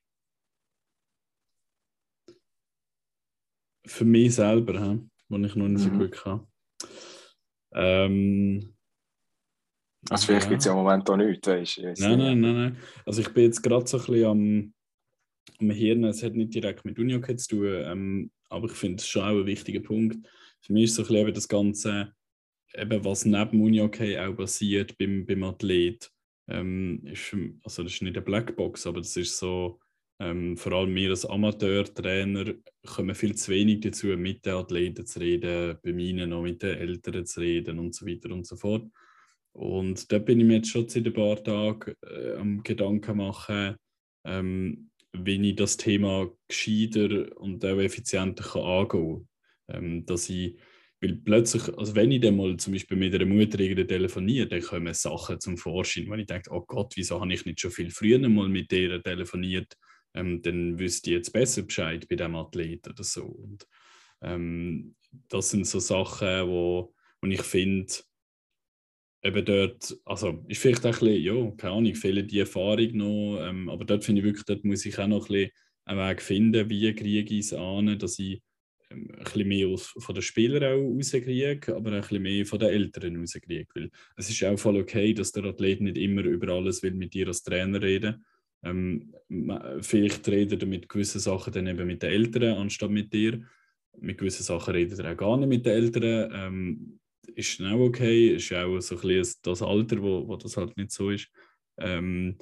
für 3.86 4.06
mich 4.06 4.36
selber, 4.36 4.80
he, 4.80 5.00
wo 5.30 5.38
ich 5.38 5.56
noch 5.56 5.68
nicht 5.68 5.82
so 5.82 5.90
Mhm. 5.90 5.98
Glück 5.98 6.24
habe. 6.26 6.48
Ähm, 7.74 8.76
Also 10.10 10.28
vielleicht 10.28 10.46
ja. 10.46 10.50
gibt 10.50 10.60
es 10.60 10.66
ja 10.66 10.72
im 10.72 10.78
Moment 10.78 11.10
auch 11.10 11.18
nichts, 11.18 11.48
weißt 11.48 11.78
du. 11.78 11.82
Nein, 11.82 12.20
nein, 12.20 12.40
nein, 12.40 12.56
nein. 12.56 12.78
Also 13.06 13.22
ich 13.22 13.34
bin 13.34 13.46
jetzt 13.46 13.62
gerade 13.62 13.88
so 13.88 13.98
ein 13.98 14.06
bisschen 14.06 14.26
am, 14.26 14.74
am 15.60 15.70
Hirn, 15.72 16.04
es 16.04 16.22
hat 16.24 16.36
nicht 16.36 16.54
direkt 16.54 16.86
mit 16.86 17.00
Unihockey 17.00 17.36
zu 17.36 17.58
tun, 17.58 17.66
ähm, 17.84 18.32
aber 18.50 18.68
ich 18.68 18.74
finde 18.74 18.98
es 18.98 19.08
schon 19.08 19.24
auch 19.24 19.40
ein 19.40 19.46
wichtiger 19.46 19.82
Punkt. 19.82 20.28
Für 20.62 20.74
mich 20.74 20.86
ist 20.86 20.96
so 20.96 21.02
ein 21.02 21.08
bisschen 21.08 21.22
eben 21.28 21.34
das 21.34 21.48
Ganze, 21.48 22.14
eben 22.76 23.04
was 23.04 23.26
neben 23.26 23.62
Unihockey 23.62 24.18
auch 24.18 24.36
passiert 24.36 24.98
beim, 24.98 25.26
beim 25.26 25.44
Athlet, 25.44 26.12
ähm, 26.48 27.02
ist, 27.06 27.36
also 27.64 27.84
das 27.84 27.94
ist 27.94 28.02
nicht 28.02 28.16
eine 28.16 28.22
Blackbox, 28.22 28.88
aber 28.88 29.00
das 29.00 29.16
ist 29.16 29.38
so, 29.38 29.80
ähm, 30.20 30.58
vor 30.58 30.74
allem 30.74 30.96
wir 30.96 31.12
als 31.12 31.26
Amateurtrainer 31.26 32.54
kommen 32.86 33.16
viel 33.16 33.36
zu 33.36 33.52
wenig 33.52 33.82
dazu, 33.82 34.08
mit 34.08 34.46
den 34.46 34.54
Athleten 34.54 35.06
zu 35.06 35.20
reden, 35.20 35.78
bei 35.82 35.94
mir 35.94 36.28
noch 36.28 36.42
mit 36.42 36.62
den 36.62 36.78
Eltern 36.78 37.26
zu 37.26 37.40
reden 37.40 37.80
und 37.80 37.96
so 37.96 38.06
weiter 38.06 38.32
und 38.32 38.46
so 38.46 38.56
fort. 38.56 38.90
Und 39.54 40.12
da 40.12 40.20
bin 40.20 40.40
ich 40.40 40.46
mir 40.46 40.58
jetzt 40.58 40.70
schon 40.70 40.88
seit 40.88 41.06
ein 41.06 41.14
paar 41.14 41.44
Tagen 41.44 41.94
äh, 42.04 42.34
am 42.34 42.64
Gedanken 42.64 43.18
machen, 43.18 43.76
ähm, 44.26 44.90
wie 45.14 45.50
ich 45.50 45.56
das 45.56 45.78
Thema 45.78 46.30
gescheiter 46.48 47.36
und 47.38 47.64
auch 47.66 47.80
effizienter 47.80 48.44
kann 48.44 48.62
angehen 48.62 49.28
kann. 49.68 49.84
Ähm, 49.84 50.06
dass 50.06 50.30
ich, 50.30 50.58
weil 51.02 51.16
plötzlich, 51.16 51.64
also 51.78 51.96
wenn 51.96 52.12
ich 52.12 52.22
dann 52.22 52.36
mal 52.36 52.58
zum 52.58 52.74
Beispiel 52.74 52.98
mit 52.98 53.16
einer 53.16 53.26
Mutter 53.26 53.58
telefoniere, 53.58 54.48
dann 54.48 54.62
kommen 54.62 54.94
Sachen 54.94 55.40
zum 55.40 55.58
Vorschein, 55.58 56.08
wo 56.10 56.16
ich 56.16 56.26
denke, 56.28 56.52
oh 56.52 56.62
Gott, 56.62 56.94
wieso 56.96 57.22
habe 57.22 57.34
ich 57.34 57.46
nicht 57.46 57.62
schon 57.62 57.72
viel 57.72 57.90
früher 57.92 58.20
mal 58.28 58.50
mit 58.50 58.72
der 58.72 59.02
telefoniert? 59.02 59.78
Ähm, 60.14 60.42
dann 60.42 60.78
wüsste 60.80 61.12
ich 61.12 61.18
jetzt 61.18 61.32
besser 61.32 61.62
Bescheid 61.64 62.08
bei 62.10 62.16
dem 62.16 62.36
Athlet 62.36 62.88
oder 62.88 63.04
so. 63.04 63.24
Und, 63.26 63.66
ähm, 64.22 64.96
das 65.30 65.50
sind 65.52 65.66
so 65.68 65.80
Sachen, 65.80 66.48
wo, 66.48 66.94
wo 67.22 67.28
ich 67.28 67.42
finde, 67.44 67.94
eben 69.24 69.46
dort, 69.46 69.98
also 70.06 70.44
ist 70.48 70.62
vielleicht 70.62 70.86
auch 70.86 70.94
ein 70.94 71.00
bisschen, 71.00 71.24
ja, 71.24 71.52
keine 71.58 71.74
Ahnung, 71.74 71.96
fehlt 71.96 72.32
die 72.32 72.40
Erfahrung 72.40 72.92
noch, 72.98 73.40
ähm, 73.42 73.70
aber 73.70 73.86
dort 73.86 74.04
finde 74.06 74.22
ich 74.22 74.26
wirklich, 74.26 74.46
dort 74.46 74.64
muss 74.64 74.86
ich 74.86 74.98
auch 75.00 75.08
noch 75.08 75.30
ein 75.30 75.34
bisschen 75.34 75.52
einen 75.86 76.00
Weg 76.10 76.22
finden, 76.22 76.70
wie 76.70 76.94
kriege 76.94 77.34
ich 77.34 77.40
es 77.46 77.54
an, 77.54 77.98
dass 78.00 78.20
ich 78.20 78.42
ein 78.92 79.08
bisschen 79.08 79.48
mehr 79.48 79.78
von 79.78 80.16
den 80.16 80.22
Spielern 80.22 80.96
rauskriege, 80.96 81.76
aber 81.76 81.92
ein 81.92 82.02
bisschen 82.02 82.22
mehr 82.24 82.46
von 82.46 82.60
den 82.60 82.70
Eltern 82.70 83.18
rauskriege, 83.18 83.68
weil 83.76 83.92
es 84.16 84.30
ist 84.30 84.44
auch 84.44 84.58
voll 84.58 84.78
okay, 84.78 85.14
dass 85.14 85.32
der 85.32 85.46
Athlet 85.46 85.82
nicht 85.82 85.98
immer 85.98 86.24
über 86.24 86.54
alles 86.54 86.82
will 86.82 86.94
mit 86.94 87.14
dir 87.14 87.28
als 87.28 87.44
Trainer 87.44 87.82
reden 87.82 88.24
ähm, 88.64 89.14
vielleicht 89.82 90.28
redet 90.28 90.62
er 90.62 90.68
mit 90.68 90.90
gewissen 90.90 91.20
Sachen 91.20 91.54
dann 91.54 91.68
eben 91.68 91.88
mit 91.88 92.04
den 92.04 92.12
Eltern 92.12 92.58
anstatt 92.58 92.92
mit 92.92 93.14
dir. 93.14 93.42
Mit 93.98 94.18
gewissen 94.18 94.44
Sachen 94.44 94.74
redet 94.74 95.00
er 95.00 95.14
auch 95.14 95.18
gar 95.18 95.38
nicht 95.38 95.50
mit 95.50 95.66
den 95.66 95.74
Eltern. 95.74 96.32
Ähm, 96.34 97.00
ist 97.36 97.60
dann 97.60 97.74
auch 97.74 97.80
okay, 97.80 98.36
ist 98.36 98.52
auch 98.54 98.80
so 98.80 98.96
ein 98.96 99.02
bisschen 99.02 99.40
das 99.44 99.62
Alter, 99.62 100.02
wo, 100.02 100.28
wo 100.28 100.36
das 100.36 100.58
halt 100.58 100.76
nicht 100.78 100.92
so 100.92 101.10
ist. 101.10 101.30
Ähm, 101.78 102.38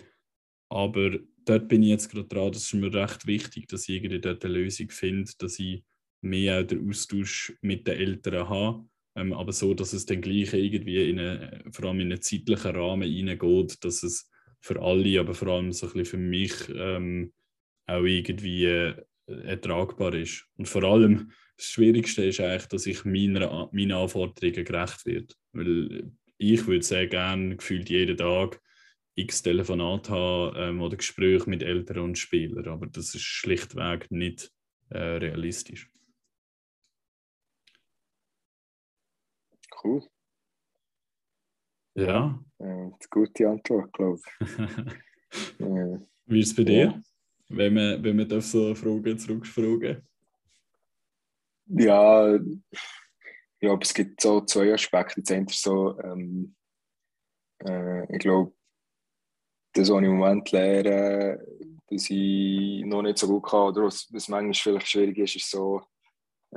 aber 0.70 1.20
dort 1.46 1.68
bin 1.68 1.84
ich 1.84 1.90
jetzt 1.90 2.10
gerade 2.10 2.28
dran, 2.28 2.52
das 2.52 2.64
ist 2.64 2.74
mir 2.74 2.94
recht 2.94 3.28
wichtig, 3.28 3.68
dass 3.68 3.88
ich 3.88 3.96
irgendwie 3.96 4.20
dort 4.20 4.44
eine 4.44 4.54
Lösung 4.54 4.90
finde, 4.90 5.32
dass 5.38 5.60
ich 5.60 5.84
mehr 6.22 6.64
den 6.64 6.90
Austausch 6.90 7.54
mit 7.62 7.88
den 7.88 7.98
Eltern 7.98 8.50
habe, 8.50 8.86
ähm, 9.16 9.34
aber 9.34 9.52
so, 9.52 9.74
dass 9.74 9.94
es 9.94 10.06
dann 10.06 10.22
gleich 10.22 10.54
irgendwie 10.54 11.10
in 11.10 11.20
eine, 11.20 11.64
vor 11.72 11.86
allem 11.86 12.00
in 12.02 12.12
einen 12.12 12.22
zeitlichen 12.22 12.76
Rahmen 12.76 13.10
hineingeht, 13.10 13.84
dass 13.84 14.04
es 14.04 14.30
für 14.62 14.82
alle, 14.82 15.20
aber 15.20 15.34
vor 15.34 15.50
allem 15.50 15.72
so 15.72 15.88
ein 15.88 15.94
bisschen 15.94 16.06
für 16.06 16.18
mich 16.18 16.54
ähm, 16.76 17.34
auch 17.88 18.04
irgendwie 18.04 18.66
äh, 18.66 18.96
ertragbar 19.26 20.14
ist. 20.14 20.46
Und 20.58 20.68
vor 20.68 20.84
allem 20.84 21.32
das 21.58 21.68
Schwierigste 21.68 22.26
ist 22.26 22.40
eigentlich, 22.40 22.68
dass 22.68 22.86
ich 22.86 23.06
meiner, 23.06 23.70
meinen 23.72 23.92
Anforderungen 23.92 24.64
gerecht 24.64 25.06
werde. 25.06 25.34
Weil 25.54 26.12
ich 26.38 26.68
würde 26.68 26.84
sehr 26.84 27.08
gerne 27.08 27.58
gefühlt 27.58 27.90
jeden 27.90 28.18
Tag 28.18 28.62
x 29.16 29.42
Telefonate 29.42 30.12
haben 30.12 30.56
ähm, 30.58 30.82
oder 30.82 30.98
Gespräche 30.98 31.50
mit 31.50 31.64
Eltern 31.64 32.00
und 32.00 32.18
Spielern, 32.20 32.68
aber 32.68 32.86
das 32.86 33.16
ist 33.16 33.24
schlichtweg 33.24 34.12
nicht 34.12 34.52
äh, 34.90 35.00
realistisch. 35.00 35.90
Cool. 39.84 40.04
Ja. 41.96 42.40
Äh, 42.60 42.64
eine 42.64 42.98
gute 43.10 43.50
Antwort, 43.50 43.94
glaube 43.94 44.20
ich. 44.20 44.48
Äh, 45.60 46.00
Wie 46.26 46.40
ist 46.40 46.52
es 46.52 46.56
bei 46.56 46.72
Ja. 46.72 46.88
dir? 46.88 47.04
Wenn 47.50 47.74
man, 47.74 48.02
wenn 48.02 48.16
man 48.16 48.30
so 48.42 48.74
Fragen 48.76 49.20
zurückfragen 49.20 50.08
Ja, 51.66 52.34
ich 52.36 53.60
glaube, 53.60 53.84
es 53.84 53.94
gibt 53.94 54.22
so 54.22 54.42
zwei 54.46 54.74
Aspekte. 54.74 55.22
Das 55.22 55.32
eine 55.32 55.46
so, 55.50 56.00
ähm, 56.00 56.56
äh, 57.60 58.04
ich 58.14 58.20
glaube, 58.20 58.54
das, 59.74 59.90
was 59.90 60.00
ich 60.02 60.08
im 60.08 60.18
Moment 60.18 60.50
lehre, 60.52 61.46
dass 61.90 62.10
ich 62.10 62.86
noch 62.86 63.02
nicht 63.02 63.18
so 63.18 63.28
gut 63.28 63.50
kann, 63.50 63.68
oder 63.70 63.84
was, 63.84 64.08
was 64.14 64.30
manchmal 64.30 64.54
vielleicht 64.54 64.88
schwierig 64.88 65.18
ist, 65.18 65.36
ist 65.36 65.52
so, 65.52 65.82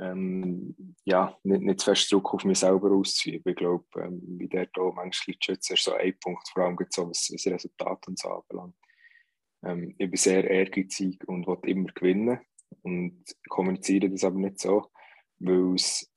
ähm, 0.01 0.95
ja, 1.05 1.37
nicht, 1.43 1.61
nicht 1.61 1.79
zu 1.79 1.91
fest 1.91 2.11
Druck 2.11 2.33
auf 2.33 2.43
mich 2.43 2.59
selber 2.59 2.91
auszuüben. 2.91 3.51
Ich 3.51 3.55
glaube, 3.55 3.85
ähm, 3.97 4.19
wie 4.39 4.47
der 4.47 4.65
da 4.73 4.81
manchmal 4.81 5.13
Leute 5.27 5.39
schützen, 5.43 5.73
ist 5.73 5.83
so 5.83 5.93
ein 5.93 6.17
Punkt, 6.19 6.47
vor 6.49 6.63
allem 6.63 6.77
so, 6.89 7.07
was, 7.07 7.29
was 7.31 7.45
Resultat 7.45 8.07
und 8.07 8.17
so 8.17 8.29
anbelangt. 8.29 8.75
Ähm, 9.63 9.95
ich 9.97 10.09
bin 10.09 10.17
sehr 10.17 10.49
ehrgeizig 10.49 11.27
und 11.27 11.45
will 11.45 11.57
immer 11.65 11.91
gewinnen 11.93 12.39
und 12.81 13.23
kommuniziere 13.47 14.09
das 14.09 14.23
aber 14.23 14.39
nicht 14.39 14.59
so, 14.59 14.87
weil 15.39 15.75
es 15.75 16.11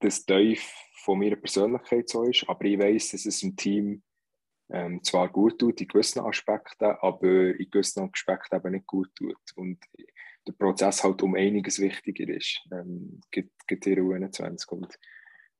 das 0.00 0.24
Tief 0.24 0.72
von 1.02 1.18
meiner 1.18 1.36
Persönlichkeit 1.36 2.08
so 2.08 2.22
ist, 2.22 2.48
aber 2.48 2.64
ich 2.66 2.78
weiß, 2.78 3.12
dass 3.12 3.26
es 3.26 3.42
im 3.42 3.56
Team 3.56 4.02
ähm, 4.70 5.02
zwar 5.02 5.28
gut 5.28 5.58
tut 5.58 5.80
in 5.80 5.88
gewissen 5.88 6.20
Aspekten, 6.20 6.96
aber 7.00 7.58
in 7.58 7.70
gewissen 7.70 8.08
Aspekten 8.08 8.56
eben 8.56 8.72
nicht 8.72 8.86
gut 8.86 9.14
tut 9.14 9.40
und 9.56 9.78
der 10.46 10.52
Prozess 10.52 11.02
halt 11.02 11.22
um 11.22 11.34
einiges 11.34 11.80
wichtiger 11.80 12.28
ist, 12.34 12.60
ähm, 12.72 13.20
gibt, 13.30 13.66
gibt 13.66 13.86
in 13.86 13.94
der 13.96 14.04
U21 14.04 14.68
und, 14.68 14.98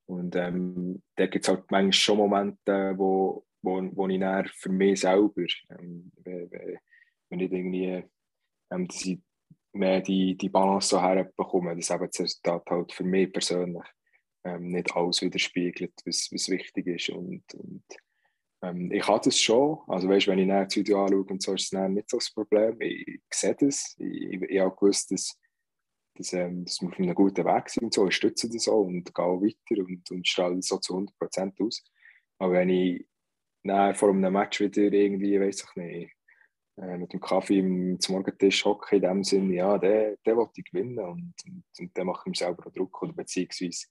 und 0.07 0.37
ähm, 0.37 1.03
da 1.17 1.27
gibt 1.27 1.45
es 1.45 1.49
halt 1.49 1.71
manchmal 1.71 1.93
schon 1.93 2.19
Momente, 2.19 2.95
wo, 2.97 3.45
wo, 3.63 3.83
wo 3.97 4.09
ich 4.09 4.21
dann 4.21 4.47
für 4.47 4.71
mich 4.71 5.01
selber, 5.01 5.45
ähm, 5.71 6.13
wenn, 6.25 7.41
ich 7.41 7.53
irgendwie, 7.53 8.05
ähm, 8.71 8.89
ich 8.91 9.21
mehr 9.77 10.01
die, 10.01 10.37
die 10.37 10.49
Balance 10.49 10.89
so 10.89 11.01
herbekomme, 11.01 11.77
dass 11.77 11.91
eben 11.91 12.07
das 12.07 12.21
Resultat 12.21 12.63
halt 12.71 12.93
für 12.93 13.05
mich 13.05 13.33
persönlich 13.33 13.85
ähm, 14.45 14.71
nicht 14.71 14.95
alles 14.95 15.23
widerspiegelt, 15.23 15.93
was, 16.05 16.29
was 16.33 16.49
wichtig 16.49 16.87
ist. 16.87 17.11
Und, 17.11 17.43
und 17.55 17.85
ähm, 18.63 18.91
ich 18.91 19.07
habe 19.07 19.21
das 19.25 19.39
schon. 19.39 19.79
Also 19.87 20.09
weißt, 20.09 20.27
wenn 20.29 20.39
ich 20.39 20.49
dann 20.49 20.65
das 20.65 20.77
Video 20.77 21.05
anschaue 21.05 21.25
und 21.25 21.43
so, 21.43 21.55
ist 21.55 21.73
es 21.73 21.89
nicht 21.89 22.11
so 22.11 22.19
das 22.19 22.33
Problem. 22.33 22.81
Ich, 22.81 23.07
ich 23.07 23.21
sehe 23.33 23.55
das. 23.55 23.95
Ich, 23.99 24.23
ich, 24.33 24.43
ich 24.43 24.61
habe 24.61 24.75
gewusst, 24.75 25.11
dass, 25.11 25.39
dass, 26.17 26.33
ähm, 26.33 26.65
dass 26.65 26.81
wir 26.81 26.89
auf 26.89 26.99
einem 26.99 27.15
guten 27.15 27.45
Weg 27.45 27.69
sind 27.69 27.93
so. 27.93 28.07
Ich 28.07 28.17
stütze 28.17 28.49
das 28.49 28.69
auch 28.69 28.85
und 28.85 29.15
gehe 29.15 29.25
auch 29.25 29.41
weiter 29.41 29.83
und, 29.83 30.11
und 30.11 30.27
strahle 30.27 30.57
das 30.57 30.67
so 30.67 30.79
zu 30.79 30.97
100% 30.97 31.65
aus. 31.65 31.85
Aber 32.39 32.53
wenn 32.55 32.71
ich 32.71 33.07
dann 33.63 33.95
vor 33.95 34.11
einem 34.11 34.33
Match 34.33 34.61
wieder 34.61 34.83
irgendwie, 34.93 35.41
weiß 35.41 35.65
ich 35.65 35.77
nicht, 35.77 36.13
äh, 36.79 36.99
mit 36.99 37.13
dem 37.13 37.21
Kaffee 37.21 37.97
zum 37.99 38.15
Morgentisch 38.15 38.65
hocke, 38.65 38.97
in 38.97 39.03
dem 39.03 39.25
Sinne, 39.25 39.55
ja, 39.55 39.79
der, 39.79 40.17
der 40.25 40.37
will 40.37 40.49
ich 40.55 40.65
gewinnen 40.65 40.99
und, 40.99 41.35
und, 41.47 41.65
und 41.79 42.05
mache 42.05 42.23
ich 42.27 42.31
mir 42.31 42.47
selber 42.47 42.71
Druck 42.71 43.03
oder 43.03 43.13
beziehungsweise, 43.13 43.87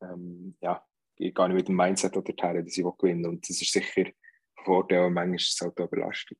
ähm, 0.00 0.56
ja, 0.60 0.82
ich 1.22 1.34
gehe 1.34 1.48
nicht 1.48 1.56
mit 1.56 1.68
dem 1.68 1.76
Mindset 1.76 2.16
dorthin, 2.16 2.64
dass 2.64 2.76
ich 2.76 2.84
will 2.84 2.92
gewinnen 2.98 3.26
und 3.26 3.48
das 3.48 3.60
ist 3.60 3.72
sicher 3.72 4.06
ein 4.06 4.14
Vorteil, 4.64 4.98
aber 4.98 5.10
manchmal 5.10 5.36
ist 5.36 5.54
es 5.54 5.60
halt 5.60 5.80
auch 5.80 5.88
Belastung. 5.88 6.38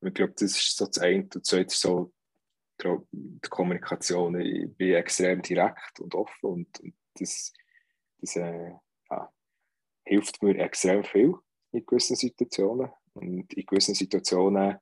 Und 0.00 0.08
ich 0.08 0.14
glaube, 0.14 0.32
das 0.32 0.42
ist 0.42 0.76
so 0.76 0.86
das 0.86 0.98
eine 0.98 1.22
und 1.22 1.34
das 1.34 1.42
zweite 1.42 1.66
ist 1.66 1.80
so 1.80 2.12
die, 2.80 3.48
Kommunikation. 3.48 4.38
Ich 4.40 4.76
bin 4.76 4.94
extrem 4.94 5.42
direkt 5.42 6.00
und 6.00 6.14
offen 6.14 6.46
und, 6.46 6.80
und 6.80 6.94
das, 7.14 7.52
das 8.18 8.36
äh, 8.36 8.72
ja, 9.10 9.32
hilft 10.04 10.42
mir 10.42 10.58
extrem 10.58 11.04
viel 11.04 11.34
in 11.72 11.86
gewissen 11.86 12.16
Situationen 12.16 12.90
und 13.14 13.52
in 13.52 13.66
gewissen 13.66 13.94
Situationen 13.94 14.76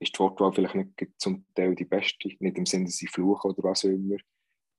ist 0.00 0.14
die 0.14 0.18
Wortwahl 0.20 0.52
vielleicht 0.52 0.74
nicht 0.74 1.12
zum 1.18 1.44
Teil 1.54 1.74
die 1.74 1.84
beste, 1.84 2.28
nicht 2.38 2.58
im 2.58 2.66
Sinne, 2.66 2.86
dass 2.86 3.02
ich 3.02 3.10
fluche 3.10 3.48
oder 3.48 3.62
was 3.64 3.84
auch 3.84 3.88
immer, 3.88 4.16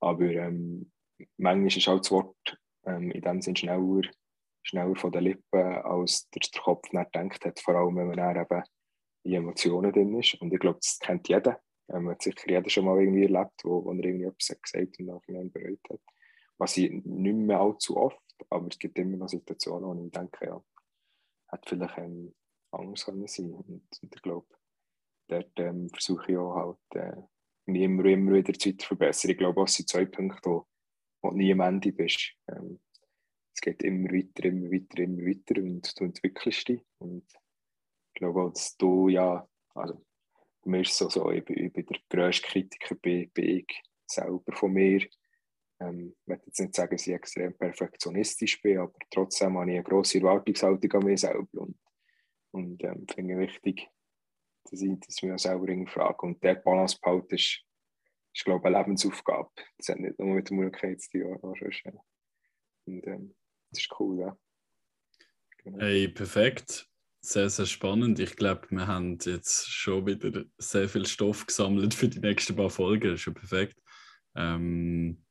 aber 0.01 0.26
ähm, 0.26 0.91
manchmal 1.38 1.67
ist 1.67 1.88
halt 1.88 2.05
das 2.05 2.11
Wort 2.11 2.59
ähm, 2.90 3.12
in 3.12 3.22
dem 3.22 3.42
Sinne 3.42 3.58
schneller, 3.58 4.02
schneller 4.64 4.96
von 4.96 5.12
den 5.12 5.24
Lippen, 5.24 5.64
als 5.84 6.30
der, 6.30 6.42
Kopf 6.62 6.92
nicht 6.92 7.12
gedacht 7.12 7.46
hat, 7.46 7.60
vor 7.60 7.76
allem 7.76 7.96
wenn 7.96 8.08
man 8.08 8.36
eben 8.36 8.64
in 9.24 9.34
Emotionen 9.34 9.92
drin 9.92 10.18
ist. 10.18 10.36
Und 10.42 10.54
ich 10.54 10.60
glaube, 10.60 10.80
das 10.82 11.00
kennt 11.00 11.28
jeder, 11.28 11.60
ähm, 11.90 12.10
hat 12.10 12.22
sicher 12.22 12.50
jeder 12.50 12.70
schon 12.70 12.86
mal 12.86 13.00
irgendwie 13.00 13.24
erlebt, 13.24 13.64
wo, 13.64 13.84
wo 13.84 13.92
er 13.92 14.04
irgendwie 14.04 14.26
etwas 14.26 14.50
hat 14.50 14.64
gesagt 14.64 15.00
und 15.00 15.06
nachher 15.06 15.44
bereut 15.46 15.80
hat, 15.90 16.02
was 16.58 16.78
ich 16.78 16.92
nicht 16.92 17.36
mehr 17.36 17.60
allzu 17.60 17.98
oft, 17.98 18.20
aber 18.50 18.68
es 18.68 18.80
gibt 18.80 18.98
immer 18.98 19.18
noch 19.18 19.30
Situationen, 19.30 19.86
wo 19.86 20.06
ich 20.06 20.12
denke, 20.12 20.46
ja, 20.46 20.64
hätte 21.52 21.70
vielleicht 21.70 21.98
ähm, 21.98 22.34
anders 22.72 23.06
können 23.06 23.28
sein. 23.28 23.52
Und, 23.54 23.68
und 24.02 24.16
ich 24.16 24.22
glaube, 24.22 24.48
dort 25.28 25.52
ähm, 25.58 25.90
versuche 25.90 26.32
ich 26.32 26.38
auch 26.38 26.56
halt 26.56 26.78
äh, 26.96 27.22
immer, 27.66 28.06
immer 28.06 28.34
wieder 28.34 28.54
Zeit 28.54 28.84
verbessern. 28.84 29.32
Ich 29.32 29.38
glaube, 29.38 29.62
das 29.62 29.74
sind 29.76 29.90
zwei 29.90 30.06
Punkte, 30.06 30.64
du 31.22 31.32
nie 31.32 31.51
am 31.51 31.61
Ende 31.61 31.91
bist. 31.91 32.34
Ähm, 32.47 32.80
es 33.53 33.61
geht 33.61 33.84
immer 33.84 34.09
weiter, 34.09 34.45
immer 34.45 34.72
weiter, 34.72 35.03
immer 35.03 35.24
weiter 35.24 35.61
und 35.61 35.99
du 35.99 36.05
entwickelst 36.05 36.67
dich. 36.70 36.82
Und 36.99 37.26
ich 37.28 38.13
glaube, 38.13 38.51
dass 38.53 38.78
du 38.78 39.09
ja, 39.09 39.47
also 39.76 40.05
bei 40.61 40.72
mir 40.72 40.82
ist 40.82 40.91
es 40.91 40.97
so, 40.97 41.09
so 41.09 41.32
ich, 41.32 41.43
bin, 41.43 41.65
ich 41.65 41.74
bin 41.74 41.86
der 41.86 41.99
grösste 42.09 42.47
Kritiker, 42.47 42.95
bin, 42.95 43.30
bin 43.32 43.57
ich 43.59 43.82
selber 44.05 44.53
von 44.53 44.72
mir. 44.72 45.05
Ähm, 45.82 46.15
ich 46.22 46.28
möchte 46.28 46.47
jetzt 46.47 46.59
nicht 46.59 46.76
sagen, 46.76 46.95
dass 46.95 47.07
ich 47.07 47.13
extrem 47.13 47.57
perfektionistisch 47.57 48.61
bin, 48.61 48.80
aber 48.80 48.93
trotzdem 49.11 49.57
habe 49.57 49.72
ich 49.72 49.78
eine 49.78 49.84
grosse 49.84 50.20
Erwartungshaltung 50.20 50.91
an 50.93 51.05
mir 51.05 51.17
selber 51.17 51.61
und, 51.61 51.78
und 52.51 52.84
ähm, 52.84 53.05
finde 53.13 53.34
ich 53.34 53.39
wichtig, 53.39 53.89
dass 54.65 54.82
ich, 54.82 54.91
ich 55.07 55.24
mich 55.24 55.41
selber 55.41 55.88
frage. 55.88 56.26
Und 56.26 56.43
der 56.43 56.55
Balance 56.55 56.97
behalten 57.01 57.36
ist, 57.36 57.63
ist, 58.34 58.45
glaube 58.45 58.61
ich, 58.69 58.75
eine 58.75 58.84
Lebensaufgabe. 58.84 59.49
Das 59.77 59.89
hat 59.89 59.99
nicht 59.99 60.19
nur 60.19 60.36
mit 60.36 60.49
der 60.49 60.57
Möglichkeit 60.57 61.01
zu 61.01 61.11
tun. 61.11 61.38
Und 62.86 63.07
ähm, 63.07 63.36
das 63.71 63.82
ist 63.82 63.99
cool, 63.99 64.19
ja. 64.19 64.38
Genau. 65.63 65.80
Hey, 65.80 66.07
perfekt. 66.07 66.88
Sehr, 67.21 67.49
sehr 67.49 67.65
spannend. 67.65 68.19
Ich 68.19 68.36
glaube, 68.36 68.67
wir 68.69 68.88
haben 68.88 69.17
jetzt 69.21 69.69
schon 69.69 70.05
wieder 70.05 70.45
sehr 70.57 70.88
viel 70.88 71.05
Stoff 71.05 71.45
gesammelt 71.45 71.93
für 71.93 72.07
die 72.07 72.19
nächsten 72.19 72.55
paar 72.55 72.69
Folgen. 72.69 73.09
Das 73.09 73.15
ist 73.15 73.21
schon 73.21 73.34
perfekt. 73.34 73.77
Ähm, 74.36 75.25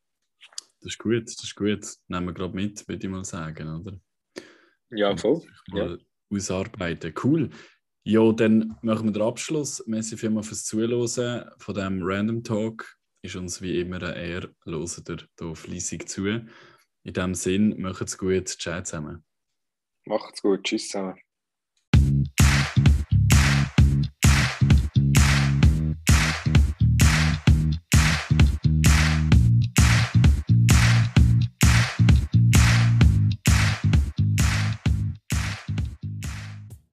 das 0.81 0.93
ist 0.93 0.99
gut, 0.99 1.27
das 1.27 1.43
ist 1.43 1.57
gut. 1.57 1.87
Nehmen 2.09 2.27
wir 2.27 2.35
gerade 2.35 2.55
mit, 2.55 2.87
würde 2.87 3.07
ich 3.07 3.11
mal 3.11 3.25
sagen, 3.25 3.81
oder? 3.81 3.99
Ja, 4.91 5.17
voll. 5.17 5.43
Mal 5.69 5.99
ja. 5.99 6.37
ausarbeiten. 6.37 7.15
Cool. 7.23 7.51
Ja, 8.09 8.33
dann 8.33 8.75
machen 8.81 9.09
wir 9.09 9.13
den 9.13 9.21
Abschluss. 9.21 9.85
Merci 9.87 10.17
vielmals 10.17 10.49
fürs 10.49 10.65
Zuhören 10.65 11.51
von 11.59 11.75
diesem 11.75 12.01
Random 12.03 12.43
Talk. 12.43 12.97
Ist 13.21 13.37
uns 13.37 13.61
wie 13.61 13.83
immer 13.83 14.03
eine 14.03 14.17
Ehre. 14.17 14.55
Hört 14.65 15.11
ihr 15.11 15.29
hier 15.39 15.55
fleissig 15.55 16.09
zu. 16.09 16.27
In 16.27 16.49
diesem 17.05 17.35
Sinn, 17.35 17.79
macht's 17.79 18.17
gut. 18.17 18.49
Ciao 18.49 18.83
zusammen. 18.83 19.27
Macht's 20.07 20.41
gut. 20.41 20.65
Tschüss 20.65 20.89
zusammen. 20.89 21.21